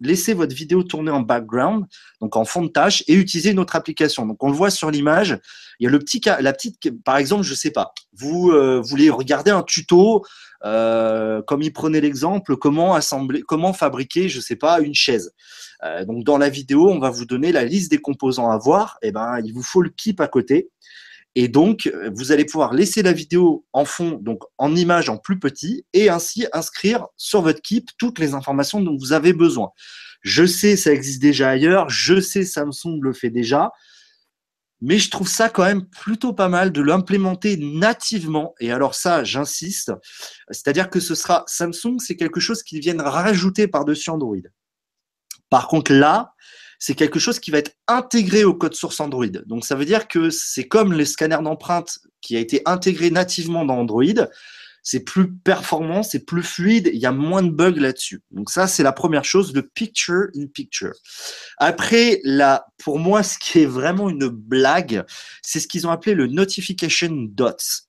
laisser 0.00 0.34
votre 0.34 0.54
vidéo 0.54 0.82
tourner 0.82 1.10
en 1.10 1.20
background, 1.20 1.86
donc 2.20 2.36
en 2.36 2.44
fond 2.44 2.62
de 2.62 2.68
tâche, 2.68 3.02
et 3.08 3.14
utiliser 3.14 3.50
une 3.50 3.58
autre 3.58 3.76
application. 3.76 4.26
Donc, 4.26 4.42
on 4.42 4.48
le 4.48 4.54
voit 4.54 4.70
sur 4.70 4.90
l'image. 4.90 5.38
Il 5.80 5.84
y 5.84 5.86
a 5.86 5.90
le 5.90 5.98
petit, 5.98 6.20
la 6.40 6.52
petite, 6.52 7.02
par 7.02 7.16
exemple, 7.16 7.42
je 7.42 7.54
sais 7.54 7.70
pas, 7.70 7.92
vous 8.12 8.50
euh, 8.50 8.80
voulez 8.80 9.10
regarder 9.10 9.50
un 9.50 9.62
tuto, 9.62 10.24
euh, 10.64 11.42
comme 11.42 11.62
il 11.62 11.72
prenait 11.72 12.00
l'exemple, 12.00 12.56
comment 12.56 12.94
assembler, 12.94 13.42
comment 13.42 13.72
fabriquer, 13.72 14.28
je 14.28 14.40
sais 14.40 14.56
pas, 14.56 14.80
une 14.80 14.94
chaise. 14.94 15.32
Euh, 15.84 16.04
donc, 16.04 16.24
dans 16.24 16.38
la 16.38 16.48
vidéo, 16.48 16.90
on 16.90 16.98
va 16.98 17.10
vous 17.10 17.26
donner 17.26 17.52
la 17.52 17.64
liste 17.64 17.90
des 17.90 17.98
composants 17.98 18.50
à 18.50 18.58
voir. 18.58 18.98
Et 19.02 19.08
eh 19.08 19.12
ben, 19.12 19.40
il 19.44 19.52
vous 19.52 19.62
faut 19.62 19.82
le 19.82 19.90
keep 19.90 20.20
à 20.20 20.28
côté. 20.28 20.70
Et 21.38 21.48
donc, 21.48 21.92
vous 22.14 22.32
allez 22.32 22.46
pouvoir 22.46 22.72
laisser 22.72 23.02
la 23.02 23.12
vidéo 23.12 23.66
en 23.74 23.84
fond, 23.84 24.18
donc 24.22 24.40
en 24.56 24.74
image 24.74 25.10
en 25.10 25.18
plus 25.18 25.38
petit, 25.38 25.84
et 25.92 26.08
ainsi 26.08 26.46
inscrire 26.54 27.06
sur 27.18 27.42
votre 27.42 27.60
Keep 27.60 27.90
toutes 27.98 28.18
les 28.18 28.32
informations 28.32 28.80
dont 28.80 28.96
vous 28.96 29.12
avez 29.12 29.34
besoin. 29.34 29.68
Je 30.22 30.46
sais, 30.46 30.76
ça 30.76 30.92
existe 30.92 31.20
déjà 31.20 31.50
ailleurs. 31.50 31.90
Je 31.90 32.20
sais, 32.20 32.46
Samsung 32.46 33.00
le 33.02 33.12
fait 33.12 33.28
déjà. 33.28 33.70
Mais 34.80 34.98
je 34.98 35.10
trouve 35.10 35.28
ça 35.28 35.50
quand 35.50 35.64
même 35.64 35.86
plutôt 35.86 36.32
pas 36.32 36.48
mal 36.48 36.72
de 36.72 36.80
l'implémenter 36.80 37.58
nativement. 37.58 38.54
Et 38.58 38.72
alors 38.72 38.94
ça, 38.94 39.22
j'insiste. 39.22 39.92
C'est-à-dire 40.50 40.88
que 40.88 41.00
ce 41.00 41.14
sera 41.14 41.44
Samsung, 41.46 41.98
c'est 41.98 42.16
quelque 42.16 42.40
chose 42.40 42.62
qu'ils 42.62 42.80
viennent 42.80 43.02
rajouter 43.02 43.68
par-dessus 43.68 44.08
Android. 44.08 44.36
Par 45.50 45.68
contre, 45.68 45.92
là, 45.92 46.32
c'est 46.78 46.94
quelque 46.94 47.18
chose 47.18 47.40
qui 47.40 47.50
va 47.50 47.58
être 47.58 47.72
intégré 47.88 48.44
au 48.44 48.54
code 48.54 48.74
source 48.74 49.00
Android. 49.00 49.26
Donc 49.46 49.64
ça 49.64 49.74
veut 49.74 49.84
dire 49.84 50.08
que 50.08 50.30
c'est 50.30 50.68
comme 50.68 50.92
les 50.92 51.04
scanners 51.04 51.42
d'empreintes 51.42 51.98
qui 52.20 52.36
a 52.36 52.40
été 52.40 52.62
intégré 52.66 53.10
nativement 53.10 53.64
dans 53.64 53.78
Android. 53.78 54.04
C'est 54.82 55.00
plus 55.00 55.32
performant, 55.32 56.04
c'est 56.04 56.24
plus 56.24 56.44
fluide, 56.44 56.90
il 56.94 57.00
y 57.00 57.06
a 57.06 57.12
moins 57.12 57.42
de 57.42 57.50
bugs 57.50 57.80
là-dessus. 57.80 58.22
Donc 58.30 58.50
ça, 58.50 58.68
c'est 58.68 58.84
la 58.84 58.92
première 58.92 59.24
chose, 59.24 59.52
le 59.52 59.62
picture 59.62 60.28
in 60.36 60.46
picture. 60.46 60.92
Après, 61.58 62.20
là, 62.22 62.66
pour 62.78 63.00
moi, 63.00 63.24
ce 63.24 63.36
qui 63.36 63.60
est 63.60 63.66
vraiment 63.66 64.08
une 64.08 64.28
blague, 64.28 65.04
c'est 65.42 65.58
ce 65.58 65.66
qu'ils 65.66 65.88
ont 65.88 65.90
appelé 65.90 66.14
le 66.14 66.28
notification 66.28 67.10
dots. 67.10 67.85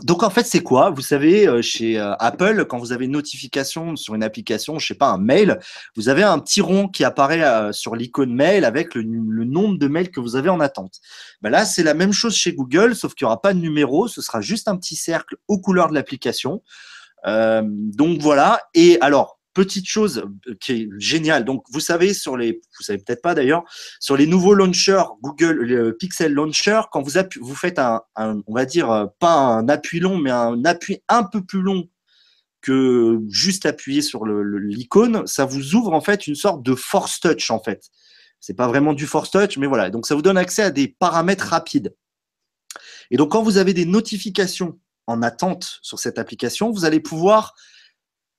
Donc 0.00 0.22
en 0.22 0.30
fait, 0.30 0.44
c'est 0.44 0.62
quoi? 0.62 0.88
Vous 0.88 1.02
savez, 1.02 1.46
euh, 1.46 1.60
chez 1.60 1.98
euh, 1.98 2.14
Apple, 2.14 2.64
quand 2.64 2.78
vous 2.78 2.92
avez 2.92 3.04
une 3.04 3.12
notification 3.12 3.94
sur 3.94 4.14
une 4.14 4.22
application, 4.22 4.78
je 4.78 4.86
sais 4.86 4.94
pas, 4.94 5.08
un 5.08 5.18
mail, 5.18 5.58
vous 5.96 6.08
avez 6.08 6.22
un 6.22 6.38
petit 6.38 6.62
rond 6.62 6.88
qui 6.88 7.04
apparaît 7.04 7.44
euh, 7.44 7.72
sur 7.72 7.94
l'icône 7.94 8.34
mail 8.34 8.64
avec 8.64 8.94
le, 8.94 9.02
nombre 9.02 9.78
de 9.78 9.88
mails 9.88 10.10
que 10.10 10.20
vous 10.20 10.34
avez 10.34 10.48
en 10.48 10.60
attente. 10.60 11.00
Ben 11.42 11.50
là, 11.50 11.66
c'est 11.66 11.82
la 11.82 11.92
même 11.92 12.12
chose 12.12 12.34
chez 12.34 12.54
Google, 12.54 12.96
sauf 12.96 13.14
qu'il 13.14 13.26
n'y 13.26 13.28
aura 13.28 13.42
pas 13.42 13.52
de 13.52 13.58
numéro, 13.58 14.08
ce 14.08 14.22
sera 14.22 14.40
juste 14.40 14.66
un 14.66 14.78
petit 14.78 14.96
cercle 14.96 15.36
aux 15.46 15.60
couleurs 15.60 15.90
de 15.90 15.94
l'application. 15.94 16.62
donc 17.26 18.22
voilà. 18.22 18.60
Et 18.72 18.98
alors, 19.02 19.41
petite 19.52 19.86
chose 19.86 20.24
euh, 20.48 20.54
qui 20.60 20.72
est 20.72 20.88
géniale. 20.98 21.44
Donc, 21.44 21.64
vous 21.70 21.80
savez, 21.80 22.14
sur 22.14 22.36
les, 22.36 22.60
vous 22.78 22.84
savez 22.84 22.98
peut-être 22.98 23.22
pas 23.22 23.34
d'ailleurs, 23.34 23.64
sur 24.00 24.16
les 24.16 24.26
nouveaux 24.26 24.54
launchers, 24.54 25.04
Google 25.22 25.62
le 25.62 25.96
Pixel 25.96 26.32
Launcher, 26.32 26.82
quand 26.90 27.02
vous, 27.02 27.12
vous 27.40 27.54
faites 27.54 27.78
un, 27.78 28.02
on 28.16 28.54
va 28.54 28.64
dire, 28.64 28.90
euh, 28.90 29.06
pas 29.18 29.34
un 29.34 29.68
appui 29.68 30.00
long, 30.00 30.18
mais 30.18 30.30
un 30.30 30.64
appui 30.64 31.02
un 31.08 31.24
peu 31.24 31.44
plus 31.44 31.62
long 31.62 31.88
que 32.60 33.18
juste 33.28 33.66
appuyer 33.66 34.02
sur 34.02 34.24
l'icône, 34.24 35.26
ça 35.26 35.44
vous 35.44 35.74
ouvre 35.74 35.92
en 35.92 36.00
fait 36.00 36.28
une 36.28 36.36
sorte 36.36 36.62
de 36.62 36.76
force 36.76 37.18
touch 37.18 37.50
en 37.50 37.60
fait. 37.60 37.90
C'est 38.38 38.54
pas 38.54 38.68
vraiment 38.68 38.92
du 38.92 39.06
force 39.06 39.30
touch, 39.30 39.56
mais 39.56 39.66
voilà. 39.66 39.90
Donc, 39.90 40.06
ça 40.06 40.14
vous 40.14 40.22
donne 40.22 40.36
accès 40.36 40.62
à 40.62 40.70
des 40.70 40.88
paramètres 40.88 41.46
rapides. 41.46 41.94
Et 43.10 43.16
donc, 43.16 43.32
quand 43.32 43.42
vous 43.42 43.58
avez 43.58 43.74
des 43.74 43.84
notifications 43.84 44.78
en 45.06 45.22
attente 45.22 45.78
sur 45.82 45.98
cette 45.98 46.18
application, 46.18 46.70
vous 46.70 46.84
allez 46.84 47.00
pouvoir 47.00 47.54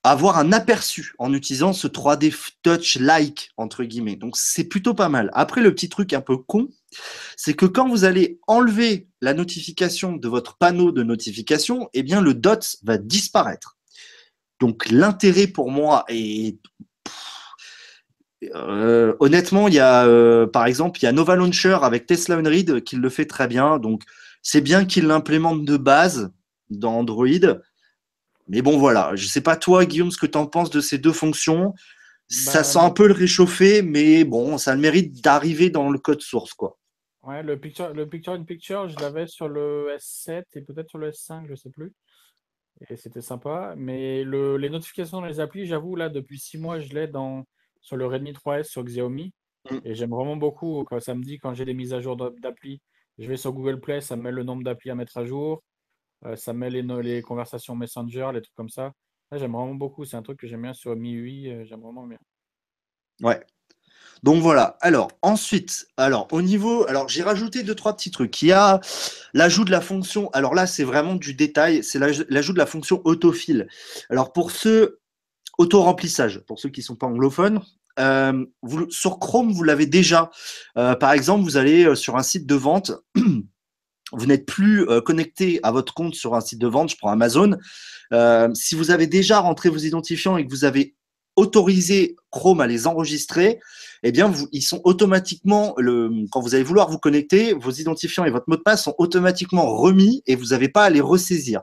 avoir 0.03 0.37
un 0.37 0.51
aperçu 0.51 1.13
en 1.17 1.33
utilisant 1.33 1.71
ce 1.71 1.87
3D 1.87 2.33
touch 2.61 2.97
like 2.99 3.51
entre 3.55 3.83
guillemets. 3.83 4.17
Donc 4.17 4.35
c'est 4.35 4.65
plutôt 4.65 4.93
pas 4.93 5.09
mal. 5.09 5.29
Après 5.33 5.61
le 5.61 5.73
petit 5.73 5.89
truc 5.89 6.13
un 6.13 6.21
peu 6.21 6.37
con, 6.37 6.67
c'est 7.37 7.53
que 7.53 7.65
quand 7.65 7.87
vous 7.87 8.03
allez 8.03 8.39
enlever 8.47 9.07
la 9.21 9.33
notification 9.33 10.13
de 10.13 10.27
votre 10.27 10.57
panneau 10.57 10.91
de 10.91 11.03
notification, 11.03 11.89
eh 11.93 12.03
bien 12.03 12.21
le 12.21 12.33
dot 12.33 12.75
va 12.83 12.97
disparaître. 12.97 13.77
Donc 14.59 14.89
l'intérêt 14.91 15.47
pour 15.47 15.71
moi 15.71 16.03
est 16.09 16.59
euh, 18.55 19.15
honnêtement, 19.21 19.69
il 19.69 19.73
y 19.73 19.79
a 19.79 20.05
euh, 20.05 20.47
par 20.47 20.65
exemple, 20.65 20.99
il 21.01 21.05
y 21.05 21.07
a 21.07 21.13
Nova 21.13 21.35
Launcher 21.35 21.77
avec 21.81 22.05
Tesla 22.05 22.35
Unread 22.35 22.83
qui 22.83 22.97
le 22.97 23.09
fait 23.09 23.25
très 23.25 23.47
bien. 23.47 23.79
Donc 23.79 24.03
c'est 24.41 24.61
bien 24.61 24.83
qu'il 24.83 25.07
l'implémente 25.07 25.63
de 25.63 25.77
base 25.77 26.31
dans 26.69 26.97
Android 26.97 27.27
mais 28.47 28.61
bon, 28.61 28.77
voilà. 28.77 29.15
Je 29.15 29.25
ne 29.25 29.29
sais 29.29 29.41
pas 29.41 29.55
toi, 29.55 29.85
Guillaume, 29.85 30.11
ce 30.11 30.17
que 30.17 30.25
tu 30.25 30.37
en 30.37 30.45
penses 30.45 30.69
de 30.69 30.81
ces 30.81 30.97
deux 30.97 31.13
fonctions. 31.13 31.73
ça 32.27 32.59
bah, 32.59 32.63
sent 32.63 32.79
un 32.79 32.91
peu 32.91 33.07
le 33.07 33.13
réchauffer, 33.13 33.81
mais 33.81 34.23
bon, 34.23 34.57
ça 34.57 34.71
a 34.71 34.75
le 34.75 34.81
mérite 34.81 35.23
d'arriver 35.23 35.69
dans 35.69 35.89
le 35.89 35.99
code 35.99 36.21
source, 36.21 36.53
quoi. 36.53 36.77
Ouais, 37.23 37.41
le 37.41 37.57
picture, 37.57 37.93
le 37.93 38.07
picture 38.07 38.33
in 38.33 38.43
picture, 38.43 38.89
je 38.89 38.99
l'avais 38.99 39.27
sur 39.27 39.47
le 39.47 39.95
S7 39.97 40.43
et 40.55 40.61
peut-être 40.61 40.89
sur 40.89 40.97
le 40.97 41.11
S5, 41.11 41.45
je 41.45 41.51
ne 41.51 41.55
sais 41.55 41.69
plus. 41.69 41.93
Et 42.89 42.97
c'était 42.97 43.21
sympa. 43.21 43.75
Mais 43.77 44.23
le, 44.23 44.57
les 44.57 44.69
notifications 44.69 45.21
dans 45.21 45.27
les 45.27 45.39
applis, 45.39 45.65
j'avoue, 45.65 45.95
là, 45.95 46.09
depuis 46.09 46.37
six 46.37 46.57
mois, 46.57 46.79
je 46.79 46.93
l'ai 46.93 47.07
dans, 47.07 47.45
sur 47.81 47.95
le 47.95 48.05
Redmi 48.05 48.33
3S 48.33 48.63
sur 48.63 48.83
Xiaomi. 48.83 49.33
Mm. 49.69 49.77
Et 49.85 49.95
j'aime 49.95 50.09
vraiment 50.09 50.35
beaucoup 50.35 50.83
quand 50.83 50.99
ça 50.99 51.15
me 51.15 51.23
dit 51.23 51.37
quand 51.37 51.53
j'ai 51.53 51.65
des 51.65 51.73
mises 51.73 51.93
à 51.93 52.01
jour 52.01 52.17
d'appli, 52.17 52.81
je 53.19 53.27
vais 53.27 53.37
sur 53.37 53.53
Google 53.53 53.79
Play, 53.79 54.01
ça 54.01 54.15
me 54.15 54.23
met 54.23 54.31
le 54.31 54.43
nombre 54.43 54.63
d'applis 54.63 54.89
à 54.89 54.95
mettre 54.95 55.17
à 55.17 55.25
jour. 55.25 55.63
Euh, 56.25 56.35
ça 56.35 56.53
met 56.53 56.69
les, 56.69 57.21
conversations 57.21 57.75
Messenger, 57.75 58.29
les 58.33 58.41
trucs 58.41 58.55
comme 58.55 58.69
ça. 58.69 58.93
j'aime 59.31 59.51
vraiment 59.51 59.75
beaucoup. 59.75 60.05
C'est 60.05 60.17
un 60.17 60.21
truc 60.21 60.39
que 60.39 60.47
j'aime 60.47 60.61
bien 60.61 60.73
sur 60.73 60.95
MIUI. 60.95 61.49
Euh, 61.49 61.65
j'aime 61.65 61.81
vraiment 61.81 62.07
bien. 62.07 62.19
Ouais. 63.21 63.41
Donc 64.21 64.41
voilà. 64.41 64.77
Alors 64.79 65.11
ensuite, 65.21 65.85
alors 65.97 66.27
au 66.31 66.41
niveau, 66.41 66.87
alors 66.87 67.09
j'ai 67.09 67.23
rajouté 67.23 67.63
deux 67.63 67.75
trois 67.75 67.95
petits 67.95 68.11
trucs. 68.11 68.41
Il 68.41 68.47
y 68.47 68.51
a 68.53 68.79
l'ajout 69.33 69.65
de 69.65 69.71
la 69.71 69.81
fonction. 69.81 70.29
Alors 70.31 70.53
là, 70.53 70.65
c'est 70.65 70.85
vraiment 70.85 71.15
du 71.15 71.33
détail. 71.33 71.83
C'est 71.83 71.99
l'ajout 71.99 72.53
de 72.53 72.57
la 72.57 72.65
fonction 72.65 73.01
autofill. 73.03 73.67
Alors 74.09 74.31
pour 74.31 74.51
ceux 74.51 75.01
auto-remplissage, 75.57 76.39
pour 76.39 76.59
ceux 76.59 76.69
qui 76.69 76.79
ne 76.79 76.85
sont 76.85 76.95
pas 76.95 77.07
anglophones, 77.07 77.61
euh, 77.99 78.45
sur 78.89 79.19
Chrome, 79.19 79.51
vous 79.51 79.63
l'avez 79.63 79.85
déjà. 79.85 80.31
par 80.73 81.11
exemple, 81.11 81.43
vous 81.43 81.57
allez 81.57 81.93
sur 81.95 82.15
un 82.15 82.23
site 82.23 82.47
de 82.47 82.55
vente 82.55 82.91
vous 84.13 84.25
n'êtes 84.25 84.45
plus 84.45 84.87
euh, 84.89 85.01
connecté 85.01 85.59
à 85.63 85.71
votre 85.71 85.93
compte 85.93 86.15
sur 86.15 86.35
un 86.35 86.41
site 86.41 86.59
de 86.59 86.67
vente, 86.67 86.91
je 86.91 86.97
prends 86.97 87.11
Amazon, 87.11 87.57
euh, 88.11 88.49
si 88.53 88.75
vous 88.75 88.91
avez 88.91 89.07
déjà 89.07 89.39
rentré 89.39 89.69
vos 89.69 89.77
identifiants 89.77 90.37
et 90.37 90.45
que 90.45 90.51
vous 90.51 90.65
avez 90.65 90.95
autorisez 91.35 92.15
Chrome 92.29 92.61
à 92.61 92.67
les 92.67 92.87
enregistrer, 92.87 93.59
eh 94.03 94.11
bien, 94.11 94.27
vous, 94.27 94.47
ils 94.51 94.61
sont 94.61 94.81
automatiquement, 94.83 95.75
quand 96.31 96.41
vous 96.41 96.55
allez 96.55 96.63
vouloir 96.63 96.89
vous 96.89 96.97
connecter, 96.97 97.53
vos 97.53 97.71
identifiants 97.71 98.25
et 98.25 98.31
votre 98.31 98.45
mot 98.47 98.55
de 98.55 98.61
passe 98.61 98.83
sont 98.83 98.95
automatiquement 98.97 99.75
remis 99.75 100.23
et 100.25 100.35
vous 100.35 100.47
n'avez 100.47 100.69
pas 100.69 100.85
à 100.85 100.89
les 100.89 101.01
ressaisir. 101.01 101.61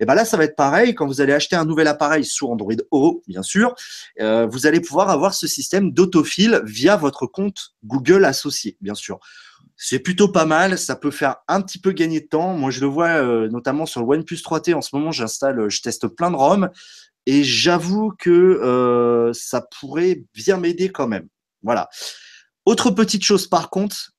Et 0.00 0.06
ben 0.06 0.14
là, 0.14 0.24
ça 0.24 0.36
va 0.36 0.44
être 0.44 0.56
pareil 0.56 0.94
quand 0.94 1.06
vous 1.06 1.20
allez 1.20 1.32
acheter 1.32 1.56
un 1.56 1.64
nouvel 1.64 1.86
appareil 1.86 2.24
sous 2.24 2.48
Android 2.48 2.74
O, 2.90 3.22
bien 3.28 3.42
sûr, 3.42 3.74
euh, 4.20 4.46
vous 4.46 4.66
allez 4.66 4.80
pouvoir 4.80 5.10
avoir 5.10 5.34
ce 5.34 5.46
système 5.46 5.92
d'autofill 5.92 6.60
via 6.64 6.96
votre 6.96 7.26
compte 7.26 7.74
Google 7.84 8.24
associé, 8.24 8.76
bien 8.80 8.94
sûr. 8.94 9.20
C'est 9.84 9.98
plutôt 9.98 10.28
pas 10.28 10.44
mal, 10.44 10.78
ça 10.78 10.94
peut 10.94 11.10
faire 11.10 11.38
un 11.48 11.60
petit 11.60 11.80
peu 11.80 11.90
gagner 11.90 12.20
de 12.20 12.28
temps. 12.28 12.54
Moi, 12.54 12.70
je 12.70 12.80
le 12.80 12.86
vois 12.86 13.08
euh, 13.08 13.48
notamment 13.48 13.84
sur 13.84 14.00
le 14.00 14.06
OnePlus 14.06 14.36
3T 14.36 14.74
en 14.74 14.80
ce 14.80 14.94
moment, 14.94 15.10
j'installe, 15.10 15.68
je 15.68 15.82
teste 15.82 16.06
plein 16.06 16.30
de 16.30 16.36
ROM 16.36 16.70
et 17.26 17.42
j'avoue 17.42 18.12
que 18.16 18.30
euh, 18.30 19.32
ça 19.32 19.60
pourrait 19.80 20.22
bien 20.34 20.56
m'aider 20.56 20.92
quand 20.92 21.08
même. 21.08 21.26
Voilà. 21.64 21.88
Autre 22.64 22.92
petite 22.92 23.24
chose 23.24 23.48
par 23.48 23.70
contre 23.70 24.12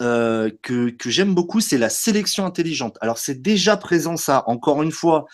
euh, 0.00 0.50
que, 0.62 0.96
j'aime 1.04 1.34
beaucoup, 1.34 1.60
c'est 1.60 1.76
la 1.76 1.90
sélection 1.90 2.46
intelligente. 2.46 2.96
Alors 3.02 3.18
c'est 3.18 3.42
déjà 3.42 3.76
présent 3.76 4.16
ça, 4.16 4.42
encore 4.46 4.82
une 4.82 4.90
fois, 4.90 5.26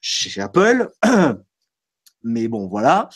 chez 0.00 0.40
Apple. 0.40 0.90
Mais 2.22 2.48
bon, 2.48 2.66
voilà. 2.66 3.10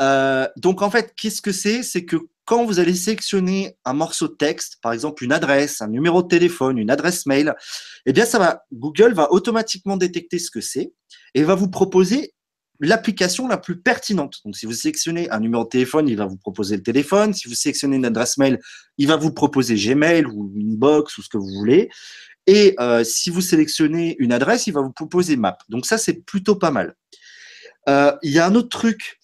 Euh, 0.00 0.48
donc 0.56 0.82
en 0.82 0.90
fait, 0.90 1.14
qu'est-ce 1.16 1.40
que 1.40 1.52
c'est? 1.52 1.84
C'est 1.84 2.04
que 2.04 2.16
quand 2.48 2.64
vous 2.64 2.80
allez 2.80 2.94
sélectionner 2.94 3.76
un 3.84 3.92
morceau 3.92 4.26
de 4.26 4.32
texte, 4.32 4.78
par 4.80 4.94
exemple 4.94 5.22
une 5.22 5.32
adresse, 5.32 5.82
un 5.82 5.88
numéro 5.88 6.22
de 6.22 6.28
téléphone, 6.28 6.78
une 6.78 6.90
adresse 6.90 7.26
mail, 7.26 7.54
eh 8.06 8.14
bien 8.14 8.24
ça 8.24 8.38
va, 8.38 8.62
Google 8.72 9.12
va 9.12 9.30
automatiquement 9.30 9.98
détecter 9.98 10.38
ce 10.38 10.50
que 10.50 10.62
c'est 10.62 10.94
et 11.34 11.42
va 11.42 11.54
vous 11.54 11.68
proposer 11.68 12.32
l'application 12.80 13.48
la 13.48 13.58
plus 13.58 13.78
pertinente. 13.82 14.38
Donc, 14.46 14.56
si 14.56 14.64
vous 14.64 14.72
sélectionnez 14.72 15.28
un 15.28 15.40
numéro 15.40 15.64
de 15.64 15.68
téléphone, 15.68 16.08
il 16.08 16.16
va 16.16 16.24
vous 16.24 16.38
proposer 16.38 16.76
le 16.76 16.82
téléphone. 16.82 17.34
Si 17.34 17.48
vous 17.48 17.54
sélectionnez 17.54 17.96
une 17.96 18.06
adresse 18.06 18.38
mail, 18.38 18.58
il 18.96 19.08
va 19.08 19.16
vous 19.16 19.32
proposer 19.32 19.74
Gmail 19.74 20.24
ou 20.24 20.50
une 20.56 20.76
box 20.76 21.18
ou 21.18 21.22
ce 21.22 21.28
que 21.28 21.36
vous 21.36 21.52
voulez. 21.58 21.90
Et 22.46 22.74
euh, 22.80 23.04
si 23.04 23.28
vous 23.28 23.42
sélectionnez 23.42 24.16
une 24.20 24.32
adresse, 24.32 24.66
il 24.66 24.72
va 24.72 24.80
vous 24.80 24.92
proposer 24.92 25.36
Map. 25.36 25.58
Donc 25.68 25.84
ça, 25.84 25.98
c'est 25.98 26.24
plutôt 26.24 26.56
pas 26.56 26.70
mal. 26.70 26.94
Euh, 27.90 28.12
il 28.22 28.32
y 28.32 28.38
a 28.38 28.46
un 28.46 28.54
autre 28.54 28.70
truc 28.70 29.17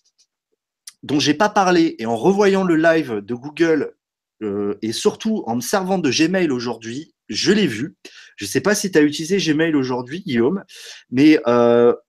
dont 1.05 1.21
j'ai 1.21 1.35
pas 1.35 1.49
parlé 1.49 1.95
et 2.01 2.07
en 2.07 2.17
revoyant 2.17 2.65
le 2.65 2.75
live 2.75 3.21
de 3.21 3.35
Google 3.35 3.95
euh, 4.43 4.77
et 4.83 4.93
surtout 4.93 5.45
en 5.47 5.57
me 5.57 5.61
servant 5.61 5.99
de 5.99 6.11
Gmail 6.11 6.51
aujourd'hui, 6.51 7.15
je 7.29 7.53
l'ai 7.53 7.69
vu. 7.69 7.97
Je 8.37 8.45
ne 8.45 8.49
sais 8.49 8.61
pas 8.61 8.75
si 8.75 8.91
tu 8.91 8.99
as 8.99 9.03
utilisé 9.03 9.37
Gmail 9.39 9.77
aujourd'hui, 9.77 10.23
Guillaume, 10.23 10.65
mais 11.11 11.39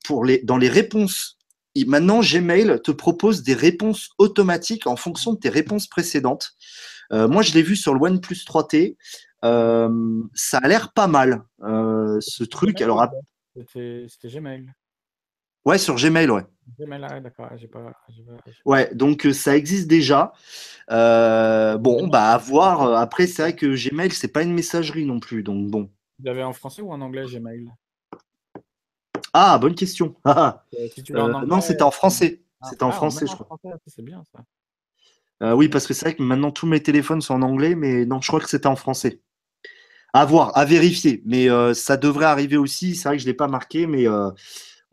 pour 0.03 0.25
les, 0.25 0.39
dans 0.39 0.57
les 0.57 0.67
réponses 0.67 1.35
maintenant, 1.83 2.21
Gmail 2.21 2.79
te 2.81 2.91
propose 2.91 3.43
des 3.43 3.53
réponses 3.53 4.11
automatiques 4.17 4.87
en 4.87 4.95
fonction 4.95 5.33
de 5.33 5.39
tes 5.39 5.49
réponses 5.49 5.87
précédentes. 5.87 6.53
Euh, 7.11 7.27
moi, 7.27 7.41
je 7.41 7.53
l'ai 7.53 7.61
vu 7.61 7.75
sur 7.75 7.93
le 7.93 7.99
OnePlus 7.99 8.45
3T. 8.47 8.95
Euh, 9.43 10.23
ça 10.33 10.59
a 10.59 10.67
l'air 10.67 10.93
pas 10.93 11.07
mal, 11.07 11.43
euh, 11.63 12.17
ce 12.21 12.45
truc. 12.45 12.81
Alors, 12.81 13.05
c'était 13.73 14.07
Gmail. 14.23 14.71
Ouais, 15.65 15.77
sur 15.77 15.95
Gmail, 15.95 16.29
ouais. 16.29 16.43
Gmail, 16.79 17.21
d'accord. 17.21 17.49
Ouais, 18.65 18.93
donc 18.93 19.27
ça 19.33 19.57
existe 19.57 19.87
déjà. 19.87 20.33
bon, 20.89 22.07
bah 22.07 22.31
à 22.31 22.37
voir. 22.37 22.95
Après, 22.95 23.27
c'est 23.27 23.41
vrai 23.41 23.55
que 23.55 23.75
Gmail, 23.75 24.11
c'est 24.11 24.27
pas 24.27 24.43
une 24.43 24.53
messagerie 24.53 25.05
non 25.05 25.19
plus, 25.19 25.43
donc 25.43 25.67
bon. 25.69 25.89
Vous 26.19 26.25
l'avez 26.25 26.43
en 26.43 26.53
français 26.53 26.81
ou 26.81 26.91
en 26.91 27.01
anglais 27.01 27.25
Gmail? 27.25 27.69
Ah, 29.37 29.57
bonne 29.57 29.75
question. 29.75 30.15
Ah, 30.23 30.63
ah. 30.71 30.81
Euh, 31.11 31.45
non, 31.45 31.59
c'était 31.59 31.81
en 31.81 31.91
français. 31.91 32.41
Ah, 32.61 32.67
c'était 32.69 32.83
en 32.83 32.91
français, 32.91 33.25
je 33.27 33.33
crois. 33.35 33.59
C'est 33.85 34.01
bien 34.01 34.23
ça. 34.31 34.39
Euh, 35.43 35.53
oui, 35.53 35.67
parce 35.67 35.85
que 35.85 35.93
c'est 35.93 36.05
vrai 36.05 36.15
que 36.15 36.23
maintenant 36.23 36.51
tous 36.51 36.65
mes 36.65 36.81
téléphones 36.81 37.19
sont 37.19 37.33
en 37.33 37.41
anglais, 37.41 37.75
mais 37.75 38.05
non, 38.05 38.21
je 38.21 38.27
crois 38.27 38.39
que 38.39 38.49
c'était 38.49 38.67
en 38.67 38.77
français. 38.77 39.19
À 40.13 40.23
voir, 40.23 40.57
à 40.57 40.63
vérifier. 40.63 41.21
Mais 41.25 41.49
euh, 41.49 41.73
ça 41.73 41.97
devrait 41.97 42.25
arriver 42.25 42.55
aussi. 42.55 42.95
C'est 42.95 43.09
vrai 43.09 43.17
que 43.17 43.21
je 43.21 43.27
ne 43.27 43.31
l'ai 43.31 43.35
pas 43.35 43.49
marqué, 43.49 43.87
mais 43.87 44.05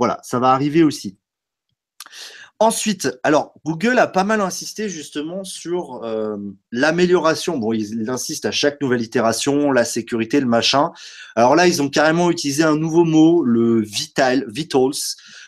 voilà, 0.02 0.18
ça 0.24 0.40
va 0.40 0.50
arriver 0.50 0.82
aussi. 0.82 1.16
Ensuite, 2.58 3.08
alors 3.22 3.54
Google 3.64 4.00
a 4.00 4.08
pas 4.08 4.24
mal 4.24 4.40
insisté 4.40 4.88
justement 4.88 5.44
sur 5.44 6.02
euh, 6.02 6.36
l'amélioration. 6.72 7.56
Bon, 7.56 7.72
ils, 7.72 8.10
insistent 8.10 8.46
à 8.46 8.50
chaque 8.50 8.80
nouvelle 8.80 9.00
itération, 9.00 9.70
la 9.70 9.84
sécurité, 9.84 10.40
le 10.40 10.46
machin. 10.46 10.90
Alors 11.36 11.54
là, 11.54 11.68
ils 11.68 11.82
ont 11.82 11.88
carrément 11.88 12.32
utilisé 12.32 12.64
un 12.64 12.76
nouveau 12.76 13.04
mot, 13.04 13.44
le 13.44 13.80
vital, 13.80 14.44
vitals. 14.48 14.90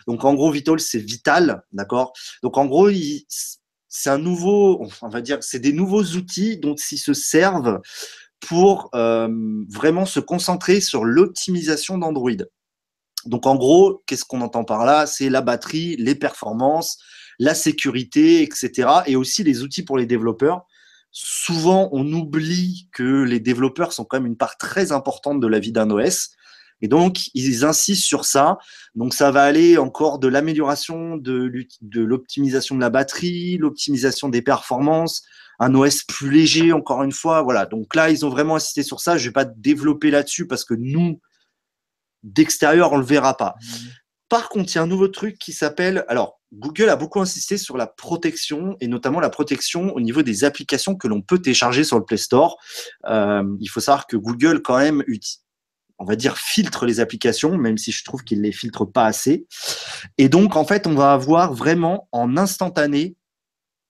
Donc 0.07 0.25
en 0.25 0.35
gros, 0.35 0.53
vitals, 0.53 0.79
c'est 0.79 1.01
vital, 1.01 1.65
d'accord? 1.73 2.13
Donc 2.45 2.57
en 2.57 2.67
gros, 2.67 2.91
c'est 3.89 4.11
un 4.11 4.19
nouveau, 4.19 4.87
on 5.03 5.09
va 5.09 5.21
dire, 5.21 5.39
c'est 5.41 5.59
des 5.59 5.73
nouveaux 5.73 6.05
outils 6.05 6.59
dont 6.59 6.77
ils 6.93 6.99
se 6.99 7.13
servent 7.13 7.81
pour 8.39 8.89
euh, 8.95 9.29
vraiment 9.69 10.07
se 10.07 10.21
concentrer 10.21 10.81
sur 10.81 11.05
l'optimisation 11.05 11.99
d'Android. 11.99 12.45
Donc 13.27 13.47
en 13.47 13.57
gros, 13.57 14.03
qu'est-ce 14.07 14.25
qu'on 14.25 14.41
entend 14.41 14.65
par 14.65 14.85
là? 14.85 15.07
C'est 15.07 15.31
la 15.31 15.41
batterie, 15.41 15.97
les 15.97 16.15
performances, 16.15 16.99
la 17.39 17.55
sécurité, 17.55 18.43
etc. 18.43 18.89
Et 19.07 19.17
aussi 19.17 19.43
les 19.43 19.63
outils 19.63 19.83
pour 19.83 19.97
les 19.97 20.07
développeurs. 20.07 20.67
Souvent, 21.11 21.89
on 21.93 22.11
oublie 22.13 22.89
que 22.93 23.23
les 23.23 23.41
développeurs 23.41 23.93
sont 23.93 24.05
quand 24.05 24.19
même 24.19 24.27
une 24.27 24.37
part 24.37 24.59
très 24.59 24.93
importante 24.93 25.41
de 25.41 25.47
la 25.47 25.61
vie 25.61 25.73
d'un 25.73 25.91
OS. 25.91 26.31
Et 26.83 26.89
donc, 26.89 27.31
ils 27.35 27.65
insistent 27.65 28.05
sur 28.05 28.25
ça. 28.25 28.59
Donc, 28.97 29.15
ça 29.15 29.31
va 29.31 29.45
aller 29.45 29.79
encore 29.79 30.19
de 30.19 30.27
l'amélioration 30.29 31.17
de 31.17 31.51
l'optimisation 31.93 32.75
de 32.75 32.81
la 32.81 32.91
batterie, 32.91 33.59
l'optimisation 33.59 34.29
des 34.29 34.43
performances, 34.43 35.23
un 35.61 35.75
OS 35.75 36.03
plus 36.03 36.31
léger, 36.31 36.73
encore 36.73 37.05
une 37.05 37.13
fois. 37.13 37.43
Voilà. 37.43 37.65
Donc 37.67 37.95
là, 37.95 38.11
ils 38.11 38.27
ont 38.27 38.29
vraiment 38.29 38.57
insisté 38.57 38.83
sur 38.83 39.01
ça. 39.01 39.17
Je 39.17 39.23
ne 39.23 39.29
vais 39.29 39.33
pas 39.33 39.45
développer 39.45 40.11
là-dessus 40.11 40.47
parce 40.49 40.65
que 40.65 40.75
nous, 40.75 41.21
d'extérieur, 42.25 42.93
on 42.93 42.97
le 42.97 43.05
verra 43.05 43.37
pas. 43.37 43.55
Mmh. 43.61 43.77
Par 44.29 44.49
contre, 44.49 44.73
il 44.73 44.77
y 44.77 44.79
a 44.79 44.83
un 44.83 44.89
nouveau 44.89 45.07
truc 45.07 45.39
qui 45.39 45.53
s'appelle. 45.53 46.05
Alors, 46.09 46.41
Google 46.53 46.89
a 46.89 46.97
beaucoup 46.97 47.21
insisté 47.21 47.57
sur 47.59 47.77
la 47.77 47.87
protection 47.87 48.77
et 48.81 48.89
notamment 48.89 49.21
la 49.21 49.31
protection 49.31 49.95
au 49.95 50.01
niveau 50.01 50.23
des 50.23 50.45
applications 50.45 50.97
que 50.97 51.09
l'on 51.09 51.21
peut 51.21 51.39
télécharger 51.39 51.85
sur 51.85 51.99
le 51.99 52.05
Play 52.05 52.17
Store. 52.17 52.57
Euh, 53.07 53.45
il 53.61 53.67
faut 53.67 53.81
savoir 53.81 54.07
que 54.07 54.17
Google, 54.17 54.63
quand 54.63 54.79
même, 54.79 55.05
on 55.99 56.05
va 56.05 56.17
dire, 56.17 56.37
filtre 56.37 56.87
les 56.87 57.01
applications, 57.01 57.57
même 57.57 57.79
si 57.79 57.93
je 57.93 58.05
trouve 58.05 58.25
qu'il 58.25 58.41
les 58.41 58.53
filtre 58.53 58.85
pas 58.85 59.05
assez. 59.05 59.47
Et 60.19 60.29
donc, 60.29 60.57
en 60.57 60.65
fait, 60.65 60.87
on 60.87 60.95
va 60.95 61.13
avoir 61.13 61.53
vraiment 61.53 62.09
en 62.13 62.37
instantané. 62.37 63.17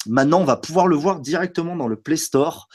Maintenant, 0.07 0.41
on 0.41 0.45
va 0.45 0.57
pouvoir 0.57 0.87
le 0.87 0.97
voir 0.97 1.21
directement 1.21 1.77
dans 1.77 1.89
le 1.89 1.97
Play 1.97 2.17
Store. 2.17 2.69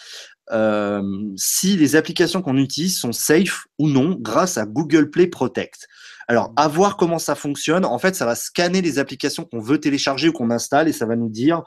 Euh, 0.52 1.02
si 1.36 1.78
les 1.78 1.96
applications 1.96 2.42
qu'on 2.42 2.58
utilise 2.58 2.98
sont 2.98 3.12
safe 3.12 3.66
ou 3.78 3.88
non 3.88 4.18
grâce 4.20 4.58
à 4.58 4.66
Google 4.66 5.10
Play 5.10 5.28
Protect. 5.28 5.88
Alors, 6.28 6.54
à 6.58 6.68
voir 6.68 6.96
comment 6.96 7.18
ça 7.18 7.34
fonctionne. 7.34 7.86
En 7.86 7.98
fait, 7.98 8.16
ça 8.16 8.24
va 8.24 8.36
scanner 8.36 8.84
les 8.84 9.00
applications 9.00 9.46
qu'on 9.46 9.60
veut 9.60 9.80
télécharger 9.80 10.30
ou 10.30 10.32
qu'on 10.32 10.52
installe 10.52 10.88
et 10.88 10.94
ça 10.94 11.08
va 11.08 11.16
nous 11.16 11.30
dire 11.30 11.64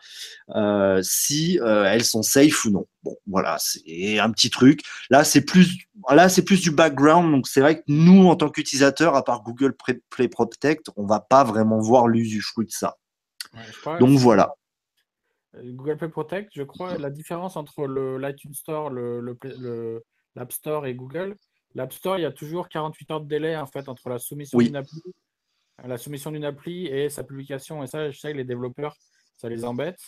euh, 0.54 1.00
si 1.02 1.58
euh, 1.60 1.84
elles 1.84 2.04
sont 2.04 2.22
safe 2.22 2.64
ou 2.64 2.70
non. 2.70 2.86
Bon, 3.02 3.16
voilà, 3.26 3.56
c'est 3.58 4.20
un 4.20 4.30
petit 4.30 4.50
truc. 4.50 4.82
Là, 5.10 5.24
c'est 5.24 5.40
plus, 5.40 5.78
là, 6.08 6.28
c'est 6.28 6.42
plus 6.42 6.60
du 6.60 6.70
background. 6.70 7.32
Donc, 7.32 7.48
c'est 7.48 7.60
vrai 7.60 7.78
que 7.78 7.82
nous, 7.88 8.28
en 8.28 8.36
tant 8.36 8.50
qu'utilisateurs, 8.50 9.16
à 9.16 9.24
part 9.24 9.42
Google 9.42 9.74
Play 10.10 10.28
Protect, 10.28 10.90
on 10.94 11.06
va 11.06 11.18
pas 11.18 11.42
vraiment 11.42 11.80
voir 11.80 12.06
l'usufruit 12.06 12.66
de 12.66 12.72
ça. 12.72 12.96
donc 13.98 14.16
voilà. 14.16 14.54
Euh, 15.56 15.72
Google 15.72 15.96
Play 15.96 16.08
Protect, 16.08 16.50
je 16.54 16.62
crois, 16.62 16.98
la 16.98 17.10
différence 17.10 17.56
entre 17.56 17.86
l'iTunes 17.86 18.54
Store, 18.54 18.90
le, 18.90 19.36
l'App 20.34 20.52
Store 20.52 20.86
et 20.86 20.94
Google, 20.94 21.36
l'App 21.74 21.92
Store, 21.92 22.18
il 22.18 22.22
y 22.22 22.26
a 22.26 22.32
toujours 22.32 22.68
48 22.68 23.10
heures 23.10 23.20
de 23.20 23.28
délai 23.28 23.56
en 23.56 23.66
fait 23.66 23.88
entre 23.88 24.08
la 24.08 24.18
soumission 24.18 24.58
d'une 24.58 24.76
appli, 24.76 25.00
la 25.84 25.98
soumission 25.98 26.30
d'une 26.30 26.44
appli 26.44 26.86
et 26.86 27.08
sa 27.08 27.24
publication. 27.24 27.82
Et 27.82 27.86
ça, 27.86 28.10
je 28.10 28.18
sais 28.18 28.32
que 28.32 28.36
les 28.36 28.44
développeurs, 28.44 28.96
ça 29.36 29.48
les 29.48 29.64
embête. 29.64 30.00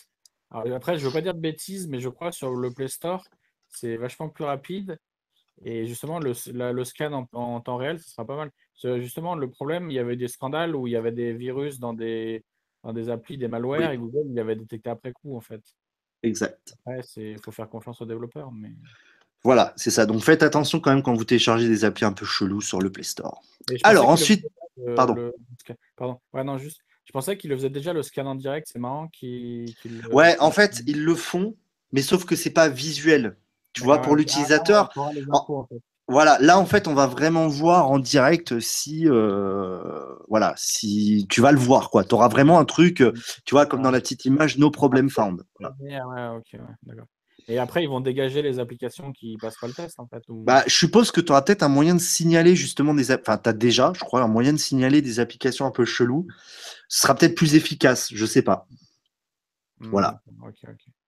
après, 0.51 0.99
je 0.99 1.05
ne 1.05 1.09
veux 1.09 1.13
pas 1.13 1.23
dire 1.23 1.35
de 1.35 1.41
bêtises, 1.41 1.89
mais 1.89 2.01
je 2.01 2.09
crois 2.09 2.31
que 2.31 2.37
sur 2.37 2.55
le 2.55 2.73
Play 2.73 2.89
Store, 2.89 3.25
c'est 3.69 3.97
vachement 3.97 4.29
plus 4.29 4.45
rapide. 4.45 4.99
Et 5.63 5.87
justement, 5.87 6.19
le, 6.19 6.33
le 6.73 6.85
scan 6.85 7.13
en, 7.13 7.29
en, 7.33 7.61
temps 7.61 7.77
réel, 7.77 8.01
ce 8.01 8.11
sera 8.11 8.27
pas 8.27 8.37
mal. 8.37 8.51
Justement, 9.01 9.37
le 9.37 9.49
problème, 9.49 9.91
il 9.91 9.95
y 9.95 10.01
avait 10.01 10.17
des 10.17 10.29
scandales 10.29 10.75
où 10.75 10.87
il 10.87 10.93
y 10.93 10.97
avait 10.97 11.13
des 11.13 11.33
virus 11.33 11.79
dans 11.79 11.95
des, 11.95 12.45
dans 12.85 12.93
des 12.93 13.09
applis, 13.09 13.39
des 13.39 13.49
malwares, 13.49 13.93
et 13.93 13.99
Google 13.99 14.25
il 14.31 14.39
avait 14.39 14.57
détecté 14.57 14.91
après 14.91 15.13
coup, 15.13 15.37
en 15.37 15.41
fait. 15.41 15.63
Exact. 16.23 16.77
Il 17.17 17.39
faut 17.39 17.51
faire 17.51 17.69
confiance 17.69 18.01
aux 18.01 18.07
développeurs. 18.07 18.53
Mais... 18.53 18.73
Voilà, 19.43 19.73
c'est 19.77 19.91
ça. 19.91 20.07
Donc 20.07 20.23
faites 20.23 20.43
attention 20.43 20.81
quand 20.81 20.93
même 20.93 21.03
quand 21.03 21.15
vous 21.15 21.25
téléchargez 21.25 21.69
des 21.69 21.85
applis 21.85 22.05
un 22.05 22.13
peu 22.13 22.25
chelous 22.25 22.61
sur 22.61 22.81
le 22.81 22.91
Play 22.91 23.03
Store. 23.03 23.43
Alors 23.83 24.09
ensuite, 24.09 24.47
euh, 24.87 24.95
pardon. 24.95 25.33
Pardon. 25.97 26.21
Ouais, 26.33 26.45
non, 26.45 26.59
juste. 26.59 26.81
Je 27.05 27.13
pensais 27.13 27.37
qu'il 27.37 27.51
le 27.51 27.57
faisait 27.57 27.71
déjà 27.71 27.93
le 27.93 28.03
scan 28.03 28.25
en 28.25 28.35
direct. 28.35 28.69
C'est 28.71 28.79
marrant 28.79 29.09
qu'il. 29.09 29.75
ouais, 30.11 30.39
en 30.41 30.51
fait, 30.51 30.83
ils 30.87 31.05
le 31.05 31.15
font, 31.15 31.55
mais 31.93 32.01
sauf 32.01 32.25
que 32.25 32.37
c'est 32.37 32.51
pas 32.51 32.69
visuel. 32.69 33.37
Tu 33.75 33.83
vois, 33.83 34.01
pour 34.01 34.17
l'utilisateur. 34.17 34.91
Voilà, 36.07 36.37
là 36.41 36.59
en 36.59 36.67
fait, 36.67 36.87
on 36.87 36.95
va 36.95 37.07
vraiment 37.07 37.49
voir 37.49 37.91
en 37.91 37.99
direct 37.99 38.61
si, 38.61 39.09
euh, 39.09 40.15
voilà, 40.29 40.53
si 40.57 41.27
tu 41.31 41.41
vas 41.41 41.51
le 41.51 41.59
voir, 41.59 41.89
quoi. 41.89 42.05
Tu 42.05 42.15
auras 42.15 42.29
vraiment 42.29 42.59
un 42.59 42.67
truc, 42.67 43.01
euh, 43.01 43.13
tu 43.47 43.55
vois, 43.55 43.65
comme 43.65 43.81
dans 43.81 43.91
la 43.91 44.01
petite 44.01 44.27
image, 44.27 44.59
no 44.59 44.71
problem 44.71 45.09
found. 45.09 45.43
Et 47.47 47.59
après, 47.59 47.83
ils 47.83 47.89
vont 47.89 48.01
dégager 48.01 48.43
les 48.43 48.59
applications 48.59 49.13
qui 49.13 49.37
passent 49.39 49.59
pas 49.59 49.67
le 49.67 49.75
test, 49.75 50.01
en 50.01 50.07
fait. 50.07 50.23
Bah, 50.29 50.63
je 50.67 50.75
suppose 50.75 51.11
que 51.11 51.21
tu 51.21 51.31
auras 51.33 51.43
peut-être 51.43 51.63
un 51.63 51.69
moyen 51.69 51.95
de 51.95 52.01
signaler 52.01 52.57
justement 52.57 52.95
des, 52.95 53.13
enfin, 53.13 53.39
as 53.45 53.53
déjà, 53.53 53.93
je 53.95 54.01
crois, 54.01 54.23
un 54.23 54.29
moyen 54.29 54.53
de 54.53 54.59
signaler 54.59 55.03
des 55.03 55.21
applications 55.21 55.67
un 55.67 55.71
peu 55.71 55.85
cheloues. 55.85 56.27
Ce 56.89 57.03
sera 57.03 57.15
peut-être 57.15 57.35
plus 57.35 57.55
efficace, 57.55 58.09
je 58.15 58.27
sais 58.27 58.43
pas. 58.43 58.67
Voilà. 59.81 60.21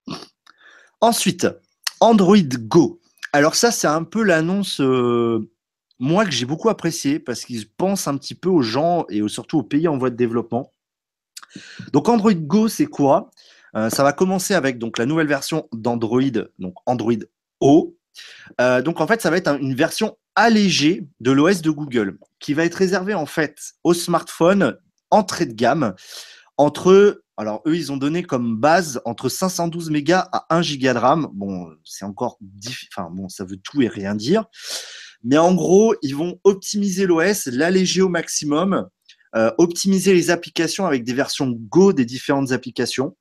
Hmm, 0.06 0.14
Ensuite, 1.00 1.46
Android 2.00 2.36
Go. 2.58 3.00
Alors 3.36 3.54
ça, 3.54 3.70
c'est 3.70 3.86
un 3.86 4.02
peu 4.02 4.22
l'annonce, 4.22 4.80
euh, 4.80 5.46
moi, 5.98 6.24
que 6.24 6.30
j'ai 6.30 6.46
beaucoup 6.46 6.70
apprécié 6.70 7.18
parce 7.18 7.44
qu'ils 7.44 7.68
pensent 7.68 8.08
un 8.08 8.16
petit 8.16 8.34
peu 8.34 8.48
aux 8.48 8.62
gens 8.62 9.04
et 9.10 9.20
surtout 9.28 9.58
aux 9.58 9.62
pays 9.62 9.88
en 9.88 9.98
voie 9.98 10.08
de 10.08 10.16
développement. 10.16 10.72
Donc 11.92 12.08
Android 12.08 12.32
Go, 12.32 12.68
c'est 12.68 12.86
quoi? 12.86 13.30
Euh, 13.74 13.90
Ça 13.90 14.02
va 14.04 14.14
commencer 14.14 14.54
avec 14.54 14.78
donc, 14.78 14.96
la 14.96 15.04
nouvelle 15.04 15.26
version 15.26 15.68
d'Android, 15.74 16.22
donc 16.58 16.76
Android 16.86 17.12
O. 17.60 17.98
Euh, 18.58 18.80
donc 18.80 19.02
en 19.02 19.06
fait, 19.06 19.20
ça 19.20 19.28
va 19.28 19.36
être 19.36 19.54
une 19.60 19.74
version 19.74 20.16
allégée 20.34 21.06
de 21.20 21.30
l'OS 21.30 21.60
de 21.60 21.70
Google 21.70 22.16
qui 22.40 22.54
va 22.54 22.64
être 22.64 22.76
réservée 22.76 23.12
en 23.12 23.26
fait 23.26 23.58
aux 23.84 23.92
smartphones 23.92 24.78
entrée 25.10 25.44
de 25.44 25.52
gamme 25.52 25.94
entre 26.56 27.22
alors, 27.38 27.60
eux, 27.66 27.76
ils 27.76 27.92
ont 27.92 27.98
donné 27.98 28.22
comme 28.22 28.56
base 28.56 29.00
entre 29.04 29.28
512 29.28 29.90
mégas 29.90 30.26
à 30.32 30.46
1 30.56 30.62
giga 30.62 30.94
de 30.94 30.98
RAM. 30.98 31.28
Bon, 31.34 31.68
c'est 31.84 32.06
encore 32.06 32.38
enfin, 32.90 33.10
bon, 33.12 33.28
ça 33.28 33.44
veut 33.44 33.58
tout 33.58 33.82
et 33.82 33.88
rien 33.88 34.14
dire. 34.14 34.44
Mais 35.22 35.36
en 35.36 35.54
gros, 35.54 35.94
ils 36.02 36.16
vont 36.16 36.40
optimiser 36.44 37.04
l'OS, 37.04 37.46
l'alléger 37.46 38.00
au 38.00 38.08
maximum, 38.08 38.88
euh, 39.34 39.50
optimiser 39.58 40.14
les 40.14 40.30
applications 40.30 40.86
avec 40.86 41.04
des 41.04 41.12
versions 41.12 41.50
Go 41.50 41.92
des 41.92 42.06
différentes 42.06 42.52
applications, 42.52 43.16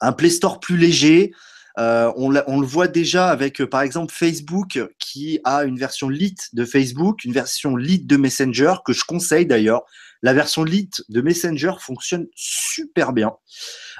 un 0.00 0.12
Play 0.12 0.30
Store 0.30 0.60
plus 0.60 0.76
léger. 0.76 1.32
Euh, 1.76 2.12
on, 2.16 2.32
on, 2.46 2.60
le 2.60 2.66
voit 2.66 2.86
déjà 2.86 3.30
avec, 3.30 3.60
euh, 3.60 3.66
par 3.68 3.82
exemple, 3.82 4.14
Facebook 4.14 4.78
qui 5.00 5.40
a 5.42 5.64
une 5.64 5.76
version 5.76 6.08
Lite 6.08 6.50
de 6.52 6.64
Facebook, 6.64 7.24
une 7.24 7.32
version 7.32 7.74
Lite 7.74 8.06
de 8.06 8.16
Messenger 8.16 8.74
que 8.84 8.92
je 8.92 9.04
conseille 9.04 9.44
d'ailleurs. 9.44 9.82
La 10.24 10.32
version 10.32 10.64
Lite 10.64 11.04
de 11.10 11.20
Messenger 11.20 11.72
fonctionne 11.78 12.28
super 12.34 13.12
bien. 13.12 13.34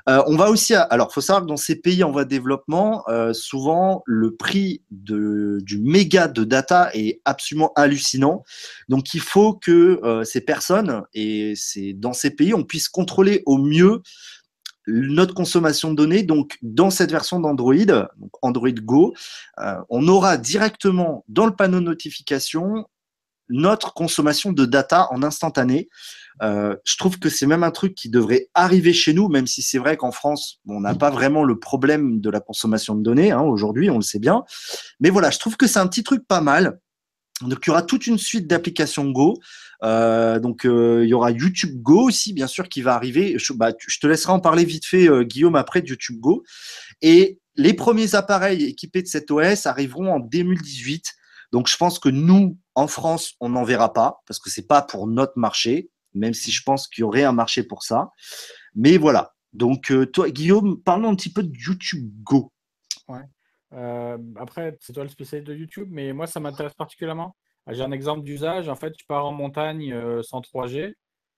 Euh, 0.09 0.23
on 0.27 0.37
va 0.37 0.49
aussi, 0.49 0.75
alors, 0.75 1.13
faut 1.13 1.21
savoir 1.21 1.43
que 1.43 1.49
dans 1.49 1.59
ces 1.59 1.77
pays 1.77 2.03
en 2.03 2.11
voie 2.11 2.25
de 2.25 2.31
développement, 2.31 3.05
euh, 3.09 3.35
souvent 3.35 4.03
le 4.07 4.35
prix 4.35 4.83
du 4.91 5.79
méga 5.83 6.29
de 6.29 6.45
data 6.45 6.89
est 6.95 7.21
absolument 7.27 7.75
hallucinant. 7.77 8.43
Donc, 8.89 9.13
il 9.13 9.21
faut 9.21 9.53
que 9.53 10.01
euh, 10.03 10.25
ces 10.25 10.41
personnes 10.41 11.03
et 11.13 11.53
c'est 11.57 11.93
dans 11.93 12.15
ces 12.15 12.31
pays, 12.31 12.55
on 12.55 12.65
puisse 12.65 12.89
contrôler 12.89 13.43
au 13.45 13.59
mieux 13.59 14.01
notre 14.87 15.35
consommation 15.35 15.91
de 15.91 15.97
données. 15.97 16.23
Donc, 16.23 16.57
dans 16.63 16.89
cette 16.89 17.11
version 17.11 17.39
d'Android, 17.39 18.09
Android 18.41 18.71
Go, 18.71 19.13
on 19.91 20.09
aura 20.09 20.39
directement 20.39 21.23
dans 21.29 21.45
le 21.45 21.55
panneau 21.55 21.81
de 21.81 21.85
notification 21.85 22.87
notre 23.49 23.93
consommation 23.95 24.53
de 24.53 24.65
data 24.65 25.09
en 25.11 25.23
instantané. 25.23 25.89
Euh, 26.43 26.75
je 26.85 26.97
trouve 26.97 27.19
que 27.19 27.29
c'est 27.29 27.47
même 27.47 27.63
un 27.63 27.71
truc 27.71 27.95
qui 27.95 28.09
devrait 28.09 28.49
arriver 28.55 28.93
chez 28.93 29.13
nous, 29.13 29.29
même 29.29 29.47
si 29.47 29.63
c'est 29.63 29.79
vrai 29.79 29.97
qu'en 29.97 30.11
France, 30.11 30.61
on 30.67 30.81
n'a 30.81 30.95
pas 30.95 31.11
vraiment 31.11 31.45
le 31.45 31.59
problème 31.59 32.21
de 32.21 32.31
la 32.31 32.41
consommation 32.41 32.95
de 32.95 33.03
données 33.03 33.31
hein, 33.31 33.43
aujourd'hui, 33.43 33.91
on 33.91 33.97
le 33.97 34.03
sait 34.03 34.19
bien. 34.19 34.45
Mais 35.01 35.11
voilà, 35.11 35.31
je 35.31 35.39
trouve 35.39 35.57
que 35.57 35.67
c'est 35.67 35.79
un 35.79 35.87
petit 35.87 36.03
truc 36.03 36.27
pas 36.27 36.41
mal. 36.41 36.79
Donc, 37.41 37.67
il 37.67 37.69
y 37.69 37.71
aura 37.71 37.83
toute 37.83 38.07
une 38.07 38.19
suite 38.19 38.47
d'applications 38.47 39.11
Go. 39.11 39.39
Euh, 39.83 40.39
donc, 40.39 40.65
euh, 40.65 41.03
il 41.05 41.09
y 41.09 41.15
aura 41.15 41.31
YouTube 41.33 41.83
Go 41.83 42.09
aussi, 42.09 42.33
bien 42.33 42.47
sûr, 42.47 42.69
qui 42.69 42.81
va 42.81 42.95
arriver. 42.95 43.35
Je, 43.39 43.53
bah, 43.53 43.73
te 43.73 44.07
laisserai 44.07 44.33
en 44.33 44.41
parler 44.41 44.65
vite 44.65 44.87
fait, 44.87 45.09
Guillaume, 45.25 45.57
après 45.57 45.83
de 45.83 45.89
YouTube 45.89 46.21
Go. 46.21 46.45
Et 47.03 47.39
les 47.57 47.75
premiers 47.75 48.15
appareils 48.15 48.65
équipés 48.65 49.03
de 49.03 49.09
cet 49.09 49.31
OS 49.31 49.67
arriveront 49.67 50.13
en 50.13 50.21
2018. 50.21 51.13
Donc, 51.53 51.69
je 51.69 51.77
pense 51.77 51.99
que 51.99 52.09
nous, 52.09 52.57
en 52.75 52.87
France, 52.87 53.35
on 53.41 53.51
n'en 53.51 53.65
verra 53.65 53.93
pas 53.93 54.23
parce 54.27 54.39
que 54.39 54.51
c'est 54.51 54.67
pas 54.67 54.83
pour 54.83 55.07
notre 55.07 55.39
marché, 55.39 55.91
même 56.13 56.35
si 56.35 56.51
je 56.51 56.63
pense 56.63 56.89
qu'il 56.89 57.03
y 57.03 57.05
aurait 57.05 57.25
un 57.25 57.33
marché 57.33 57.63
pour 57.63 57.83
ça. 57.83 58.11
Mais 58.75 58.97
voilà. 58.97 59.35
Donc, 59.53 59.93
euh, 59.93 60.07
toi, 60.07 60.31
Guillaume, 60.31 60.83
parlons 60.83 61.11
un 61.11 61.15
petit 61.15 61.33
peu 61.33 61.43
de 61.43 61.57
YouTube 61.57 62.11
Go. 62.23 62.53
Ouais. 63.09 63.23
Euh, 63.73 64.19
après, 64.37 64.77
c'est 64.81 64.93
toi 64.93 65.05
le 65.05 65.09
spécialiste 65.09 65.49
de 65.49 65.55
YouTube, 65.55 65.89
mais 65.91 66.13
moi, 66.13 66.27
ça 66.27 66.41
m'intéresse 66.41 66.75
particulièrement. 66.75 67.37
J'ai 67.69 67.83
un 67.83 67.93
exemple 67.93 68.23
d'usage. 68.23 68.69
En 68.69 68.75
fait, 68.75 68.93
je 68.99 69.05
pars 69.07 69.25
en 69.25 69.33
montagne 69.33 69.93
euh, 69.93 70.23
sans 70.23 70.41
3G. 70.41 70.95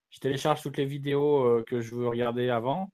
Je 0.09 0.19
télécharge 0.19 0.61
toutes 0.61 0.77
les 0.77 0.85
vidéos 0.85 1.63
que 1.67 1.81
je 1.81 1.93
veux 1.93 2.07
regarder 2.07 2.49
avant 2.49 2.89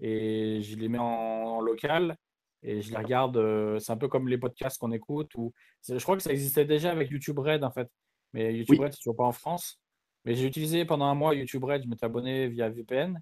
et 0.00 0.62
je 0.62 0.76
les 0.76 0.88
mets 0.88 0.98
en 0.98 1.60
local 1.60 2.16
et 2.62 2.82
je 2.82 2.90
les 2.90 2.96
regarde. 2.96 3.36
Euh, 3.36 3.78
c'est 3.78 3.92
un 3.92 3.96
peu 3.96 4.08
comme 4.08 4.28
les 4.28 4.38
podcasts 4.38 4.78
qu'on 4.78 4.92
écoute. 4.92 5.34
Ou... 5.36 5.52
Je 5.88 6.02
crois 6.02 6.16
que 6.16 6.22
ça 6.22 6.30
existait 6.30 6.64
déjà 6.64 6.90
avec 6.90 7.10
YouTube 7.10 7.38
Red, 7.38 7.64
en 7.64 7.70
fait. 7.70 7.88
Mais 8.32 8.54
YouTube 8.54 8.80
Red, 8.80 8.92
c'est 8.92 8.98
toujours 8.98 9.16
pas 9.16 9.24
en 9.24 9.32
France. 9.32 9.80
Mais 10.24 10.34
j'ai 10.34 10.46
utilisé 10.46 10.84
pendant 10.84 11.06
un 11.06 11.14
mois 11.14 11.34
YouTube 11.34 11.64
Red. 11.64 11.82
Je 11.84 11.88
m'étais 11.88 12.06
abonné 12.06 12.48
via 12.48 12.68
VPN. 12.68 13.18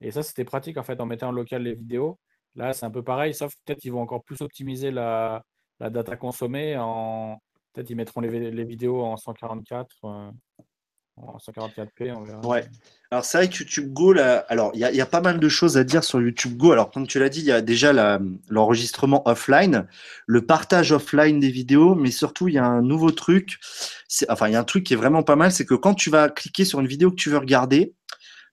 Et 0.00 0.10
ça, 0.10 0.22
c'était 0.22 0.44
pratique, 0.44 0.76
en 0.76 0.82
fait, 0.82 1.00
en 1.00 1.06
mettant 1.06 1.28
en 1.28 1.32
local 1.32 1.62
les 1.62 1.74
vidéos. 1.74 2.18
Là, 2.54 2.72
c'est 2.72 2.86
un 2.86 2.90
peu 2.90 3.02
pareil, 3.02 3.34
sauf 3.34 3.54
peut-être 3.64 3.80
qu'ils 3.80 3.92
vont 3.92 4.00
encore 4.00 4.24
plus 4.24 4.40
optimiser 4.40 4.90
la, 4.90 5.44
la 5.80 5.90
data 5.90 6.16
consommée. 6.16 6.76
En... 6.78 7.38
Peut-être 7.72 7.90
ils 7.90 7.96
mettront 7.96 8.20
les, 8.20 8.50
les 8.50 8.64
vidéos 8.64 9.04
en 9.04 9.16
144. 9.16 10.32
144p, 11.18 12.12
on 12.12 12.22
verra. 12.22 12.46
Ouais. 12.46 12.68
Alors 13.10 13.24
c'est 13.24 13.38
vrai 13.38 13.48
que 13.48 13.58
YouTube 13.58 13.92
Go, 13.92 14.14
alors 14.48 14.72
il 14.74 14.80
y, 14.80 15.00
a 15.00 15.06
pas 15.06 15.20
mal 15.20 15.38
de 15.38 15.48
choses 15.48 15.76
à 15.76 15.84
dire 15.84 16.02
sur 16.02 16.20
YouTube 16.20 16.56
Go. 16.56 16.72
Alors 16.72 16.90
comme 16.90 17.06
tu 17.06 17.18
l'as 17.20 17.28
dit, 17.28 17.40
il 17.40 17.46
y 17.46 17.52
a 17.52 17.62
déjà 17.62 17.92
l'enregistrement 18.48 19.26
offline, 19.28 19.86
le 20.26 20.44
partage 20.44 20.90
offline 20.90 21.38
des 21.38 21.50
vidéos, 21.50 21.94
mais 21.94 22.10
surtout 22.10 22.48
il 22.48 22.54
y 22.54 22.58
a 22.58 22.66
un 22.66 22.82
nouveau 22.82 23.12
truc. 23.12 23.58
Enfin 24.28 24.48
il 24.48 24.54
y 24.54 24.56
a 24.56 24.60
un 24.60 24.64
truc 24.64 24.84
qui 24.84 24.94
est 24.94 24.96
vraiment 24.96 25.22
pas 25.22 25.36
mal, 25.36 25.52
c'est 25.52 25.64
que 25.64 25.74
quand 25.74 25.94
tu 25.94 26.10
vas 26.10 26.28
cliquer 26.28 26.64
sur 26.64 26.80
une 26.80 26.88
vidéo 26.88 27.10
que 27.10 27.16
tu 27.16 27.30
veux 27.30 27.38
regarder, 27.38 27.94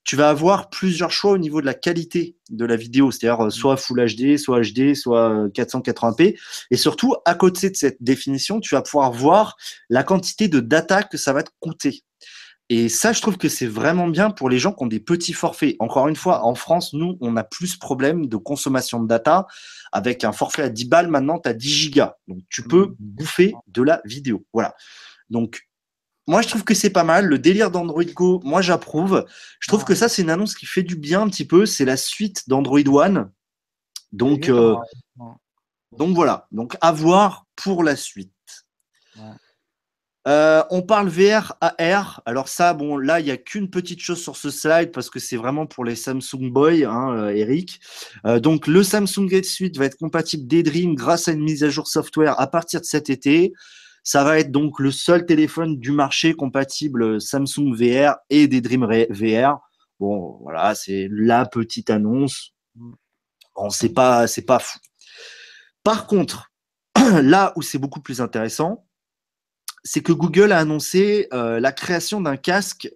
tu 0.04 0.16
vas 0.16 0.30
avoir 0.30 0.70
plusieurs 0.70 1.12
choix 1.12 1.32
au 1.32 1.38
niveau 1.38 1.62
de 1.62 1.66
la 1.66 1.74
qualité 1.74 2.36
de 2.50 2.66
la 2.66 2.76
vidéo, 2.76 3.10
c'est-à-dire 3.10 3.46
euh, 3.46 3.50
soit 3.50 3.78
Full 3.78 4.06
HD, 4.06 4.38
soit 4.38 4.62
HD, 4.62 4.96
soit 4.96 5.48
480p. 5.48 6.38
Et 6.72 6.76
surtout, 6.76 7.16
à 7.26 7.36
côté 7.36 7.70
de 7.70 7.76
cette 7.76 8.04
définition, 8.04 8.60
tu 8.60 8.76
vas 8.76 8.82
pouvoir 8.82 9.12
voir 9.12 9.56
la 9.90 10.04
quantité 10.04 10.50
de 10.50 10.60
data 10.60 11.04
que 11.04 11.18
ça 11.18 11.32
va 11.32 11.44
te 11.44 11.52
coûter. 11.60 12.04
Et 12.70 12.90
ça, 12.90 13.12
je 13.12 13.22
trouve 13.22 13.38
que 13.38 13.50
c'est 13.50 13.68
vraiment 13.68 14.08
bien 14.08 14.32
pour 14.32 14.50
les 14.50 14.58
gens 14.58 14.72
qui 14.72 14.84
ont 14.84 14.88
des 14.88 15.00
petits 15.00 15.34
forfaits. 15.34 15.76
Encore 15.80 16.08
une 16.08 16.16
fois, 16.16 16.46
en 16.46 16.56
France, 16.56 16.94
nous, 16.94 17.18
on 17.20 17.36
a 17.36 17.44
plus 17.44 17.74
de 17.74 17.80
problèmes 17.80 18.28
de 18.28 18.38
consommation 18.38 19.02
de 19.02 19.08
data. 19.08 19.48
Avec 19.92 20.24
un 20.24 20.32
forfait 20.32 20.64
à 20.64 20.70
10 20.70 20.86
balles, 20.86 21.08
maintenant, 21.08 21.40
tu 21.40 21.50
as 21.50 21.54
10 21.54 21.70
gigas. 21.70 22.16
Donc, 22.28 22.40
tu 22.50 22.64
peux 22.64 22.88
mmh. 22.88 22.96
bouffer 23.00 23.54
de 23.68 23.84
la 23.84 24.02
vidéo. 24.06 24.46
Voilà. 24.54 24.76
Donc, 25.30 25.68
moi, 26.26 26.42
je 26.42 26.48
trouve 26.48 26.64
que 26.64 26.74
c'est 26.74 26.90
pas 26.90 27.04
mal. 27.04 27.26
Le 27.26 27.38
délire 27.38 27.70
d'Android 27.70 28.04
Go, 28.06 28.40
moi, 28.44 28.62
j'approuve. 28.62 29.26
Je 29.60 29.68
trouve 29.68 29.84
que 29.84 29.94
ça, 29.94 30.08
c'est 30.08 30.22
une 30.22 30.30
annonce 30.30 30.56
qui 30.56 30.66
fait 30.66 30.84
du 30.84 30.96
bien 30.96 31.22
un 31.22 31.30
petit 31.30 31.46
peu. 31.46 31.66
C'est 31.66 31.86
la 31.86 31.98
suite 31.98 32.48
d'Android 32.48 32.88
One. 32.88 33.30
Donc, 34.14 34.48
euh, 34.48 34.76
donc 35.98 36.16
voilà. 36.16 36.48
Donc, 36.52 36.78
à 36.80 36.92
voir 36.94 37.46
pour 37.56 37.84
la 37.84 37.98
suite. 37.98 38.32
Euh, 40.28 40.64
on 40.70 40.82
parle 40.82 41.10
VR 41.10 41.54
AR. 41.60 42.22
Alors 42.26 42.48
ça, 42.48 42.74
bon, 42.74 42.98
là, 42.98 43.20
il 43.20 43.26
n'y 43.26 43.32
a 43.32 43.38
qu'une 43.38 43.70
petite 43.70 44.00
chose 44.00 44.22
sur 44.22 44.38
ce 44.38 44.50
slide 44.50 44.92
parce 44.92 45.10
que 45.10 45.20
c'est 45.20 45.36
vraiment 45.36 45.66
pour 45.66 45.84
les 45.84 45.96
Samsung 45.96 46.50
Boy, 46.52 46.86
hein, 46.86 47.12
euh, 47.12 47.30
Eric. 47.30 47.82
Euh, 48.26 48.40
donc 48.40 48.68
le 48.68 48.84
Samsung 48.84 49.28
Gate 49.28 49.46
Suite 49.46 49.78
va 49.78 49.86
être 49.86 49.98
compatible 49.98 50.48
Daydream 50.48 50.96
grâce 50.96 51.28
à 51.28 51.34
une 51.34 51.44
mise 51.44 51.64
à 51.64 51.70
jour 51.70 51.88
software 51.88 52.40
à 52.40 52.48
partir 52.48 52.80
de 52.80 52.86
cet 52.86 53.10
été. 53.10 53.54
Ça 54.04 54.24
va 54.24 54.40
être 54.40 54.52
donc 54.52 54.80
le 54.80 54.92
seul 54.92 55.26
téléphone 55.26 55.78
du 55.80 55.92
marché 55.92 56.34
compatible 56.34 57.22
Samsung 57.22 57.74
VR 57.74 58.16
et 58.30 58.48
Daydream 58.48 58.86
VR. 59.10 59.60
Bon, 60.00 60.40
voilà, 60.42 60.76
c'est 60.76 61.08
la 61.12 61.46
petite 61.46 61.90
annonce. 61.90 62.54
Bon, 62.76 63.70
c'est 63.70 63.94
pas, 63.94 64.28
c'est 64.28 64.42
pas 64.42 64.60
fou. 64.60 64.80
Par 65.84 66.08
contre, 66.08 66.52
là 67.22 67.54
où 67.56 67.62
c'est 67.62 67.78
beaucoup 67.78 68.02
plus 68.02 68.22
intéressant, 68.22 68.86
c'est 69.84 70.02
que 70.02 70.14
Google 70.14 70.52
a 70.52 70.60
annoncé 70.60 71.28
euh, 71.34 71.60
la 71.60 71.72
création 71.72 72.22
d'un 72.22 72.38
casque 72.38 72.90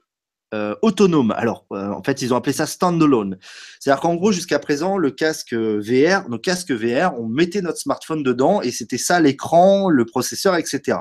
euh, 0.53 0.75
autonome. 0.81 1.31
Alors, 1.31 1.65
euh, 1.73 1.89
en 1.89 2.01
fait, 2.01 2.21
ils 2.21 2.33
ont 2.33 2.37
appelé 2.37 2.53
ça 2.53 2.65
standalone. 2.65 3.37
C'est-à-dire 3.79 4.01
qu'en 4.01 4.15
gros, 4.15 4.31
jusqu'à 4.31 4.59
présent, 4.59 4.97
le 4.97 5.11
casque 5.11 5.53
VR, 5.53 6.29
nos 6.29 6.39
casques 6.39 6.71
VR, 6.71 7.19
on 7.19 7.27
mettait 7.27 7.61
notre 7.61 7.79
smartphone 7.79 8.23
dedans 8.23 8.61
et 8.61 8.71
c'était 8.71 8.97
ça 8.97 9.19
l'écran, 9.19 9.89
le 9.89 10.05
processeur, 10.05 10.55
etc. 10.55 10.99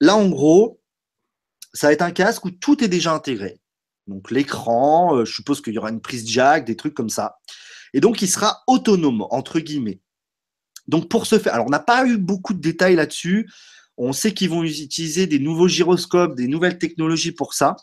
Là, 0.00 0.16
en 0.16 0.28
gros, 0.28 0.80
ça 1.72 1.86
va 1.86 1.92
être 1.94 2.02
un 2.02 2.10
casque 2.10 2.44
où 2.44 2.50
tout 2.50 2.84
est 2.84 2.88
déjà 2.88 3.14
intégré. 3.14 3.58
Donc, 4.06 4.30
l'écran, 4.30 5.24
je 5.24 5.32
suppose 5.32 5.62
qu'il 5.62 5.72
y 5.72 5.78
aura 5.78 5.90
une 5.90 6.00
prise 6.00 6.28
jack, 6.28 6.64
des 6.66 6.76
trucs 6.76 6.94
comme 6.94 7.10
ça. 7.10 7.38
Et 7.94 8.00
donc, 8.00 8.20
il 8.20 8.28
sera 8.28 8.62
autonome, 8.66 9.24
entre 9.30 9.60
guillemets. 9.60 10.00
Donc, 10.88 11.08
pour 11.08 11.26
ce 11.26 11.38
faire, 11.38 11.54
alors, 11.54 11.66
on 11.66 11.70
n'a 11.70 11.78
pas 11.78 12.06
eu 12.06 12.18
beaucoup 12.18 12.52
de 12.52 12.60
détails 12.60 12.96
là-dessus. 12.96 13.48
On 14.02 14.12
sait 14.12 14.32
qu'ils 14.32 14.48
vont 14.48 14.64
utiliser 14.64 15.26
des 15.26 15.38
nouveaux 15.38 15.68
gyroscopes, 15.68 16.34
des 16.34 16.48
nouvelles 16.48 16.78
technologies 16.78 17.32
pour 17.32 17.52
ça. 17.52 17.76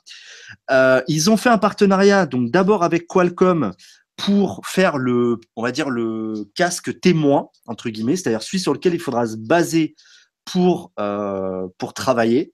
Euh, 0.72 1.02
ils 1.08 1.30
ont 1.30 1.38
fait 1.38 1.50
un 1.50 1.60
partenariat, 1.60 2.26
donc 2.26 2.50
d'abord 2.50 2.84
avec 2.84 3.08
Qualcomm 3.08 3.74
pour 4.16 4.66
faire 4.66 4.98
le, 4.98 5.40
on 5.56 5.62
va 5.62 5.72
dire 5.72 5.92
le 5.92 6.50
casque 6.56 7.00
témoin 7.00 7.50
entre 7.68 7.90
guillemets, 7.90 8.16
c'est-à-dire 8.16 8.42
celui 8.42 8.60
sur 8.60 8.74
lequel 8.74 8.96
il 8.96 9.00
faudra 9.00 9.28
se 9.28 9.36
baser 9.36 9.96
pour 10.44 10.92
euh, 11.00 11.68
travailler. 11.94 12.52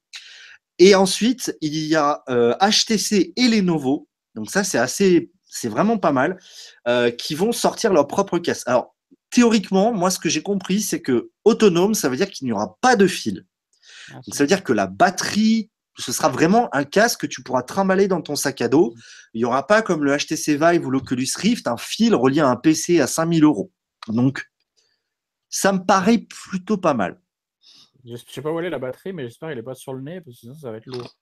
Et 0.78 0.94
ensuite, 0.96 1.56
il 1.62 1.78
y 1.78 1.96
a 1.96 2.24
HTC 2.28 3.32
et 3.36 3.48
Lenovo. 3.48 4.10
Donc 4.36 4.50
ça, 4.50 4.64
c'est 4.64 4.80
assez, 4.80 5.32
c'est 5.46 5.70
vraiment 5.70 5.98
pas 5.98 6.12
mal, 6.12 6.38
qui 7.18 7.36
vont 7.36 7.52
sortir 7.52 7.94
leur 7.94 8.08
propre 8.08 8.40
casque. 8.40 8.68
Alors 8.68 8.94
théoriquement, 9.34 9.94
moi, 9.94 10.10
ce 10.10 10.20
que 10.20 10.30
j'ai 10.30 10.44
compris, 10.44 10.82
c'est 10.82 11.02
que 11.02 11.32
autonome, 11.46 11.94
ça 11.94 12.10
veut 12.10 12.18
dire 12.18 12.30
qu'il 12.30 12.46
n'y 12.46 12.52
aura 12.52 12.78
pas 12.82 12.96
de 12.96 13.08
fil. 13.08 13.46
Ah, 14.12 14.20
ça 14.32 14.44
veut 14.44 14.48
dire 14.48 14.64
que 14.64 14.74
la 14.74 14.88
batterie, 14.88 15.72
ce 15.98 16.12
sera 16.12 16.30
vraiment 16.30 16.74
un 16.76 16.84
casque 16.84 17.22
que 17.22 17.28
tu 17.28 17.44
pourras 17.44 17.64
trimballer 17.64 18.08
dans 18.08 18.22
ton 18.22 18.36
sac 18.36 18.62
à 18.62 18.68
dos. 18.68 18.96
Il 19.34 19.40
n'y 19.40 19.46
aura 19.46 19.68
pas 19.68 19.82
comme 19.82 20.04
le 20.04 20.18
HTC 20.18 20.58
Vive 20.58 20.86
ou 20.86 20.90
l'Oculus 20.90 21.28
Rift, 21.36 21.68
un 21.68 21.78
fil 21.78 22.16
relié 22.16 22.42
à 22.42 22.48
un 22.48 22.56
PC 22.56 23.00
à 23.00 23.08
5000 23.08 23.44
euros. 23.44 23.72
Donc, 24.08 24.50
ça 25.50 25.72
me 25.72 25.86
paraît 25.86 26.18
plutôt 26.18 26.78
pas 26.78 26.94
mal. 26.94 27.20
Je 28.06 28.12
ne 28.12 28.18
sais 28.18 28.42
pas 28.42 28.52
où 28.52 28.60
elle 28.60 28.66
est 28.66 28.70
la 28.70 28.80
batterie, 28.80 29.14
mais 29.14 29.24
j'espère 29.24 29.50
qu'elle 29.50 29.58
n'est 29.58 29.64
pas 29.64 29.76
sur 29.76 29.94
le 29.94 30.02
nez, 30.02 30.20
parce 30.20 30.36
que 30.36 30.40
sinon 30.42 30.56
ça 30.56 30.72
va 30.72 30.78
être 30.78 30.88
lourd. 30.88 31.16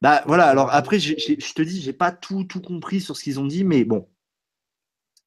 Bah 0.00 0.22
voilà, 0.26 0.46
alors 0.46 0.70
après, 0.70 0.98
je 0.98 1.54
te 1.54 1.62
dis, 1.62 1.80
j'ai 1.80 1.92
pas 1.92 2.12
tout, 2.12 2.44
tout 2.44 2.60
compris 2.60 3.00
sur 3.00 3.16
ce 3.16 3.22
qu'ils 3.22 3.40
ont 3.40 3.46
dit, 3.46 3.64
mais 3.64 3.84
bon, 3.84 4.08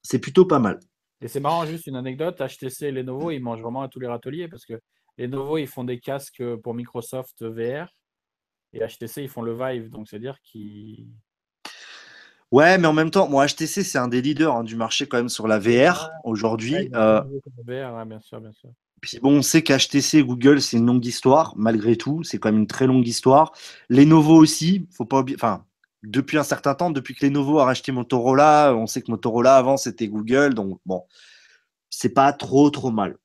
c'est 0.02 0.18
plutôt 0.18 0.44
pas 0.44 0.58
mal. 0.58 0.80
Et 1.20 1.28
c'est 1.28 1.40
marrant, 1.40 1.66
juste 1.66 1.86
une 1.86 1.96
anecdote, 1.96 2.40
HTC 2.40 2.86
et 2.86 2.92
Lenovo, 2.92 3.30
ils 3.30 3.40
mangent 3.40 3.62
vraiment 3.62 3.82
à 3.82 3.88
tous 3.88 4.00
les 4.00 4.06
râteliers 4.06 4.48
parce 4.48 4.64
que 4.64 4.80
Lenovo, 5.18 5.58
ils 5.58 5.66
font 5.66 5.84
des 5.84 5.98
casques 5.98 6.42
pour 6.62 6.74
Microsoft 6.74 7.42
VR 7.42 7.88
et 8.72 8.80
HTC, 8.80 9.22
ils 9.22 9.28
font 9.28 9.42
le 9.42 9.54
Vive. 9.54 9.90
Donc, 9.90 10.08
c'est-à-dire 10.08 10.40
qu'ils. 10.42 11.06
Ouais, 12.50 12.78
mais 12.78 12.86
en 12.86 12.92
même 12.92 13.10
temps, 13.10 13.28
moi, 13.28 13.46
HTC, 13.46 13.84
c'est 13.84 13.98
un 13.98 14.08
des 14.08 14.22
leaders 14.22 14.54
hein, 14.54 14.64
du 14.64 14.76
marché 14.76 15.06
quand 15.06 15.18
même 15.18 15.28
sur 15.28 15.46
la 15.46 15.58
VR 15.58 16.10
aujourd'hui. 16.24 16.88
Euh, 16.94 17.20
VR, 17.66 18.06
bien 18.06 18.20
sûr, 18.20 18.40
bien 18.40 18.52
sûr. 18.52 18.70
Puis 19.00 19.18
bon, 19.20 19.38
on 19.38 19.42
sait 19.42 19.62
qu'HTC 19.62 20.18
et 20.18 20.24
Google, 20.24 20.60
c'est 20.60 20.76
une 20.76 20.86
longue 20.86 21.04
histoire, 21.04 21.52
malgré 21.56 21.96
tout. 21.96 22.22
C'est 22.22 22.38
quand 22.38 22.50
même 22.50 22.62
une 22.62 22.66
très 22.66 22.86
longue 22.86 23.06
histoire. 23.06 23.52
Lenovo 23.88 24.34
aussi, 24.34 24.88
faut 24.90 25.04
pas 25.04 25.20
oublier. 25.20 25.36
Enfin, 25.36 25.64
depuis 26.02 26.38
un 26.38 26.42
certain 26.42 26.74
temps, 26.74 26.90
depuis 26.90 27.14
que 27.14 27.26
Lenovo 27.26 27.58
a 27.58 27.64
racheté 27.64 27.92
Motorola, 27.92 28.74
on 28.74 28.86
sait 28.86 29.02
que 29.02 29.10
Motorola 29.10 29.56
avant 29.56 29.76
c'était 29.76 30.08
Google, 30.08 30.54
donc 30.54 30.80
bon, 30.86 31.04
c'est 31.90 32.10
pas 32.10 32.32
trop 32.32 32.70
trop 32.70 32.90
mal. 32.90 33.16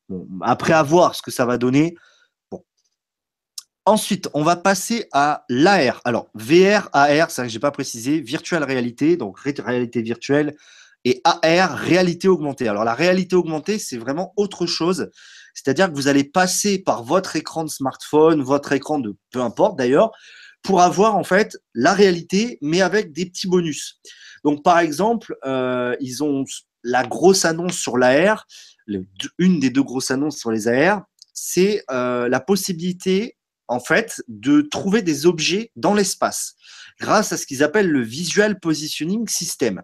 après 0.41 0.73
à 0.73 0.83
voir 0.83 1.15
ce 1.15 1.21
que 1.21 1.31
ça 1.31 1.45
va 1.45 1.57
donner. 1.57 1.95
Ensuite, 3.85 4.29
on 4.33 4.43
va 4.43 4.55
passer 4.55 5.09
à 5.11 5.43
l'AR. 5.49 5.99
Alors 6.05 6.29
VR, 6.35 6.89
AR, 6.93 7.29
ça 7.31 7.47
j'ai 7.47 7.59
pas 7.59 7.71
précisé, 7.71 8.21
virtual 8.21 8.63
réalité, 8.63 9.17
donc 9.17 9.37
réalité 9.39 10.01
virtuelle, 10.01 10.55
et 11.03 11.21
AR, 11.25 11.77
réalité 11.77 12.29
augmentée. 12.29 12.69
Alors 12.69 12.85
la 12.85 12.93
réalité 12.93 13.35
augmentée, 13.35 13.77
c'est 13.79 13.97
vraiment 13.97 14.33
autre 14.37 14.65
chose. 14.65 15.09
C'est-à-dire 15.53 15.89
que 15.89 15.95
vous 15.95 16.07
allez 16.07 16.23
passer 16.23 16.79
par 16.79 17.03
votre 17.03 17.35
écran 17.35 17.65
de 17.65 17.69
smartphone, 17.69 18.41
votre 18.41 18.71
écran 18.71 18.99
de 18.99 19.15
peu 19.31 19.41
importe 19.41 19.77
d'ailleurs, 19.77 20.11
pour 20.61 20.81
avoir 20.81 21.15
en 21.15 21.25
fait 21.25 21.57
la 21.73 21.93
réalité, 21.93 22.57
mais 22.61 22.81
avec 22.81 23.11
des 23.11 23.25
petits 23.25 23.47
bonus. 23.47 23.99
Donc 24.43 24.63
par 24.63 24.79
exemple, 24.79 25.35
euh, 25.45 25.95
ils 25.99 26.23
ont 26.23 26.45
la 26.83 27.05
grosse 27.05 27.45
annonce 27.45 27.77
sur 27.77 27.97
l'AR, 27.97 28.45
une 29.37 29.59
des 29.59 29.69
deux 29.69 29.83
grosses 29.83 30.11
annonces 30.11 30.37
sur 30.37 30.51
les 30.51 30.67
AR, 30.67 31.03
c'est 31.33 31.83
euh, 31.89 32.27
la 32.27 32.39
possibilité 32.39 33.37
en 33.67 33.79
fait 33.79 34.21
de 34.27 34.61
trouver 34.61 35.01
des 35.01 35.25
objets 35.25 35.71
dans 35.75 35.93
l'espace 35.93 36.55
grâce 36.99 37.31
à 37.31 37.37
ce 37.37 37.45
qu'ils 37.45 37.63
appellent 37.63 37.89
le 37.89 38.01
Visual 38.01 38.59
Positioning 38.59 39.27
System. 39.27 39.81